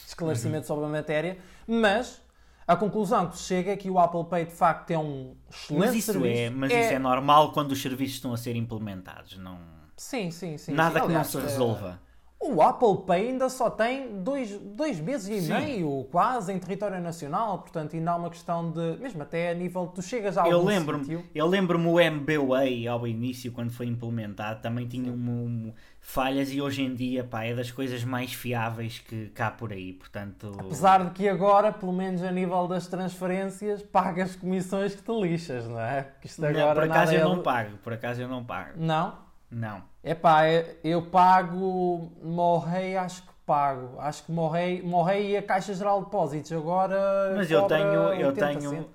esclarecimento 0.06 0.64
uhum. 0.64 0.68
sobre 0.68 0.86
a 0.86 0.90
matéria, 0.90 1.38
mas 1.66 2.22
a 2.68 2.76
conclusão 2.76 3.30
que 3.30 3.38
se 3.38 3.44
chega 3.44 3.72
é 3.72 3.78
que 3.78 3.90
o 3.90 3.98
Apple 3.98 4.26
Pay 4.26 4.46
de 4.46 4.52
facto 4.52 4.92
é 4.92 4.98
um 4.98 5.38
excelente 5.50 5.80
mas 5.80 5.96
isso 5.96 6.12
serviço. 6.12 6.42
É, 6.42 6.50
mas 6.50 6.72
é... 6.72 6.82
isso 6.82 6.94
é 6.94 7.00
normal 7.00 7.54
quando 7.54 7.72
os 7.72 7.82
serviços 7.82 8.16
estão 8.16 8.34
a 8.34 8.38
ser 8.38 8.56
implementados, 8.58 9.38
não... 9.38 9.60
Sim, 9.96 10.32
sim, 10.32 10.58
sim. 10.58 10.74
Nada 10.74 10.96
sim. 10.96 11.00
que 11.00 11.06
Aliás, 11.06 11.34
não 11.34 11.42
se 11.42 11.48
resolva. 11.48 12.02
O 12.44 12.60
Apple 12.60 13.06
Pay 13.06 13.30
ainda 13.30 13.50
só 13.50 13.70
tem 13.70 14.24
dois, 14.24 14.50
dois 14.58 15.00
meses 15.00 15.30
e 15.30 15.42
Sim. 15.46 15.54
meio, 15.54 16.08
quase, 16.12 16.52
em 16.52 16.58
território 16.58 17.00
nacional, 17.00 17.60
portanto 17.60 17.96
ainda 17.96 18.12
há 18.12 18.16
uma 18.16 18.32
questão 18.32 18.72
de, 18.72 18.98
mesmo 19.00 19.22
até 19.22 19.52
a 19.52 19.54
nível, 19.54 19.86
tu 19.94 20.02
chegas 20.02 20.40
a 20.40 20.48
eu 20.48 20.64
lembro 20.64 20.98
sítio... 21.00 21.24
Eu 21.36 21.46
lembro-me 21.46 21.86
o 21.86 22.00
MBWay 22.00 22.88
ao 22.88 23.06
início, 23.06 23.52
quando 23.52 23.70
foi 23.70 23.86
implementado, 23.86 24.60
também 24.60 24.88
tinha 24.88 25.12
um, 25.12 25.16
um, 25.16 25.74
falhas 26.00 26.52
e 26.52 26.60
hoje 26.60 26.82
em 26.82 26.96
dia, 26.96 27.24
pá, 27.24 27.44
é 27.44 27.54
das 27.54 27.70
coisas 27.70 28.04
mais 28.04 28.34
fiáveis 28.34 28.98
que 28.98 29.28
cá 29.28 29.52
por 29.52 29.72
aí, 29.72 29.94
portanto... 29.94 30.52
Apesar 30.58 31.06
de 31.06 31.12
que 31.12 31.30
agora, 31.30 31.72
pelo 31.72 31.94
menos 31.94 32.24
a 32.24 32.32
nível 32.32 32.68
das 32.68 32.88
transferências, 32.88 33.84
pagas 33.84 34.36
comissões 34.36 34.96
que 34.96 35.04
te 35.04 35.12
lixas, 35.12 35.68
não 35.68 35.80
é? 35.80 36.08
Que 36.20 36.26
isto 36.26 36.44
agora 36.44 36.66
não, 36.66 36.74
por 36.74 36.84
acaso 36.86 37.14
eu 37.14 37.20
é... 37.20 37.24
não 37.24 37.44
pago, 37.44 37.78
por 37.84 37.94
acaso 37.94 38.20
eu 38.20 38.28
não 38.28 38.44
pago. 38.44 38.72
Não? 38.78 39.16
Não. 39.52 39.91
Epá, 40.04 40.44
eu 40.84 41.04
pago, 41.04 42.12
morrei, 42.24 42.98
acho 42.98 43.22
que 43.22 43.34
pago. 43.46 44.00
Acho 44.00 44.24
que 44.24 44.32
morrei, 44.32 44.82
morrei 44.82 45.38
a 45.38 45.44
Caixa 45.44 45.74
Geral 45.74 46.00
de 46.00 46.06
Depósitos. 46.06 46.52
Agora. 46.52 47.34
Mas 47.36 47.52
eu 47.52 47.68
tenho, 47.68 48.14
eu 48.14 48.34
tenho. 48.34 48.90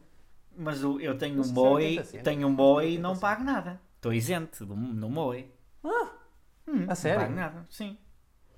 Mas 0.57 0.83
eu 0.83 1.17
tenho 1.17 1.43
um 1.43 1.53
boi, 1.53 2.03
tenho 2.25 2.49
um 2.49 2.55
boi 2.55 2.95
e 2.95 2.99
não 2.99 3.17
pago 3.17 3.45
nada. 3.45 3.81
Estou 3.97 4.13
isento 4.13 4.67
no 4.67 5.09
MOE. 5.09 5.51
Ah, 5.85 6.11
hum, 6.67 6.87
a 6.89 6.95
sério? 6.95 7.21
Não 7.21 7.27
pago 7.27 7.41
nada, 7.41 7.67
sim. 7.71 7.99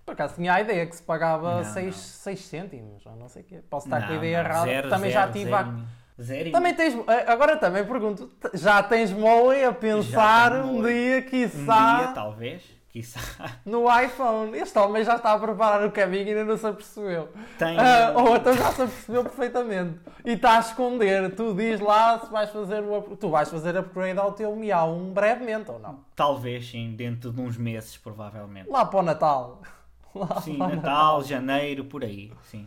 Por 0.06 0.12
acaso 0.12 0.36
tinha 0.36 0.54
a 0.54 0.60
ideia 0.60 0.86
que 0.86 0.96
se 0.96 1.02
pagava 1.02 1.62
6 1.64 2.40
cêntimos, 2.40 3.04
ou 3.04 3.14
não 3.16 3.28
sei 3.28 3.42
o 3.42 3.44
quê. 3.44 3.62
Posso 3.68 3.88
estar 3.88 4.00
não, 4.00 4.06
com 4.06 4.12
a 4.14 4.16
ideia 4.16 4.38
errada. 4.38 4.66
Zero, 4.66 4.88
Também 4.88 5.10
zero, 5.10 5.26
já 5.26 5.32
tive. 5.32 5.50
Zero. 5.50 5.97
Zero. 6.20 6.50
Também 6.50 6.74
tens. 6.74 6.94
Eh, 6.94 7.24
agora 7.28 7.56
também 7.56 7.84
pergunto, 7.84 8.28
já 8.52 8.82
tens 8.82 9.12
Moe 9.12 9.62
a 9.64 9.72
pensar 9.72 10.52
um 10.64 10.82
dia, 10.82 11.22
quiçá. 11.22 11.94
Um 11.94 11.98
dia, 11.98 12.08
talvez, 12.08 12.62
quiçá. 12.90 13.20
No 13.64 13.84
iPhone. 14.00 14.56
Este 14.58 14.76
homem 14.78 15.04
já 15.04 15.14
está 15.14 15.32
a 15.32 15.38
preparar 15.38 15.86
o 15.86 15.92
caminho 15.92 16.26
e 16.26 16.30
ainda 16.30 16.44
não 16.44 16.56
se 16.56 16.66
apercebeu. 16.66 17.28
Tem. 17.56 17.76
Uh, 17.76 18.18
ou 18.18 18.36
então 18.36 18.52
já 18.52 18.72
se 18.72 18.82
apercebeu 18.82 19.22
perfeitamente. 19.22 20.00
E 20.24 20.32
está 20.32 20.56
a 20.56 20.60
esconder. 20.60 21.34
Tu 21.36 21.54
diz 21.54 21.80
lá 21.80 22.18
se 22.18 22.32
vais 22.32 22.50
fazer 22.50 22.82
o. 22.82 23.16
Tu 23.16 23.30
vais 23.30 23.48
fazer 23.48 23.76
upgrade 23.76 24.18
ao 24.18 24.32
teu 24.32 24.56
Miau 24.56 24.96
um 24.96 25.12
brevemente 25.12 25.70
ou 25.70 25.78
não? 25.78 26.00
Talvez 26.16 26.68
sim, 26.68 26.94
dentro 26.96 27.30
de 27.30 27.40
uns 27.40 27.56
meses, 27.56 27.96
provavelmente. 27.96 28.68
Lá 28.68 28.84
para 28.84 28.98
o 28.98 29.02
Natal. 29.02 29.62
Lá 30.14 30.40
sim, 30.40 30.56
Natal, 30.56 30.76
Natal, 30.76 31.24
janeiro, 31.24 31.84
por 31.84 32.04
aí, 32.04 32.32
sim. 32.44 32.66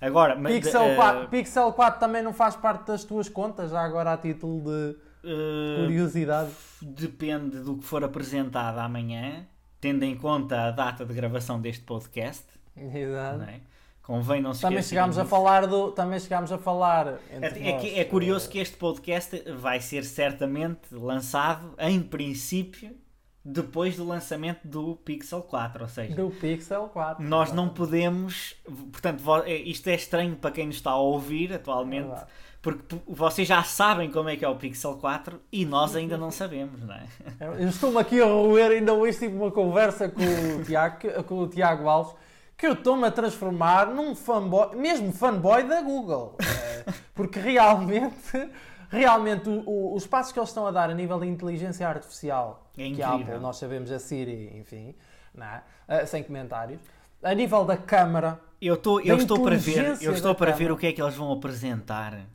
Agora, 0.00 0.36
Pixel, 0.36 0.96
4, 0.96 1.24
uh, 1.24 1.28
Pixel 1.28 1.72
4 1.72 2.00
também 2.00 2.22
não 2.22 2.32
faz 2.32 2.56
parte 2.56 2.86
das 2.86 3.04
tuas 3.04 3.28
contas, 3.28 3.70
já 3.70 3.80
agora 3.82 4.12
a 4.12 4.16
título 4.16 4.60
de 4.60 4.96
uh, 5.22 5.84
curiosidade? 5.84 6.50
Depende 6.80 7.60
do 7.60 7.76
que 7.76 7.84
for 7.84 8.02
apresentado 8.02 8.78
amanhã, 8.78 9.46
tendo 9.80 10.02
em 10.02 10.16
conta 10.16 10.62
a 10.62 10.70
data 10.72 11.06
de 11.06 11.14
gravação 11.14 11.60
deste 11.60 11.84
podcast. 11.84 12.44
Exato. 12.76 13.42
É? 13.44 13.60
Convém 14.02 14.42
não 14.42 14.52
se 14.52 14.62
também 14.62 14.82
chegámos 14.82 15.16
a 15.16 15.24
falar 15.24 15.66
do 15.66 15.92
Também 15.92 16.18
chegámos 16.18 16.50
a 16.50 16.58
falar. 16.58 17.20
é, 17.30 17.70
é, 17.70 18.00
é 18.00 18.04
curioso 18.04 18.48
que 18.48 18.58
este 18.58 18.76
podcast 18.76 19.40
vai 19.52 19.80
ser 19.80 20.04
certamente 20.04 20.92
lançado, 20.92 21.72
em 21.78 22.02
princípio, 22.02 22.96
depois 23.44 23.96
do 23.96 24.06
lançamento 24.06 24.60
do 24.64 24.96
Pixel 24.96 25.42
4, 25.42 25.82
ou 25.82 25.88
seja, 25.88 26.14
do 26.14 26.30
Pixel 26.30 26.88
4. 26.88 27.24
Nós 27.24 27.52
não 27.52 27.68
podemos, 27.68 28.54
portanto, 28.92 29.22
é, 29.44 29.56
isto 29.56 29.88
é 29.88 29.94
estranho 29.94 30.36
para 30.36 30.50
quem 30.50 30.66
nos 30.66 30.76
está 30.76 30.92
a 30.92 30.96
ouvir 30.96 31.52
atualmente, 31.52 32.12
é 32.12 32.26
porque 32.62 32.96
vocês 33.08 33.46
já 33.48 33.64
sabem 33.64 34.08
como 34.08 34.28
é 34.28 34.36
que 34.36 34.44
é 34.44 34.48
o 34.48 34.54
Pixel 34.54 34.94
4 34.94 35.40
e 35.50 35.66
nós 35.66 35.96
ainda 35.96 36.16
não 36.16 36.30
sabemos, 36.30 36.80
não 36.80 36.94
é? 36.94 37.06
Eu 37.40 37.68
estou-me 37.68 37.98
aqui 37.98 38.22
a 38.22 38.26
roer, 38.26 38.70
ainda 38.70 38.94
hoje 38.94 39.18
tive 39.18 39.34
uma 39.34 39.50
conversa 39.50 40.08
com 40.08 40.22
o 40.22 40.62
Tiago, 40.64 41.24
com 41.24 41.38
o 41.40 41.48
Tiago 41.48 41.88
Alves, 41.88 42.14
que 42.56 42.64
eu 42.64 42.74
estou-me 42.74 43.04
a 43.04 43.10
transformar 43.10 43.86
num 43.86 44.14
fanboy, 44.14 44.76
mesmo 44.76 45.12
fanboy 45.12 45.64
da 45.64 45.82
Google. 45.82 46.36
É, 46.40 46.92
porque 47.12 47.40
realmente, 47.40 48.48
realmente 48.92 49.48
o, 49.48 49.62
o, 49.66 49.94
os 49.94 50.06
passos 50.06 50.32
que 50.32 50.38
eles 50.38 50.50
estão 50.50 50.66
a 50.66 50.70
dar 50.70 50.90
a 50.90 50.94
nível 50.94 51.18
de 51.18 51.26
inteligência 51.26 51.88
artificial, 51.88 52.70
é 52.76 52.90
que 52.90 53.02
a 53.02 53.14
Apple, 53.14 53.38
nós 53.38 53.56
sabemos 53.56 53.90
a 53.90 53.98
Siri, 53.98 54.56
enfim, 54.58 54.94
é? 55.88 56.04
sem 56.04 56.22
comentários, 56.22 56.78
a 57.22 57.34
nível 57.34 57.64
da 57.64 57.76
câmara. 57.76 58.38
Eu, 58.60 58.76
tô, 58.76 59.00
eu 59.00 59.16
estou 59.16 59.42
para 59.42 59.56
ver, 59.56 60.02
eu 60.02 60.12
estou 60.12 60.34
para 60.34 60.52
ver 60.52 60.70
o 60.70 60.76
que 60.76 60.86
é 60.86 60.92
que 60.92 61.02
eles 61.02 61.14
vão 61.14 61.32
apresentar 61.32 62.26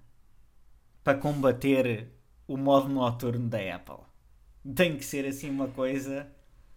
para 1.04 1.18
combater 1.18 2.12
o 2.48 2.58
modo 2.58 2.90
noturno 2.90 3.48
da 3.48 3.60
Apple. 3.76 4.04
Tem 4.76 4.98
que 4.98 5.06
ser 5.06 5.26
assim 5.26 5.50
uma 5.50 5.68
coisa. 5.68 6.28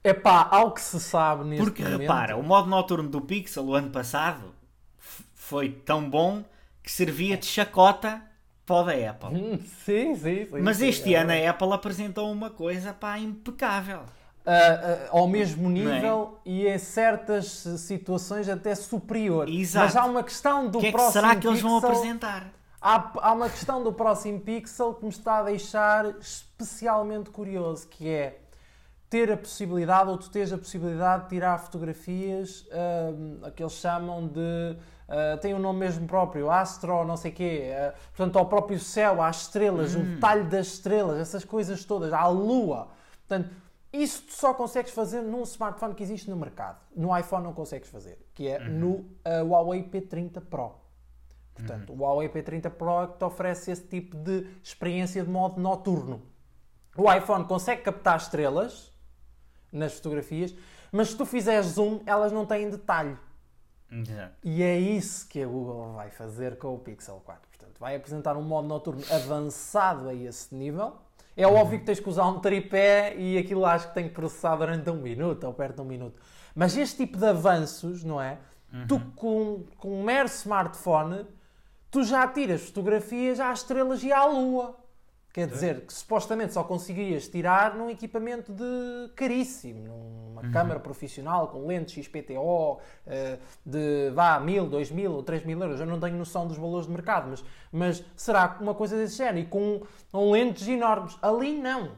É 0.04 0.12
pá, 0.12 0.46
ao 0.50 0.72
que 0.72 0.80
se 0.80 1.00
sabe 1.00 1.44
neste 1.44 1.64
Porque 1.64 1.82
momento... 1.82 2.00
repara, 2.00 2.36
o 2.36 2.42
modo 2.42 2.68
noturno 2.68 3.08
do 3.08 3.20
Pixel 3.20 3.64
o 3.64 3.74
ano 3.74 3.90
passado 3.90 4.54
foi 5.34 5.70
tão 5.70 6.08
bom 6.08 6.44
que 6.82 6.92
servia 6.92 7.36
de 7.36 7.46
chacota 7.46 8.22
o 8.74 8.82
da 8.82 8.92
Apple. 8.92 9.28
Hum, 9.28 9.58
sim, 9.84 10.14
sim, 10.16 10.46
sim. 10.46 10.60
Mas 10.62 10.78
sim, 10.78 10.88
este 10.88 11.14
é 11.14 11.18
ano 11.18 11.32
a 11.32 11.50
Apple 11.50 11.72
apresentou 11.72 12.30
uma 12.30 12.50
coisa 12.50 12.92
pá, 12.92 13.18
impecável. 13.18 14.00
Uh, 14.40 14.50
uh, 14.50 15.18
ao 15.18 15.28
mesmo 15.28 15.68
é? 15.68 15.72
nível 15.72 16.38
é? 16.46 16.50
e 16.50 16.66
em 16.66 16.78
certas 16.78 17.46
situações 17.78 18.48
até 18.48 18.74
superior. 18.74 19.48
Exato. 19.48 19.86
Mas 19.86 19.96
há 19.96 20.04
uma 20.04 20.22
questão 20.22 20.68
do 20.68 20.78
que 20.78 20.86
é 20.86 20.90
que 20.90 20.96
próximo 20.96 21.12
será 21.12 21.36
que 21.36 21.46
eles 21.46 21.60
vão 21.60 21.76
apresentar? 21.76 22.50
Há, 22.80 23.12
há 23.20 23.32
uma 23.32 23.50
questão 23.50 23.82
do 23.84 23.92
próximo 23.92 24.40
Pixel 24.40 24.94
que 24.94 25.04
me 25.04 25.10
está 25.10 25.38
a 25.38 25.42
deixar 25.42 26.06
especialmente 26.18 27.28
curioso, 27.28 27.86
que 27.86 28.08
é 28.08 28.40
ter 29.10 29.30
a 29.30 29.36
possibilidade, 29.36 30.08
ou 30.08 30.16
tu 30.16 30.30
tens 30.30 30.52
a 30.52 30.56
possibilidade 30.56 31.24
de 31.24 31.30
tirar 31.30 31.58
fotografias 31.58 32.64
uh, 32.70 33.50
que 33.50 33.62
eles 33.62 33.72
chamam 33.74 34.26
de. 34.26 34.76
Uh, 35.10 35.36
tem 35.38 35.52
um 35.52 35.58
nome 35.58 35.80
mesmo 35.80 36.06
próprio, 36.06 36.48
Astro, 36.48 37.04
não 37.04 37.16
sei 37.16 37.32
o 37.32 37.34
quê. 37.34 37.72
Uh, 37.72 37.98
portanto, 38.16 38.38
ao 38.38 38.46
próprio 38.46 38.78
céu, 38.78 39.20
às 39.20 39.42
estrelas, 39.42 39.96
hum. 39.96 40.00
o 40.00 40.04
detalhe 40.04 40.44
das 40.44 40.68
estrelas, 40.68 41.18
essas 41.18 41.44
coisas 41.44 41.84
todas, 41.84 42.12
à 42.12 42.28
lua. 42.28 42.88
Portanto, 43.26 43.50
isso 43.92 44.22
tu 44.22 44.32
só 44.32 44.54
consegues 44.54 44.92
fazer 44.92 45.20
num 45.20 45.42
smartphone 45.42 45.94
que 45.94 46.02
existe 46.04 46.30
no 46.30 46.36
mercado. 46.36 46.78
No 46.94 47.16
iPhone 47.18 47.42
não 47.42 47.52
consegues 47.52 47.88
fazer, 47.88 48.24
que 48.32 48.46
é 48.46 48.60
uhum. 48.60 48.78
no 48.78 48.90
uh, 48.90 49.44
Huawei 49.48 49.82
P30 49.82 50.40
Pro. 50.42 50.76
Portanto, 51.54 51.90
uhum. 51.90 51.96
o 51.96 52.02
Huawei 52.02 52.28
P30 52.28 52.70
Pro 52.70 53.02
é 53.02 53.06
que 53.08 53.18
te 53.18 53.24
oferece 53.24 53.72
esse 53.72 53.82
tipo 53.82 54.16
de 54.16 54.46
experiência 54.62 55.24
de 55.24 55.28
modo 55.28 55.60
noturno. 55.60 56.22
O 56.96 57.12
iPhone 57.12 57.44
consegue 57.46 57.82
captar 57.82 58.16
estrelas 58.16 58.92
nas 59.72 59.94
fotografias, 59.94 60.54
mas 60.92 61.08
se 61.08 61.16
tu 61.16 61.26
fizeres 61.26 61.66
zoom, 61.66 62.00
elas 62.06 62.30
não 62.30 62.46
têm 62.46 62.70
detalhe. 62.70 63.16
Exato. 63.90 64.34
E 64.44 64.62
é 64.62 64.78
isso 64.78 65.28
que 65.28 65.42
a 65.42 65.46
Google 65.46 65.94
vai 65.94 66.10
fazer 66.10 66.56
com 66.58 66.74
o 66.74 66.78
Pixel 66.78 67.20
4. 67.24 67.48
Portanto, 67.48 67.78
vai 67.78 67.96
apresentar 67.96 68.36
um 68.36 68.42
modo 68.42 68.68
noturno 68.68 69.02
avançado 69.10 70.08
a 70.08 70.14
esse 70.14 70.54
nível. 70.54 70.96
É 71.36 71.46
uhum. 71.46 71.56
óbvio 71.56 71.80
que 71.80 71.86
tens 71.86 72.00
que 72.00 72.08
usar 72.08 72.26
um 72.26 72.40
tripé 72.40 73.16
e 73.16 73.38
aquilo 73.38 73.64
acho 73.64 73.88
que 73.88 73.94
tem 73.94 74.08
que 74.08 74.14
processar 74.14 74.56
durante 74.56 74.88
um 74.90 74.96
minuto 74.96 75.44
ou 75.44 75.52
perto 75.52 75.76
de 75.76 75.82
um 75.82 75.84
minuto. 75.84 76.20
Mas 76.54 76.76
este 76.76 76.98
tipo 76.98 77.16
de 77.16 77.26
avanços, 77.26 78.04
não 78.04 78.20
é? 78.20 78.38
Uhum. 78.72 78.86
Tu 78.86 79.00
com, 79.16 79.64
com 79.78 80.00
um 80.00 80.04
mero 80.04 80.26
smartphone 80.26 81.26
tu 81.90 82.04
já 82.04 82.26
tiras 82.28 82.62
fotografias 82.62 83.40
às 83.40 83.60
estrelas 83.60 84.02
e 84.02 84.12
à 84.12 84.24
lua. 84.24 84.76
Quer 85.32 85.46
dizer, 85.46 85.86
que 85.86 85.92
supostamente 85.92 86.52
só 86.52 86.64
conseguirias 86.64 87.28
tirar 87.28 87.76
num 87.76 87.88
equipamento 87.88 88.52
de 88.52 89.12
caríssimo, 89.14 89.84
numa 89.84 90.42
uhum. 90.42 90.50
câmara 90.50 90.80
profissional 90.80 91.46
com 91.46 91.68
lentes 91.68 92.04
XPTO 92.04 92.80
eh, 93.06 93.38
de 93.64 94.10
vá, 94.10 94.40
mil, 94.40 94.66
dois 94.66 94.90
mil 94.90 95.12
ou 95.12 95.22
três 95.22 95.44
mil 95.44 95.60
euros. 95.60 95.78
Eu 95.78 95.86
não 95.86 96.00
tenho 96.00 96.16
noção 96.16 96.48
dos 96.48 96.56
valores 96.56 96.86
de 96.86 96.92
mercado, 96.92 97.30
mas, 97.30 97.44
mas 97.70 98.04
será 98.16 98.58
uma 98.60 98.74
coisa 98.74 98.96
desse 98.96 99.18
género 99.18 99.38
e 99.38 99.46
com, 99.46 99.82
com 100.10 100.32
lentes 100.32 100.66
enormes. 100.66 101.16
Ali 101.22 101.56
não. 101.56 101.92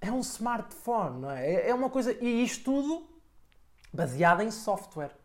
É 0.00 0.10
um 0.10 0.20
smartphone, 0.20 1.20
não 1.20 1.30
é? 1.30 1.68
É 1.68 1.74
uma 1.74 1.90
coisa. 1.90 2.12
E 2.20 2.42
isto 2.42 2.64
tudo 2.64 3.06
baseado 3.92 4.40
em 4.40 4.50
software. 4.50 5.19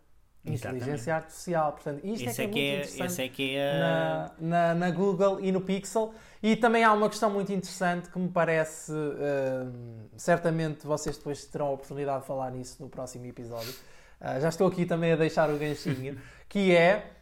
Inteligência 0.46 1.16
artificial. 1.16 1.72
Portanto, 1.72 2.02
isto 2.04 2.30
esse 2.30 2.42
é 2.44 2.48
que 2.48 2.60
é, 2.60 2.74
é 2.74 2.78
muito 2.78 2.94
interessante 2.94 3.22
é 3.22 3.30
que 3.30 3.56
é... 3.56 3.80
na, 3.80 4.32
na, 4.40 4.76
na, 4.76 4.92
Google 4.92 5.40
e 5.40 5.52
no 5.52 5.62
Pixel. 5.62 6.14
E 6.42 6.56
também 6.56 6.84
há 6.84 6.94
uma 6.94 7.10
questão 7.10 7.30
muito 7.30 7.52
interessante 7.52 8.08
que 8.10 8.20
me 8.20 8.30
parece, 8.30 8.92
uh, 8.92 9.74
certamente 10.16 10.86
vocês 10.86 11.18
depois 11.18 11.44
terão 11.46 11.68
a 11.68 11.72
oportunidade 11.72 12.22
de 12.22 12.28
falar 12.28 12.52
nisso 12.52 12.84
no 12.84 12.88
próximo 12.88 13.26
episódio. 13.26 13.74
Uh, 14.22 14.40
já 14.40 14.50
estou 14.50 14.68
aqui 14.68 14.86
também 14.86 15.12
a 15.14 15.16
deixar 15.16 15.50
o 15.50 15.58
ganchinho, 15.58 16.22
que 16.48 16.76
é 16.76 17.14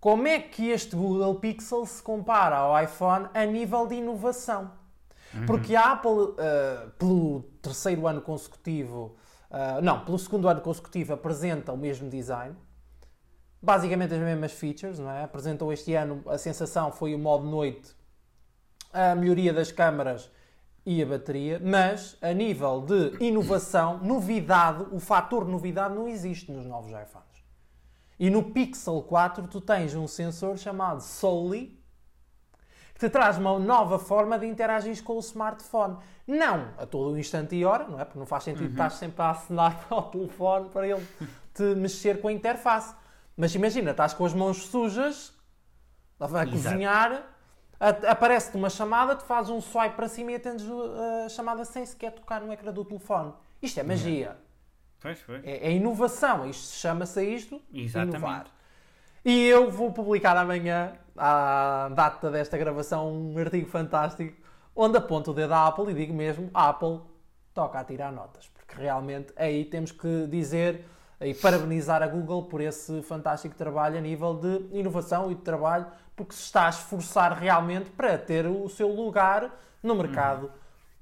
como 0.00 0.26
é 0.26 0.40
que 0.40 0.70
este 0.70 0.96
Google 0.96 1.34
Pixel 1.34 1.84
se 1.84 2.02
compara 2.02 2.56
ao 2.56 2.82
iPhone 2.82 3.28
a 3.34 3.44
nível 3.44 3.86
de 3.86 3.96
inovação. 3.96 4.72
Uhum. 5.34 5.44
Porque 5.44 5.76
a 5.76 5.92
Apple, 5.92 6.10
uh, 6.10 6.90
pelo 6.98 7.42
terceiro 7.60 8.06
ano 8.06 8.22
consecutivo, 8.22 9.14
não, 9.82 10.04
pelo 10.04 10.16
segundo 10.16 10.48
ano 10.48 10.60
consecutivo, 10.60 11.12
apresenta 11.12 11.72
o 11.72 11.76
mesmo 11.76 12.08
design, 12.08 12.54
basicamente 13.62 14.14
as 14.14 14.20
mesmas 14.20 14.52
features, 14.52 14.98
não 14.98 15.10
é? 15.10 15.24
Apresentou 15.24 15.72
este 15.72 15.94
ano, 15.94 16.22
a 16.26 16.38
sensação 16.38 16.90
foi 16.90 17.14
o 17.14 17.18
modo 17.18 17.46
noite, 17.46 17.94
a 18.92 19.14
melhoria 19.14 19.52
das 19.52 19.70
câmaras 19.70 20.30
e 20.84 21.02
a 21.02 21.06
bateria, 21.06 21.60
mas 21.62 22.16
a 22.22 22.32
nível 22.32 22.80
de 22.80 23.22
inovação, 23.22 23.98
novidade, 23.98 24.86
o 24.92 24.98
fator 24.98 25.46
novidade 25.46 25.94
não 25.94 26.08
existe 26.08 26.50
nos 26.50 26.64
novos 26.64 26.90
iPhones. 26.90 27.44
E 28.18 28.28
no 28.28 28.50
Pixel 28.50 29.02
4 29.02 29.46
tu 29.46 29.60
tens 29.60 29.94
um 29.94 30.06
sensor 30.06 30.58
chamado 30.58 31.00
Soli, 31.00 31.78
que 32.94 33.00
te 33.00 33.08
traz 33.08 33.38
uma 33.38 33.58
nova 33.58 33.98
forma 33.98 34.38
de 34.38 34.46
interagir 34.46 35.02
com 35.02 35.14
o 35.14 35.20
smartphone. 35.20 35.96
Não 36.26 36.68
a 36.76 36.84
todo 36.84 37.18
instante 37.18 37.56
e 37.56 37.64
hora, 37.64 37.88
não 37.88 37.98
é? 37.98 38.04
Porque 38.04 38.18
não 38.18 38.26
faz 38.26 38.44
sentido 38.44 38.66
uhum. 38.66 38.72
estar 38.72 38.90
sempre 38.90 39.22
a 39.22 39.30
acenar 39.30 39.86
ao 39.88 40.02
telefone 40.12 40.68
para 40.68 40.86
ele 40.86 41.06
te 41.54 41.62
mexer 41.74 42.20
com 42.20 42.28
a 42.28 42.32
interface. 42.32 42.94
Mas 43.40 43.54
imagina, 43.54 43.92
estás 43.92 44.12
com 44.12 44.26
as 44.26 44.34
mãos 44.34 44.66
sujas, 44.66 45.32
a 46.20 46.26
Exato. 46.26 46.50
cozinhar, 46.50 47.22
aparece-te 47.80 48.54
uma 48.54 48.68
chamada, 48.68 49.16
tu 49.16 49.24
fazes 49.24 49.50
um 49.50 49.62
swipe 49.62 49.96
para 49.96 50.08
cima 50.08 50.32
e 50.32 50.34
atendes 50.34 50.66
a 51.24 51.28
chamada 51.30 51.64
sem 51.64 51.86
sequer 51.86 52.12
tocar 52.12 52.42
no 52.42 52.52
ecrã 52.52 52.70
do 52.70 52.84
telefone. 52.84 53.32
Isto 53.62 53.80
é 53.80 53.82
magia. 53.82 54.36
Pois, 55.00 55.18
pois. 55.24 55.42
É, 55.42 55.68
é 55.68 55.72
inovação. 55.72 56.50
Isto 56.50 56.76
chama-se 56.76 57.24
isto 57.24 57.62
Exatamente. 57.72 58.16
inovar. 58.18 58.46
E 59.24 59.46
eu 59.46 59.70
vou 59.70 59.90
publicar 59.90 60.36
amanhã, 60.36 60.92
à 61.16 61.88
data 61.94 62.30
desta 62.30 62.58
gravação, 62.58 63.10
um 63.10 63.38
artigo 63.38 63.70
fantástico 63.70 64.36
onde 64.76 64.98
aponto 64.98 65.30
o 65.30 65.34
dedo 65.34 65.54
à 65.54 65.66
Apple 65.66 65.90
e 65.90 65.94
digo 65.94 66.12
mesmo: 66.12 66.50
Apple, 66.52 67.00
toca 67.54 67.80
a 67.80 67.84
tirar 67.84 68.12
notas. 68.12 68.48
Porque 68.48 68.74
realmente 68.74 69.32
aí 69.34 69.64
temos 69.64 69.92
que 69.92 70.26
dizer 70.26 70.84
e 71.20 71.34
parabenizar 71.34 72.02
a 72.02 72.06
Google 72.06 72.44
por 72.44 72.60
esse 72.60 73.02
fantástico 73.02 73.54
trabalho 73.54 73.98
a 73.98 74.00
nível 74.00 74.34
de 74.34 74.78
inovação 74.78 75.30
e 75.30 75.34
de 75.34 75.42
trabalho, 75.42 75.86
porque 76.16 76.34
se 76.34 76.42
está 76.42 76.66
a 76.66 76.70
esforçar 76.70 77.38
realmente 77.38 77.90
para 77.90 78.16
ter 78.16 78.46
o 78.46 78.68
seu 78.68 78.88
lugar 78.88 79.54
no 79.82 79.94
mercado 79.94 80.50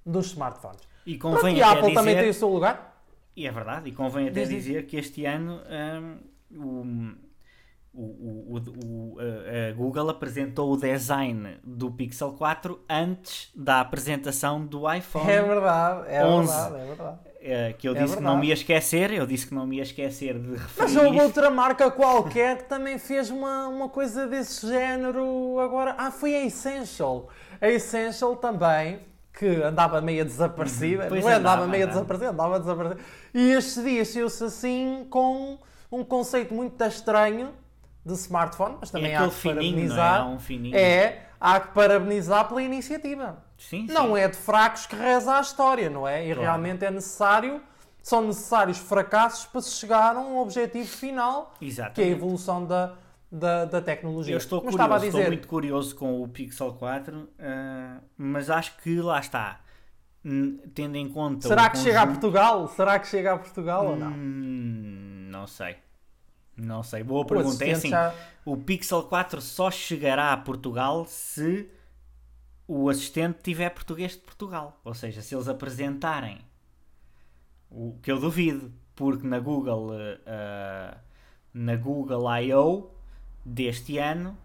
uhum. 0.04 0.12
dos 0.12 0.26
smartphones. 0.26 0.80
E 1.06 1.16
convém 1.16 1.56
Pronto, 1.56 1.62
a 1.62 1.70
Apple 1.70 1.82
dizer... 1.82 1.94
também 1.94 2.16
tem 2.16 2.28
o 2.28 2.34
seu 2.34 2.48
lugar. 2.48 3.02
E 3.36 3.46
é 3.46 3.52
verdade, 3.52 3.88
e 3.88 3.92
convém 3.92 4.28
até 4.28 4.40
Diz 4.40 4.48
dizer 4.48 4.86
que 4.86 4.96
este 4.96 5.24
ano 5.24 5.60
um, 6.50 7.14
o, 7.94 8.54
o, 8.54 8.58
o, 8.58 9.16
a 9.20 9.72
Google 9.74 10.10
apresentou 10.10 10.72
o 10.72 10.76
design 10.76 11.58
do 11.62 11.90
Pixel 11.90 12.32
4 12.32 12.80
antes 12.88 13.50
da 13.54 13.80
apresentação 13.80 14.64
do 14.66 14.92
iPhone. 14.92 15.30
É 15.30 15.42
verdade, 15.42 16.08
é 16.08 16.24
11. 16.24 16.52
verdade, 16.52 16.74
é 16.74 16.86
verdade. 16.86 17.18
É, 17.40 17.72
que 17.72 17.88
eu 17.88 17.92
é 17.92 17.94
disse 17.94 18.14
verdade. 18.14 18.16
que 18.16 18.24
não 18.24 18.36
me 18.38 18.48
ia 18.48 18.54
esquecer, 18.54 19.12
eu 19.12 19.24
disse 19.26 19.46
que 19.46 19.54
não 19.54 19.66
me 19.66 19.76
ia 19.76 19.82
esquecer 19.82 20.38
de 20.38 20.52
referir. 20.52 20.72
Mas 20.76 20.96
houve 20.96 21.20
outra 21.20 21.50
marca 21.50 21.90
qualquer 21.90 22.58
que 22.58 22.64
também 22.64 22.98
fez 22.98 23.30
uma, 23.30 23.68
uma 23.68 23.88
coisa 23.88 24.26
desse 24.26 24.66
género 24.66 25.58
agora. 25.60 25.94
Ah, 25.96 26.10
foi 26.10 26.34
a 26.34 26.44
Essential. 26.44 27.28
A 27.60 27.68
Essential 27.68 28.34
também, 28.36 29.00
que 29.32 29.46
andava 29.62 30.00
meio 30.00 30.24
desaparecida. 30.24 31.04
Uhum. 31.04 31.20
Não 31.20 31.28
é, 31.30 31.34
andava, 31.34 31.62
andava 31.62 31.66
meio 31.68 31.86
desaparecida, 31.86 32.30
andava 32.30 32.58
desaparecida. 32.58 33.00
E 33.32 33.52
este 33.52 33.82
dia 33.82 34.04
saiu-se 34.04 34.44
assim 34.44 35.06
com 35.08 35.58
um 35.92 36.02
conceito 36.02 36.52
muito 36.52 36.82
estranho 36.84 37.52
de 38.04 38.14
smartphone, 38.14 38.76
mas 38.80 38.90
também 38.90 39.12
é 39.12 39.16
há 39.16 39.28
que 39.28 39.34
parabenizar. 39.42 40.20
É? 40.20 40.24
Um 40.24 40.40
fininho. 40.40 40.76
é, 40.76 41.27
há 41.40 41.60
que 41.60 41.74
parabenizar 41.74 42.48
pela 42.48 42.62
iniciativa. 42.62 43.42
Sim, 43.56 43.86
não 43.90 44.14
sim. 44.14 44.20
é 44.20 44.28
de 44.28 44.36
fracos 44.36 44.86
que 44.86 44.94
reza 44.94 45.36
a 45.36 45.40
história, 45.40 45.90
não 45.90 46.06
é? 46.06 46.22
E 46.22 46.26
claro. 46.26 46.40
realmente 46.42 46.84
é 46.84 46.90
necessário, 46.90 47.60
são 48.02 48.26
necessários 48.26 48.78
fracassos 48.78 49.46
para 49.46 49.60
se 49.60 49.70
chegar 49.72 50.16
a 50.16 50.20
um 50.20 50.38
objetivo 50.38 50.88
final, 50.88 51.54
Exatamente. 51.60 51.94
que 51.94 52.02
é 52.02 52.04
a 52.04 52.08
evolução 52.08 52.64
da, 52.64 52.94
da, 53.30 53.64
da 53.64 53.80
tecnologia. 53.80 54.34
Eu 54.34 54.38
estou, 54.38 54.60
curioso, 54.60 54.94
dizer... 54.94 55.06
estou 55.08 55.26
muito 55.26 55.48
curioso 55.48 55.96
com 55.96 56.22
o 56.22 56.28
Pixel 56.28 56.72
4, 56.74 57.18
uh, 57.18 57.28
mas 58.16 58.48
acho 58.48 58.76
que 58.78 59.00
lá 59.00 59.18
está. 59.18 59.60
Tendo 60.74 60.96
em 60.96 61.08
conta. 61.08 61.48
Será 61.48 61.70
que 61.70 61.78
conjunto... 61.78 61.84
chega 61.84 62.02
a 62.02 62.06
Portugal? 62.06 62.68
Será 62.68 62.98
que 62.98 63.06
chega 63.06 63.32
a 63.32 63.38
Portugal 63.38 63.84
hum, 63.86 63.90
ou 63.90 63.96
não? 63.96 64.10
Hum, 64.10 65.28
não 65.30 65.46
sei. 65.46 65.76
Não 66.58 66.82
sei. 66.82 67.02
Boa 67.02 67.24
pergunta. 67.24 67.64
É 67.64 67.72
assim: 67.72 67.90
o 68.44 68.56
Pixel 68.56 69.04
4 69.04 69.40
só 69.40 69.70
chegará 69.70 70.32
a 70.32 70.36
Portugal 70.36 71.06
se 71.06 71.70
o 72.66 72.88
assistente 72.88 73.38
tiver 73.42 73.70
português 73.70 74.12
de 74.12 74.18
Portugal. 74.18 74.80
Ou 74.84 74.92
seja, 74.92 75.22
se 75.22 75.34
eles 75.34 75.48
apresentarem 75.48 76.40
o 77.70 77.96
que 78.02 78.10
eu 78.10 78.18
duvido, 78.18 78.72
porque 78.94 79.26
na 79.26 79.38
Google, 79.38 79.90
uh, 79.92 80.98
na 81.54 81.76
Google 81.76 82.28
I.O. 82.40 82.90
deste 83.44 83.98
ano 83.98 84.36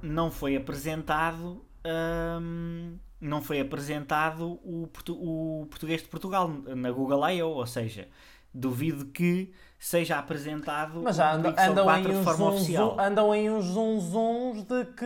não 0.00 0.30
foi 0.30 0.56
apresentado 0.56 1.64
um, 1.84 2.98
não 3.20 3.42
foi 3.42 3.60
apresentado 3.60 4.60
o, 4.62 4.88
o 5.08 5.66
português 5.66 6.02
de 6.02 6.08
Portugal 6.08 6.48
na 6.48 6.90
Google 6.90 7.28
I.O. 7.28 7.48
Ou 7.48 7.66
seja, 7.66 8.08
duvido 8.52 9.06
que 9.06 9.52
seja 9.78 10.18
apresentado 10.18 11.02
Mas 11.02 11.16
já 11.16 11.32
andam, 11.32 11.54
andam, 11.58 11.96
em 11.98 12.02
de 12.02 12.24
forma 12.24 12.36
zoom, 12.36 12.54
oficial. 12.54 13.00
andam 13.00 13.34
em 13.34 13.50
uns 13.50 13.64
zoom 13.66 14.52
de 14.62 14.84
que 14.92 15.04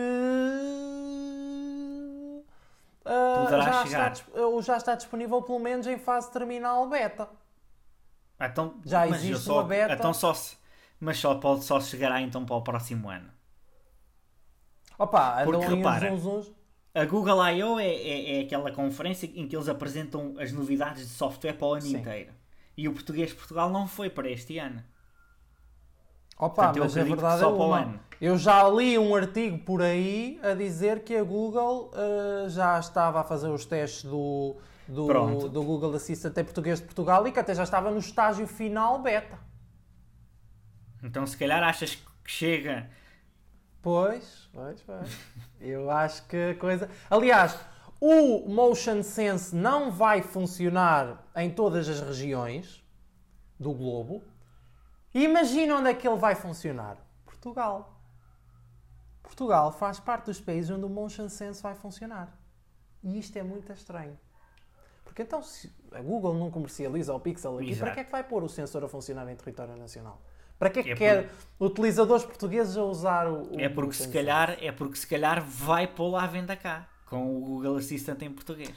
uh, 3.05 3.49
já, 3.49 3.83
chegar. 3.83 4.11
Está, 4.11 4.61
já 4.61 4.77
está 4.77 4.95
disponível 4.95 5.41
pelo 5.41 5.59
menos 5.59 5.87
em 5.87 5.97
fase 5.97 6.31
terminal 6.31 6.87
beta. 6.87 7.27
Então, 8.39 8.75
já 8.85 9.07
existe 9.07 9.43
só, 9.43 9.55
uma 9.55 9.63
beta. 9.63 9.93
Então 9.93 10.13
só 10.13 10.33
se, 10.33 10.55
mas 10.99 11.17
só 11.17 11.35
pode 11.35 11.63
só 11.65 11.79
chegará 11.81 12.21
então 12.21 12.45
para 12.45 12.55
o 12.55 12.61
próximo 12.61 13.09
ano. 13.09 13.29
Opa, 14.97 15.43
Porque 15.45 15.65
repara, 15.65 16.11
a 16.93 17.05
Google 17.05 17.47
I.O. 17.49 17.79
É, 17.79 17.87
é, 17.87 18.37
é, 18.37 18.41
aquela 18.41 18.71
conferência 18.71 19.29
em 19.33 19.47
que 19.47 19.55
eles 19.55 19.69
apresentam 19.69 20.35
as 20.37 20.51
novidades 20.51 21.07
de 21.07 21.13
software 21.13 21.53
para 21.53 21.67
o 21.67 21.73
ano 21.73 21.83
Sim. 21.83 21.97
inteiro. 21.97 22.33
E 22.79 22.87
o 22.87 22.93
português 22.93 23.31
de 23.31 23.35
Portugal 23.35 23.69
não 23.69 23.85
foi 23.85 24.09
para 24.09 24.29
este 24.29 24.57
ano. 24.57 24.81
Opa, 26.37 26.71
Portanto, 26.71 26.79
mas 26.79 26.97
a 26.97 27.03
verdade 27.03 27.43
é 27.43 27.45
uma. 27.45 27.99
Eu 28.21 28.37
já 28.37 28.69
li 28.69 28.97
um 28.97 29.13
artigo 29.13 29.57
por 29.59 29.81
aí 29.81 30.39
a 30.41 30.53
dizer 30.53 31.03
que 31.03 31.13
a 31.13 31.21
Google 31.21 31.91
uh, 31.91 32.49
já 32.49 32.79
estava 32.79 33.19
a 33.19 33.23
fazer 33.25 33.49
os 33.49 33.65
testes 33.65 34.05
do, 34.05 34.55
do, 34.87 35.49
do, 35.49 35.61
Google 35.61 35.93
Assistant 35.93 36.37
em 36.37 36.43
português 36.45 36.79
de 36.79 36.85
Portugal 36.85 37.27
e 37.27 37.33
que 37.33 37.39
até 37.39 37.53
já 37.53 37.63
estava 37.63 37.91
no 37.91 37.99
estágio 37.99 38.47
final 38.47 39.01
beta. 39.01 39.37
Então, 41.03 41.27
se 41.27 41.35
calhar 41.35 41.61
achas 41.61 41.95
que 41.95 42.31
chega. 42.31 42.89
Pois, 43.81 44.49
pois, 44.53 44.81
pois. 44.83 45.17
Eu 45.59 45.91
acho 45.91 46.25
que 46.27 46.51
a 46.51 46.55
coisa. 46.55 46.89
Aliás, 47.09 47.59
o 47.99 48.47
Motion 48.47 49.03
Sense 49.03 49.53
não 49.53 49.91
vai 49.91 50.21
funcionar 50.21 51.27
em 51.35 51.51
todas 51.51 51.89
as 51.89 51.99
regiões 51.99 52.83
do 53.59 53.73
globo. 53.73 54.23
Imagina 55.13 55.75
onde 55.75 55.89
é 55.89 55.93
que 55.93 56.07
ele 56.07 56.17
vai 56.17 56.33
funcionar. 56.33 56.97
Portugal. 57.25 57.99
Portugal 59.21 59.71
faz 59.71 59.99
parte 59.99 60.25
dos 60.25 60.39
países 60.39 60.71
onde 60.71 60.85
o 60.85 60.89
Motion 60.89 61.27
Sense 61.27 61.61
vai 61.61 61.75
funcionar. 61.75 62.33
E 63.03 63.19
isto 63.19 63.35
é 63.37 63.43
muito 63.43 63.71
estranho. 63.73 64.17
Porque 65.03 65.23
então, 65.23 65.41
se 65.41 65.73
a 65.91 66.01
Google 66.01 66.33
não 66.35 66.49
comercializa 66.49 67.13
o 67.13 67.19
Pixel 67.19 67.57
aqui, 67.57 67.71
Exato. 67.71 67.85
para 67.85 67.93
que 67.95 67.99
é 67.99 68.03
que 68.03 68.11
vai 68.11 68.23
pôr 68.23 68.43
o 68.43 68.49
sensor 68.49 68.83
a 68.83 68.87
funcionar 68.87 69.29
em 69.29 69.35
território 69.35 69.75
nacional? 69.75 70.21
Para 70.57 70.69
que 70.69 70.79
é 70.79 70.83
que 70.83 70.91
é 70.91 70.95
quer 70.95 71.29
por... 71.57 71.67
utilizadores 71.67 72.23
portugueses 72.23 72.77
a 72.77 72.83
usar 72.83 73.27
o, 73.27 73.55
o 73.55 73.59
É 73.59 73.67
porque 73.67 73.93
se 73.93 74.07
calhar 74.07 74.57
é 74.61 74.71
porque 74.71 74.95
se 74.95 75.07
calhar 75.07 75.43
vai 75.43 75.87
pô-lo 75.87 76.15
à 76.15 76.27
venda 76.27 76.55
cá 76.55 76.87
com 77.09 77.35
o 77.35 77.39
Google 77.39 77.77
Assistant 77.77 78.21
em 78.21 78.31
português. 78.31 78.73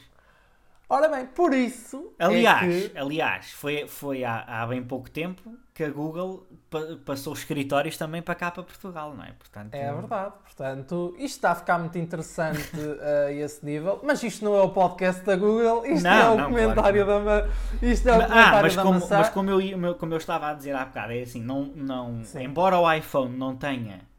Ora 0.92 1.08
bem, 1.08 1.24
por 1.24 1.54
isso. 1.54 2.12
É 2.18 2.26
aliás, 2.26 2.84
é 2.84 2.88
que... 2.90 2.98
aliás 2.98 3.50
foi, 3.52 3.88
foi 3.88 4.24
há, 4.24 4.44
há 4.46 4.66
bem 4.66 4.82
pouco 4.82 5.10
tempo 5.10 5.56
que 5.72 5.82
a 5.82 5.88
Google 5.88 6.46
pa 6.68 6.80
passou 7.02 7.32
os 7.32 7.38
escritórios 7.38 7.96
também 7.96 8.20
para 8.20 8.34
cá, 8.34 8.50
para 8.50 8.62
Portugal, 8.62 9.14
não 9.14 9.24
é? 9.24 9.32
Portanto, 9.32 9.72
é 9.72 9.90
verdade. 9.90 10.34
Portanto, 10.42 11.14
isto 11.16 11.36
está 11.36 11.52
a 11.52 11.54
ficar 11.54 11.78
muito 11.78 11.96
interessante 11.96 12.60
a 13.00 13.32
esse 13.32 13.64
nível. 13.64 14.00
Mas 14.02 14.22
isto 14.22 14.44
não 14.44 14.54
é 14.54 14.60
o 14.60 14.68
podcast 14.68 15.24
da 15.24 15.34
Google, 15.34 15.86
isto 15.86 16.04
não, 16.04 16.10
é 16.10 16.28
o 16.28 16.36
não, 16.36 16.44
comentário 16.50 17.06
claro 17.06 17.24
da. 17.24 17.48
Isto 17.80 18.08
é 18.10 18.12
o 18.12 18.14
comentário 18.16 18.58
ah, 18.58 18.62
mas 18.62 18.76
da 18.76 18.82
como. 18.82 19.08
Mas 19.08 19.28
como 19.30 19.50
eu, 19.50 19.94
como 19.94 20.12
eu 20.12 20.18
estava 20.18 20.50
a 20.50 20.52
dizer 20.52 20.76
há 20.76 20.84
bocado, 20.84 21.12
é 21.14 21.22
assim, 21.22 21.40
não, 21.40 21.72
não, 21.74 22.20
embora 22.38 22.78
o 22.78 22.92
iPhone 22.92 23.34
não 23.34 23.56
tenha 23.56 24.11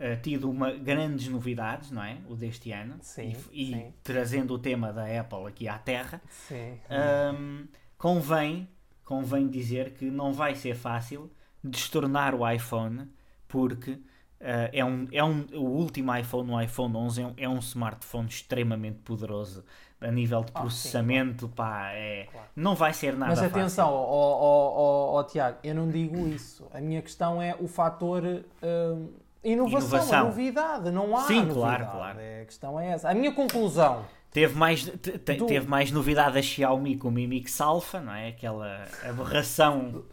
uh, 0.00 0.20
tido 0.22 0.50
uma, 0.50 0.72
grandes 0.72 1.28
novidades, 1.28 1.90
não 1.90 2.02
é? 2.02 2.18
O 2.28 2.34
deste 2.34 2.72
ano. 2.72 2.96
Sim, 3.02 3.36
e, 3.52 3.70
e 3.70 3.74
sim. 3.74 3.94
trazendo 4.02 4.54
o 4.54 4.58
tema 4.58 4.92
da 4.92 5.04
Apple 5.20 5.46
aqui 5.46 5.68
à 5.68 5.78
Terra. 5.78 6.20
Sim. 6.28 6.78
Um, 6.90 7.68
convém, 7.96 8.68
convém 9.04 9.46
dizer 9.46 9.92
que 9.92 10.10
não 10.10 10.32
vai 10.32 10.54
ser 10.54 10.74
fácil 10.74 11.30
destornar 11.62 12.34
o 12.34 12.48
iPhone 12.50 13.08
porque 13.46 14.00
Uh, 14.40 14.72
é 14.72 14.82
um, 14.82 15.06
é 15.12 15.22
um, 15.22 15.44
o 15.52 15.66
último 15.66 16.16
iPhone, 16.16 16.50
o 16.50 16.58
iPhone 16.58 16.96
11, 16.96 17.20
é 17.20 17.26
um, 17.26 17.34
é 17.36 17.48
um 17.48 17.58
smartphone 17.58 18.26
extremamente 18.26 19.00
poderoso 19.00 19.62
a 20.00 20.10
nível 20.10 20.42
de 20.42 20.50
processamento. 20.50 21.44
Ah, 21.44 21.48
sim, 21.48 21.54
claro. 21.54 21.72
pá, 21.72 21.92
é, 21.92 22.24
claro. 22.24 22.48
Não 22.56 22.74
vai 22.74 22.94
ser 22.94 23.16
nada 23.16 23.32
Mas 23.32 23.42
atenção, 23.42 23.86
fácil. 23.86 25.30
Tiago, 25.30 25.58
eu 25.62 25.74
não 25.74 25.90
digo 25.90 26.26
isso. 26.26 26.66
A 26.72 26.80
minha 26.80 27.02
questão 27.02 27.42
é 27.42 27.54
o 27.60 27.68
fator 27.68 28.24
uh, 28.24 29.12
Inovação, 29.42 29.98
Inovação. 29.98 30.24
novidade, 30.26 30.90
não 30.90 31.16
há 31.16 31.22
Sim, 31.22 31.42
novidade. 31.42 31.54
claro, 31.54 31.86
claro. 31.86 32.20
É, 32.20 32.42
a 32.42 32.44
questão 32.44 32.78
é 32.78 32.90
essa. 32.90 33.08
A 33.08 33.14
minha 33.14 33.32
conclusão. 33.32 34.04
Teve 34.32 34.56
mais, 34.56 34.84
te, 34.84 35.34
do... 35.34 35.46
teve 35.46 35.66
mais 35.66 35.90
novidade 35.90 36.38
a 36.38 36.42
Xiaomi 36.42 36.96
com 36.96 37.08
o 37.08 37.10
Mi 37.10 37.26
Mix 37.26 37.60
Alpha, 37.60 37.98
não 37.98 38.14
é? 38.14 38.28
Aquela 38.28 38.84
aberração. 39.02 40.04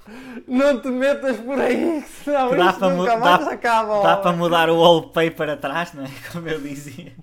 Não 0.48 0.82
te 0.82 0.88
metas 0.88 1.38
por 1.38 1.60
aí, 1.60 2.04
senão 2.24 2.58
dá 2.58 2.70
isto 2.72 2.90
nunca 2.90 3.18
mais 3.18 3.46
dá, 3.46 3.52
acaba. 3.52 4.02
Dá 4.02 4.18
para 4.18 4.32
mudar 4.36 4.70
o 4.72 4.78
wallpaper 4.78 5.52
atrás, 5.52 5.94
não 5.94 6.04
é? 6.04 6.10
Como 6.32 6.48
eu 6.48 6.60
dizia. 6.60 7.14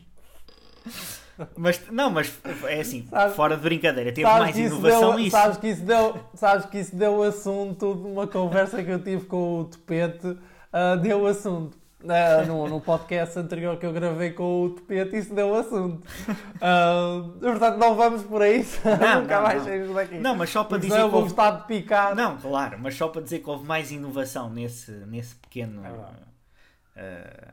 Mas, 1.56 1.82
não, 1.90 2.10
mas 2.10 2.32
é 2.68 2.80
assim, 2.80 3.08
sabes, 3.10 3.34
fora 3.34 3.56
de 3.56 3.62
brincadeira, 3.62 4.12
teve 4.12 4.28
mais 4.28 4.56
inovação 4.56 5.16
deu, 5.16 5.18
isso. 5.18 5.30
Sabes 5.32 5.56
que 5.56 5.66
isso, 5.66 5.82
deu, 5.82 6.20
sabes 6.34 6.66
que 6.66 6.78
isso 6.78 6.94
deu 6.94 7.24
assunto 7.24 7.92
de 7.92 8.06
uma 8.06 8.28
conversa 8.28 8.84
que 8.84 8.90
eu 8.90 9.02
tive 9.02 9.24
com 9.24 9.62
o 9.62 9.64
Topete, 9.64 10.28
uh, 10.28 10.96
deu 11.02 11.26
assunto 11.26 11.76
Uh, 12.04 12.46
no, 12.46 12.68
no 12.68 12.80
podcast 12.82 13.38
anterior 13.38 13.78
que 13.78 13.86
eu 13.86 13.92
gravei 13.92 14.32
com 14.32 14.64
o 14.64 14.70
Topete, 14.70 15.16
isso 15.16 15.34
deu 15.34 15.54
assunto. 15.54 16.06
Uh, 16.28 17.30
portanto, 17.40 17.78
não 17.78 17.94
vamos 17.94 18.22
por 18.24 18.42
aí, 18.42 18.58
não, 18.84 19.22
nunca 19.22 19.36
não, 19.36 19.42
mais 19.42 19.62
saímos 19.62 19.94
daqui. 19.94 20.18
Não, 20.18 20.36
mas 20.36 20.50
só 20.50 20.64
para 20.64 20.76
dizer. 20.76 21.00
Eu 21.00 21.08
vou 21.08 21.20
houve... 21.20 21.32
estar 21.32 21.50
de 21.52 21.66
picado. 21.66 22.14
Não, 22.14 22.36
claro, 22.36 22.78
mas 22.78 22.94
só 22.94 23.08
para 23.08 23.22
dizer 23.22 23.38
que 23.38 23.48
houve 23.48 23.66
mais 23.66 23.90
inovação 23.90 24.50
nesse, 24.50 24.90
nesse 24.90 25.34
pequeno. 25.36 25.80
Uh... 25.80 26.34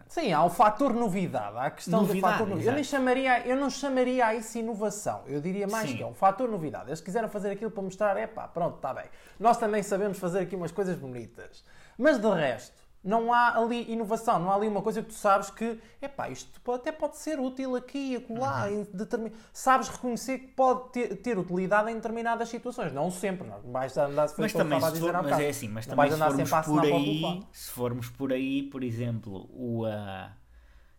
Sim, 0.06 0.34
há 0.34 0.44
o 0.44 0.50
fator 0.50 0.94
novidade, 0.94 1.58
há 1.58 1.68
a 1.68 1.72
questão 1.72 2.02
novidade, 2.02 2.20
do 2.20 2.28
fator 2.28 2.48
novidade. 2.48 2.68
Eu, 2.68 2.74
nem 2.74 2.84
chamaria, 2.84 3.48
eu 3.48 3.56
não 3.56 3.70
chamaria 3.70 4.28
a 4.28 4.36
isso 4.36 4.58
inovação, 4.58 5.24
eu 5.28 5.40
diria 5.40 5.66
mais 5.66 5.90
Sim. 5.90 5.96
que 5.96 6.04
é 6.04 6.06
um 6.06 6.14
fator 6.14 6.50
novidade. 6.50 6.90
Eles 6.90 7.00
quiseram 7.00 7.30
fazer 7.30 7.52
aquilo 7.52 7.72
para 7.72 7.84
mostrar, 7.84 8.18
é 8.18 8.28
pá, 8.28 8.50
pronto, 8.50 8.76
está 8.76 8.94
bem. 8.94 9.06
Nós 9.40 9.56
também 9.58 9.82
sabemos 9.82 10.20
fazer 10.20 10.40
aqui 10.40 10.58
umas 10.58 10.74
coisas 10.74 10.98
bonitas. 10.98 11.64
Mas 11.98 12.20
de 12.20 12.30
resto, 12.30 12.81
não 13.04 13.34
há 13.34 13.58
ali 13.58 13.92
inovação, 13.92 14.38
não 14.38 14.52
há 14.52 14.56
ali 14.56 14.68
uma 14.68 14.82
coisa 14.82 15.02
que 15.02 15.10
tu 15.10 15.16
sabes 15.16 15.50
que, 15.50 15.80
epá, 16.00 16.30
isto 16.30 16.60
até 16.72 16.92
pode 16.92 17.18
ser 17.18 17.40
útil 17.40 17.76
aqui 17.76 18.14
e 18.14 18.16
acolá, 18.18 18.68
uhum. 18.68 18.86
determin... 18.94 19.32
sabes 19.52 19.88
reconhecer 19.88 20.38
que 20.38 20.48
pode 20.50 20.92
ter, 20.92 21.16
ter, 21.18 21.38
utilidade 21.38 21.90
em 21.90 21.96
determinadas 21.96 22.48
situações, 22.50 22.94
não 22.94 23.10
sempre, 23.10 23.48
não 23.48 23.60
vais 23.72 23.98
andar 23.98 24.28
se 24.28 24.40
mas 24.40 24.54
também 24.54 24.80
se 24.80 25.00
for, 25.00 25.14
mas 25.14 25.40
é 25.40 25.50
assim, 25.50 25.68
mas 25.68 25.88
não 25.88 25.96
também 25.96 26.46
se 26.46 26.52
formos 26.52 26.66
por 26.68 26.86
aí, 26.86 27.44
se 27.52 27.72
formos 27.72 28.10
por 28.10 28.34
aí, 28.34 28.64
por 28.64 28.84
exemplo, 28.84 29.50
o, 29.52 29.86
uh, 29.88 30.30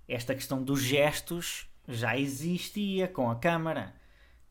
esta 0.09 0.35
questão 0.35 0.61
dos 0.61 0.83
gestos 0.83 1.69
já 1.87 2.17
existia 2.17 3.07
com 3.07 3.31
a 3.31 3.37
câmara. 3.37 3.95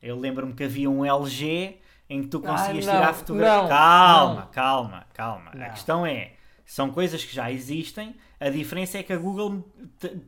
Eu 0.02 0.18
lembro-me 0.18 0.54
que 0.54 0.64
havia 0.64 0.90
um 0.90 1.06
LG 1.06 1.80
em 2.10 2.24
que 2.24 2.28
tu 2.28 2.42
conseguias 2.42 2.88
ah, 2.88 2.94
não, 2.94 3.00
tirar 3.00 3.14
fotografia. 3.14 3.70
Calma, 3.70 4.50
calma, 4.52 5.06
calma. 5.14 5.52
A 5.52 5.70
questão 5.70 6.06
é 6.06 6.34
são 6.72 6.90
coisas 6.90 7.26
que 7.26 7.36
já 7.36 7.52
existem. 7.52 8.16
A 8.40 8.50
diferença 8.50 8.98
é 8.98 9.04
que 9.04 9.12
a 9.12 9.18
Google 9.18 9.62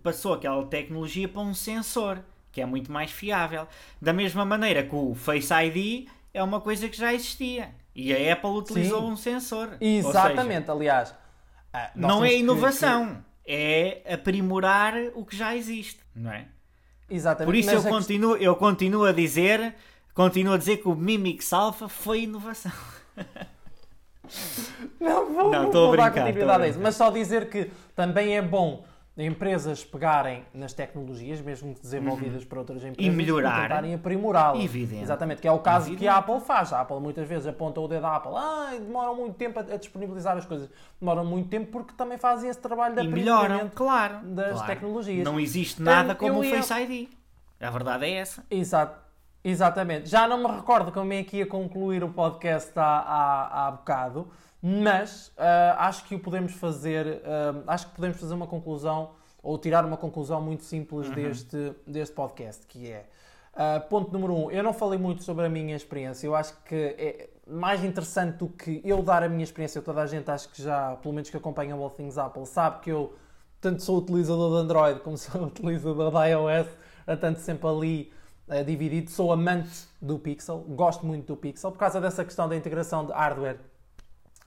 passou 0.03 0.33
aquela 0.33 0.65
tecnologia 0.65 1.25
para 1.25 1.39
um 1.39 1.53
sensor, 1.53 2.19
que 2.51 2.59
é 2.59 2.65
muito 2.65 2.91
mais 2.91 3.11
fiável. 3.11 3.65
Da 4.01 4.11
mesma 4.11 4.43
maneira 4.43 4.83
que 4.83 4.93
o 4.93 5.15
Face 5.15 5.53
ID 5.53 6.09
é 6.33 6.43
uma 6.43 6.59
coisa 6.59 6.89
que 6.89 6.97
já 6.97 7.13
existia. 7.13 7.73
E 7.95 8.13
a 8.13 8.33
Apple 8.33 8.49
utilizou 8.49 8.99
Sim. 8.99 9.11
um 9.13 9.15
sensor. 9.15 9.77
Exatamente, 9.79 10.65
seja, 10.65 10.73
aliás. 10.73 11.15
Ah, 11.71 11.91
não 11.95 12.25
é 12.25 12.35
inovação, 12.35 13.23
que, 13.45 13.53
é 13.53 14.13
aprimorar 14.13 14.95
o 15.15 15.23
que 15.23 15.37
já 15.37 15.55
existe, 15.55 16.01
não 16.13 16.29
é? 16.29 16.45
Exatamente. 17.09 17.45
Por 17.45 17.55
isso 17.55 17.71
eu, 17.71 17.83
continuo, 17.83 18.35
eu 18.35 18.55
continuo 18.57 19.05
a 19.05 19.13
dizer, 19.13 19.75
continuo 20.13 20.55
a 20.55 20.57
dizer 20.57 20.81
que 20.81 20.89
o 20.89 20.93
Mimix 20.93 21.53
Alpha 21.53 21.87
foi 21.87 22.23
inovação. 22.23 22.73
Não 24.99 25.33
vou, 25.33 25.51
não, 25.51 25.71
vou 25.71 25.97
dar 25.97 26.11
continuidade 26.11 26.63
a 26.63 26.67
isso, 26.67 26.79
mas 26.81 26.95
só 26.95 27.09
dizer 27.09 27.49
que 27.49 27.69
também 27.95 28.37
é 28.37 28.41
bom 28.41 28.85
empresas 29.15 29.83
pegarem 29.83 30.43
nas 30.53 30.73
tecnologias, 30.73 31.39
mesmo 31.39 31.75
desenvolvidas 31.79 32.41
uhum. 32.41 32.47
por 32.47 32.57
outras 32.59 32.83
empresas, 32.83 33.13
e 33.13 33.15
melhorar, 33.15 33.59
e 33.59 33.61
tentarem 33.61 33.93
aprimorá-las. 33.93 34.75
Exatamente, 34.75 35.41
que 35.41 35.47
é 35.47 35.51
o 35.51 35.59
caso 35.59 35.87
Evidente. 35.87 35.99
que 36.01 36.07
a 36.07 36.17
Apple 36.17 36.39
faz. 36.39 36.73
A 36.73 36.81
Apple 36.81 36.99
muitas 36.99 37.27
vezes 37.27 37.45
aponta 37.45 37.79
o 37.79 37.87
dedo 37.87 38.05
à 38.05 38.15
Apple, 38.15 38.31
ah, 38.35 38.71
demoram 38.71 39.15
muito 39.15 39.35
tempo 39.35 39.59
a, 39.59 39.61
a 39.61 39.77
disponibilizar 39.77 40.35
as 40.35 40.45
coisas. 40.45 40.67
Demoram 40.99 41.23
muito 41.23 41.47
tempo 41.47 41.71
porque 41.71 41.93
também 41.93 42.17
fazem 42.17 42.49
esse 42.49 42.59
trabalho 42.59 42.95
de 42.95 43.01
aprimoramento 43.01 43.75
claro, 43.75 44.19
das 44.23 44.53
claro. 44.53 44.67
tecnologias. 44.67 45.23
Não 45.23 45.39
existe 45.39 45.81
nada 45.81 46.15
como 46.15 46.39
o 46.39 46.43
Face 46.43 46.73
ID. 46.73 47.09
A 47.59 47.69
verdade 47.69 48.05
é 48.05 48.13
essa. 48.13 48.43
Exato. 48.49 49.02
Exatamente. 49.43 50.09
Já 50.09 50.27
não 50.27 50.37
me 50.37 50.55
recordo 50.55 50.91
como 50.91 51.11
é 51.11 51.23
que 51.23 51.37
ia 51.37 51.45
concluir 51.45 52.03
o 52.03 52.09
podcast 52.09 52.71
há, 52.77 52.83
há, 52.83 53.67
há 53.67 53.71
bocado, 53.71 54.29
mas 54.61 55.27
uh, 55.37 55.75
acho 55.79 56.05
que 56.05 56.15
o 56.15 56.19
podemos 56.19 56.53
fazer, 56.53 57.05
uh, 57.05 57.63
acho 57.67 57.87
que 57.87 57.95
podemos 57.95 58.17
fazer 58.17 58.33
uma 58.33 58.47
conclusão 58.47 59.11
ou 59.41 59.57
tirar 59.57 59.83
uma 59.83 59.97
conclusão 59.97 60.41
muito 60.41 60.63
simples 60.63 61.09
uhum. 61.09 61.13
deste, 61.13 61.73
deste 61.85 62.15
podcast, 62.15 62.65
que 62.65 62.89
é 62.89 63.05
uh, 63.55 63.85
ponto 63.89 64.13
número 64.13 64.33
um, 64.33 64.49
eu 64.49 64.63
não 64.63 64.71
falei 64.71 64.97
muito 64.97 65.21
sobre 65.21 65.45
a 65.45 65.49
minha 65.49 65.75
experiência, 65.75 66.25
eu 66.25 66.33
acho 66.33 66.55
que 66.63 66.75
é 66.97 67.29
mais 67.45 67.83
interessante 67.83 68.37
do 68.37 68.47
que 68.47 68.81
eu 68.85 69.03
dar 69.03 69.21
a 69.21 69.27
minha 69.27 69.43
experiência, 69.43 69.81
toda 69.81 70.01
a 70.01 70.07
gente 70.07 70.31
acho 70.31 70.47
que 70.47 70.63
já, 70.63 70.95
pelo 70.95 71.13
menos 71.13 71.29
que 71.29 71.35
acompanha 71.35 71.75
o 71.75 71.83
All 71.83 71.89
Things 71.89 72.17
Apple, 72.17 72.45
sabe 72.45 72.79
que 72.79 72.89
eu 72.89 73.13
tanto 73.59 73.83
sou 73.83 73.97
utilizador 73.97 74.51
de 74.51 74.63
Android 74.63 75.01
como 75.01 75.17
sou 75.19 75.43
utilizador 75.43 76.09
da 76.09 76.25
iOS, 76.27 76.67
tanto 77.19 77.41
sempre 77.41 77.67
ali 77.67 78.13
uh, 78.47 78.63
dividido, 78.63 79.09
sou 79.09 79.31
amante 79.31 79.87
do 80.01 80.19
Pixel, 80.19 80.59
gosto 80.69 81.05
muito 81.05 81.27
do 81.27 81.37
Pixel, 81.37 81.71
por 81.71 81.77
causa 81.77 81.99
dessa 82.01 82.23
questão 82.23 82.47
da 82.47 82.55
integração 82.55 83.05
de 83.05 83.11
hardware 83.11 83.57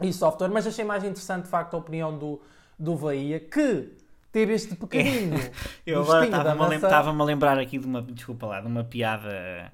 e 0.01 0.13
software, 0.13 0.49
mas 0.49 0.67
achei 0.67 0.85
mais 0.85 1.03
interessante 1.05 1.45
de 1.45 1.51
facto 1.51 1.75
a 1.75 1.79
opinião 1.79 2.17
do, 2.17 2.41
do 2.79 2.95
Bahia, 2.97 3.41
que 3.41 3.93
teve 4.31 4.53
este 4.53 4.75
pequenino. 4.77 5.37
Eu 5.87 6.03
agora 6.03 6.27
estava-me 6.27 6.63
a, 6.63 6.67
lem 6.67 7.23
a, 7.23 7.25
lembrar 7.25 7.59
aqui 7.59 7.79
de 7.79 7.87
uma, 7.87 8.03
desculpa 8.03 8.47
lá, 8.47 8.61
de 8.61 8.67
uma 8.67 8.85
piada 8.85 9.71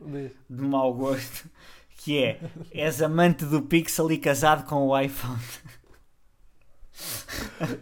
de 0.49 0.63
mau 0.63 0.93
gosto, 0.95 1.49
que 1.99 2.23
é, 2.23 2.41
és 2.71 3.03
amante 3.03 3.45
do 3.45 3.63
Pixel 3.63 4.11
e 4.13 4.19
casado 4.19 4.65
com 4.69 4.87
o 4.87 4.99
iPhone. 4.99 5.41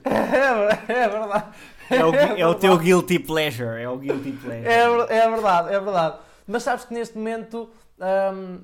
É, 0.04 0.92
é 0.92 1.08
verdade. 1.08 1.56
É 1.90 2.04
o, 2.04 2.14
é, 2.14 2.40
é 2.40 2.46
o 2.46 2.54
teu 2.54 2.78
guilty 2.78 3.18
pleasure, 3.18 3.82
é 3.82 3.88
o 3.88 3.98
guilty 3.98 4.32
pleasure. 4.32 4.68
É, 4.68 4.82
é 4.82 5.30
verdade, 5.30 5.74
é 5.74 5.80
verdade. 5.80 6.18
Mas 6.50 6.64
sabes 6.64 6.84
que 6.84 6.92
neste 6.92 7.16
momento 7.16 7.70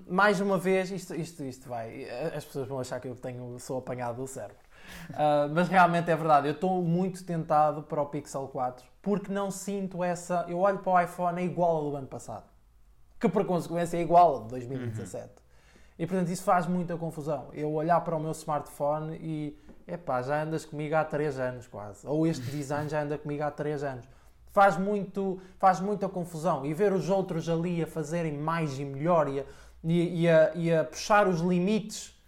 mais 0.06 0.40
uma 0.40 0.58
vez, 0.58 0.90
isto, 0.90 1.14
isto, 1.14 1.44
isto 1.44 1.68
vai. 1.68 2.04
As 2.34 2.44
pessoas 2.44 2.66
vão 2.66 2.80
achar 2.80 3.00
que 3.00 3.08
eu 3.08 3.14
tenho, 3.14 3.58
sou 3.58 3.78
apanhado 3.78 4.16
do 4.16 4.26
cérebro. 4.26 4.56
Uh, 5.10 5.52
mas 5.52 5.68
realmente 5.68 6.10
é 6.10 6.16
verdade, 6.16 6.46
eu 6.46 6.52
estou 6.52 6.80
muito 6.80 7.24
tentado 7.24 7.82
para 7.82 8.00
o 8.00 8.06
Pixel 8.06 8.46
4 8.46 8.86
porque 9.02 9.32
não 9.32 9.50
sinto 9.50 10.02
essa. 10.02 10.44
Eu 10.48 10.58
olho 10.58 10.78
para 10.78 10.92
o 10.92 11.00
iPhone, 11.00 11.40
é 11.40 11.44
igual 11.44 11.76
ao 11.76 11.90
do 11.90 11.96
ano 11.96 12.06
passado, 12.06 12.44
que 13.20 13.28
por 13.28 13.44
consequência 13.44 13.96
é 13.96 14.00
igual 14.00 14.34
ao 14.34 14.42
de 14.44 14.50
2017. 14.50 15.24
Uhum. 15.24 15.30
E 15.98 16.06
portanto 16.06 16.28
isso 16.28 16.44
faz 16.44 16.66
muita 16.66 16.96
confusão. 16.96 17.48
Eu 17.52 17.72
olhar 17.72 18.00
para 18.00 18.16
o 18.16 18.20
meu 18.20 18.32
smartphone 18.32 19.16
e. 19.20 19.58
Epá, 19.88 20.20
já 20.20 20.42
andas 20.42 20.64
comigo 20.64 20.96
há 20.96 21.04
3 21.04 21.38
anos 21.38 21.66
quase. 21.68 22.04
Ou 22.06 22.26
este 22.26 22.42
design 22.50 22.88
já 22.88 23.02
anda 23.02 23.16
comigo 23.16 23.44
há 23.44 23.50
3 23.50 23.84
anos 23.84 24.08
faz, 24.56 24.78
muito, 24.78 25.38
faz 25.58 25.80
muita 25.80 26.08
confusão. 26.08 26.64
E 26.64 26.72
ver 26.72 26.90
os 26.94 27.10
outros 27.10 27.46
ali 27.46 27.82
a 27.82 27.86
fazerem 27.86 28.38
mais 28.38 28.78
e 28.78 28.86
melhor 28.86 29.28
e 29.28 29.40
a, 29.40 29.44
e, 29.84 30.28
a, 30.28 30.52
e 30.54 30.72
a 30.72 30.82
puxar 30.82 31.28
os 31.28 31.40
limites 31.40 32.18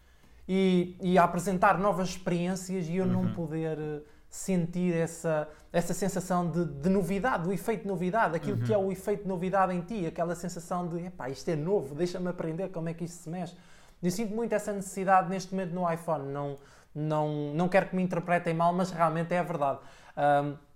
e, 0.46 0.94
e, 1.00 1.16
a 1.16 1.24
apresentar 1.24 1.78
novas 1.78 2.10
experiências 2.10 2.86
e 2.86 2.96
eu 2.96 3.06
uhum. 3.06 3.12
não 3.12 3.32
poder 3.32 3.78
eh, 3.78 4.00
sentir 4.28 4.94
essa, 4.94 5.48
essa 5.72 5.94
sensação 5.94 6.50
de, 6.50 6.66
de 6.66 6.88
novidade, 6.90 7.48
o 7.48 7.52
efeito 7.52 7.82
de 7.82 7.88
novidade, 7.88 8.36
aquilo 8.36 8.58
uhum. 8.58 8.64
que 8.64 8.74
é 8.74 8.78
o 8.78 8.92
efeito 8.92 9.22
de 9.22 9.28
novidade 9.28 9.74
em 9.74 9.80
ti, 9.80 10.06
aquela 10.06 10.34
sensação 10.34 10.86
de 10.86 11.06
epá, 11.06 11.30
isto 11.30 11.48
é 11.50 11.56
novo, 11.56 11.94
deixa-me 11.94 12.28
aprender 12.28 12.68
como 12.68 12.90
é 12.90 12.94
que 12.94 13.04
isto 13.04 13.22
se 13.22 13.30
mexe. 13.30 13.56
Eu 14.02 14.10
sinto 14.10 14.34
muito 14.34 14.54
essa 14.54 14.72
necessidade 14.72 15.30
neste 15.30 15.54
momento 15.54 15.72
no 15.72 15.90
iPhone. 15.90 16.30
Não, 16.30 16.56
não, 16.94 17.52
não 17.54 17.68
quero 17.68 17.88
que 17.88 17.96
me 17.96 18.02
interpretem 18.02 18.54
mal, 18.54 18.72
mas 18.72 18.90
realmente 18.90 19.34
é 19.34 19.38
a 19.38 19.42
verdade. 19.42 19.80
Um, 20.16 20.67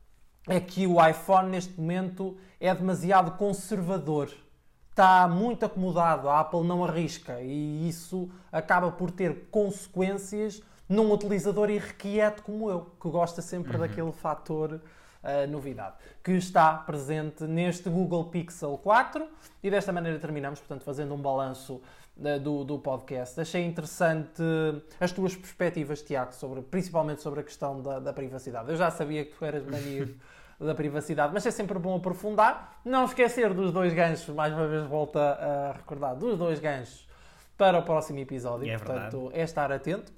é 0.48 0.60
que 0.60 0.86
o 0.86 1.04
iPhone 1.04 1.50
neste 1.50 1.80
momento 1.80 2.36
é 2.60 2.74
demasiado 2.74 3.36
conservador. 3.36 4.30
Está 4.90 5.26
muito 5.26 5.64
acomodado, 5.64 6.28
a 6.28 6.40
Apple 6.40 6.64
não 6.64 6.84
arrisca 6.84 7.40
e 7.40 7.88
isso 7.88 8.28
acaba 8.50 8.90
por 8.92 9.10
ter 9.10 9.48
consequências 9.50 10.62
num 10.88 11.10
utilizador 11.10 11.70
irrequieto 11.70 12.42
como 12.42 12.68
eu, 12.68 12.92
que 13.00 13.08
gosta 13.08 13.40
sempre 13.40 13.72
uhum. 13.74 13.80
daquele 13.80 14.12
fator 14.12 14.74
uh, 15.22 15.50
novidade, 15.50 15.96
que 16.22 16.32
está 16.32 16.74
presente 16.74 17.44
neste 17.44 17.88
Google 17.88 18.26
Pixel 18.26 18.76
4 18.78 19.26
e 19.62 19.70
desta 19.70 19.92
maneira 19.92 20.18
terminamos, 20.18 20.60
portanto, 20.60 20.82
fazendo 20.82 21.14
um 21.14 21.18
balanço 21.22 21.80
do, 22.16 22.64
do 22.64 22.78
podcast. 22.78 23.40
Achei 23.40 23.64
interessante 23.64 24.42
as 25.00 25.12
tuas 25.12 25.34
perspectivas, 25.34 26.02
Tiago, 26.02 26.32
sobre, 26.32 26.62
principalmente 26.62 27.22
sobre 27.22 27.40
a 27.40 27.42
questão 27.42 27.80
da, 27.80 27.98
da 27.98 28.12
privacidade. 28.12 28.70
Eu 28.70 28.76
já 28.76 28.90
sabia 28.90 29.24
que 29.24 29.34
tu 29.34 29.44
eras 29.44 29.64
maníaco 29.64 30.12
da 30.60 30.74
privacidade, 30.74 31.32
mas 31.32 31.44
é 31.46 31.50
sempre 31.50 31.78
bom 31.78 31.96
aprofundar. 31.96 32.80
Não 32.84 33.04
esquecer 33.04 33.52
dos 33.52 33.72
dois 33.72 33.92
ganchos, 33.92 34.34
mais 34.34 34.52
uma 34.52 34.66
vez 34.66 34.84
volta 34.86 35.20
a 35.20 35.72
recordar, 35.72 36.14
dos 36.14 36.38
dois 36.38 36.60
ganchos 36.60 37.08
para 37.56 37.78
o 37.78 37.82
próximo 37.82 38.18
episódio. 38.18 38.70
É 38.70 38.76
Portanto, 38.76 39.18
verdade. 39.18 39.40
é 39.40 39.42
estar 39.42 39.72
atento 39.72 40.12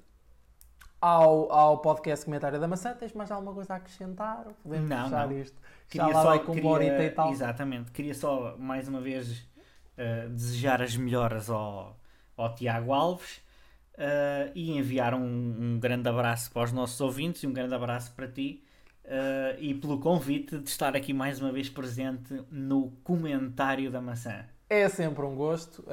ao, 1.01 1.51
ao 1.51 1.77
podcast 1.79 2.25
Comentário 2.25 2.59
da 2.59 2.67
Maçã. 2.67 2.93
Tens 2.93 3.13
mais 3.13 3.31
alguma 3.31 3.53
coisa 3.53 3.73
a 3.73 3.77
acrescentar? 3.77 4.45
Podemos 4.63 4.89
não, 4.89 5.03
fechar 5.03 5.27
não. 5.27 5.37
isto. 5.37 5.61
Queria 5.87 6.13
Já 6.13 6.21
só, 6.21 6.39
com 6.39 6.53
queria, 6.53 7.03
e 7.03 7.09
tal. 7.11 7.31
Exatamente. 7.31 7.91
Queria 7.91 8.13
só, 8.13 8.55
mais 8.57 8.87
uma 8.87 8.99
vez, 9.01 9.47
uh, 9.97 10.29
desejar 10.29 10.81
as 10.81 10.95
melhoras 10.95 11.49
ao, 11.49 11.99
ao 12.37 12.53
Tiago 12.55 12.93
Alves. 12.93 13.43
Uh, 13.95 14.51
e 14.53 14.77
enviar 14.77 15.13
um, 15.13 15.23
um 15.23 15.79
grande 15.79 16.09
abraço 16.09 16.51
para 16.51 16.63
os 16.63 16.73
nossos 16.73 16.99
ouvintes 16.99 17.43
e 17.43 17.47
um 17.47 17.53
grande 17.53 17.73
abraço 17.73 18.13
para 18.13 18.27
ti 18.27 18.61
uh, 19.05 19.57
e 19.59 19.73
pelo 19.73 19.99
convite 19.99 20.57
de 20.59 20.69
estar 20.69 20.95
aqui 20.95 21.13
mais 21.13 21.39
uma 21.39 21.51
vez 21.51 21.69
presente 21.69 22.43
no 22.51 22.91
comentário 23.03 23.89
da 23.91 24.01
maçã. 24.01 24.45
É 24.67 24.89
sempre 24.89 25.23
um 25.23 25.35
gosto. 25.35 25.85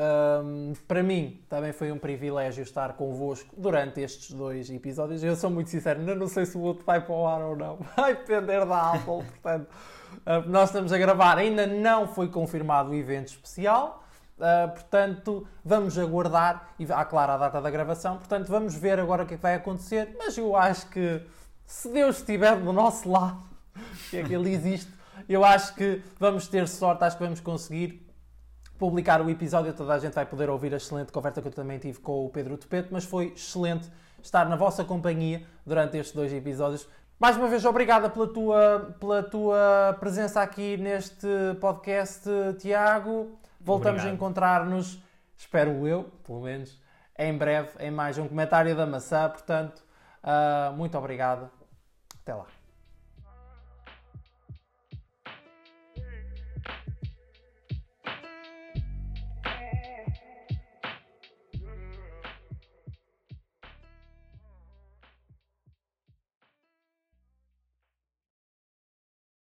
Um, 0.45 0.73
para 0.89 1.03
mim 1.03 1.45
também 1.49 1.73
foi 1.73 1.93
um 1.93 1.99
privilégio 1.99 2.63
estar 2.63 2.95
convosco 2.95 3.55
durante 3.57 4.01
estes 4.01 4.33
dois 4.33 4.71
episódios. 4.71 5.23
Eu 5.23 5.37
sou 5.37 5.51
muito 5.51 5.69
sincero, 5.69 6.01
não 6.01 6.27
sei 6.27 6.47
se 6.47 6.57
o 6.57 6.61
outro 6.63 6.85
vai 6.85 7.01
para 7.05 7.15
o 7.15 7.27
ar 7.27 7.43
ou 7.43 7.55
não. 7.55 7.77
Vai 7.95 8.17
depender 8.17 8.65
da 8.65 8.93
Apple, 8.93 9.25
portanto. 9.25 9.69
Uh, 10.19 10.49
nós 10.49 10.69
estamos 10.69 10.93
a 10.93 10.99
gravar, 10.99 11.39
ainda 11.39 11.67
não 11.67 12.07
foi 12.07 12.29
confirmado 12.29 12.91
o 12.91 12.95
evento 12.95 13.29
especial. 13.29 14.05
Uh, 14.39 14.71
portanto, 14.73 15.47
vamos 15.65 15.99
aguardar 15.99 16.71
e 16.79 16.87
há 16.91 17.05
claro 17.05 17.33
a 17.33 17.37
data 17.37 17.61
da 17.61 17.71
gravação. 17.71 18.17
Portanto, 18.19 18.49
vamos 18.49 18.75
ver 18.75 18.99
agora 18.99 19.25
o 19.25 19.27
que, 19.27 19.35
é 19.35 19.37
que 19.37 19.43
vai 19.43 19.55
acontecer. 19.55 20.17
Mas 20.19 20.37
eu 20.37 20.57
acho 20.57 20.87
que 20.89 21.23
se 21.65 21.89
Deus 21.89 22.19
estiver 22.19 22.57
do 22.57 22.73
nosso 22.73 23.11
lado, 23.11 23.43
que 24.11 24.17
é 24.17 24.23
que 24.23 24.35
Ele 24.35 24.53
existe, 24.53 24.93
eu 25.29 25.45
acho 25.45 25.75
que 25.75 26.03
vamos 26.19 26.49
ter 26.49 26.67
sorte, 26.69 27.05
acho 27.05 27.17
que 27.17 27.25
vamos 27.25 27.41
conseguir 27.41 28.07
publicar 28.79 29.21
o 29.21 29.31
episódio. 29.31 29.73
Toda 29.73 29.95
a 29.95 29.99
gente 29.99 30.15
vai 30.15 30.27
poder 30.27 30.51
ouvir 30.51 30.75
a 30.75 30.77
excelente 30.77 31.13
conversa 31.13 31.41
que 31.41 31.49
eu 31.49 31.53
também 31.53 31.79
tive 31.79 32.01
com 32.01 32.27
o 32.27 32.31
Pedro 32.31 32.57
Topete, 32.57 32.89
mas 32.91 33.05
foi 33.05 33.27
excelente 33.27 33.89
estar 34.23 34.49
na 34.49 34.57
vossa 34.57 34.85
companhia 34.85 35.45
durante 35.65 35.97
estes 35.97 36.15
dois 36.15 36.33
episódios. 36.33 36.89
Mais 37.23 37.37
uma 37.37 37.47
vez, 37.47 37.65
obrigada 37.65 38.11
pela 38.11 38.27
tua, 38.27 38.97
pela 38.99 39.23
tua 39.23 39.97
presença 40.01 40.43
aqui 40.43 40.77
neste 40.77 41.29
podcast, 41.61 42.29
Tiago. 42.59 43.39
Voltamos 43.61 44.01
Obrigado. 44.01 44.11
a 44.11 44.13
encontrar-nos, 44.13 45.01
espero 45.37 45.87
eu, 45.87 46.11
pelo 46.27 46.41
menos, 46.41 46.83
em 47.17 47.39
breve, 47.39 47.71
em 47.79 47.93
mais 47.93 48.19
um 48.19 48.27
comentário 48.27 48.75
da 48.75 48.87
maçã. 48.87 49.29
Portanto, 49.29 49.85
uh, 50.25 50.73
muito 50.73 50.99
obrigado 50.99 51.49
até 52.21 52.35
lá. 52.35 52.47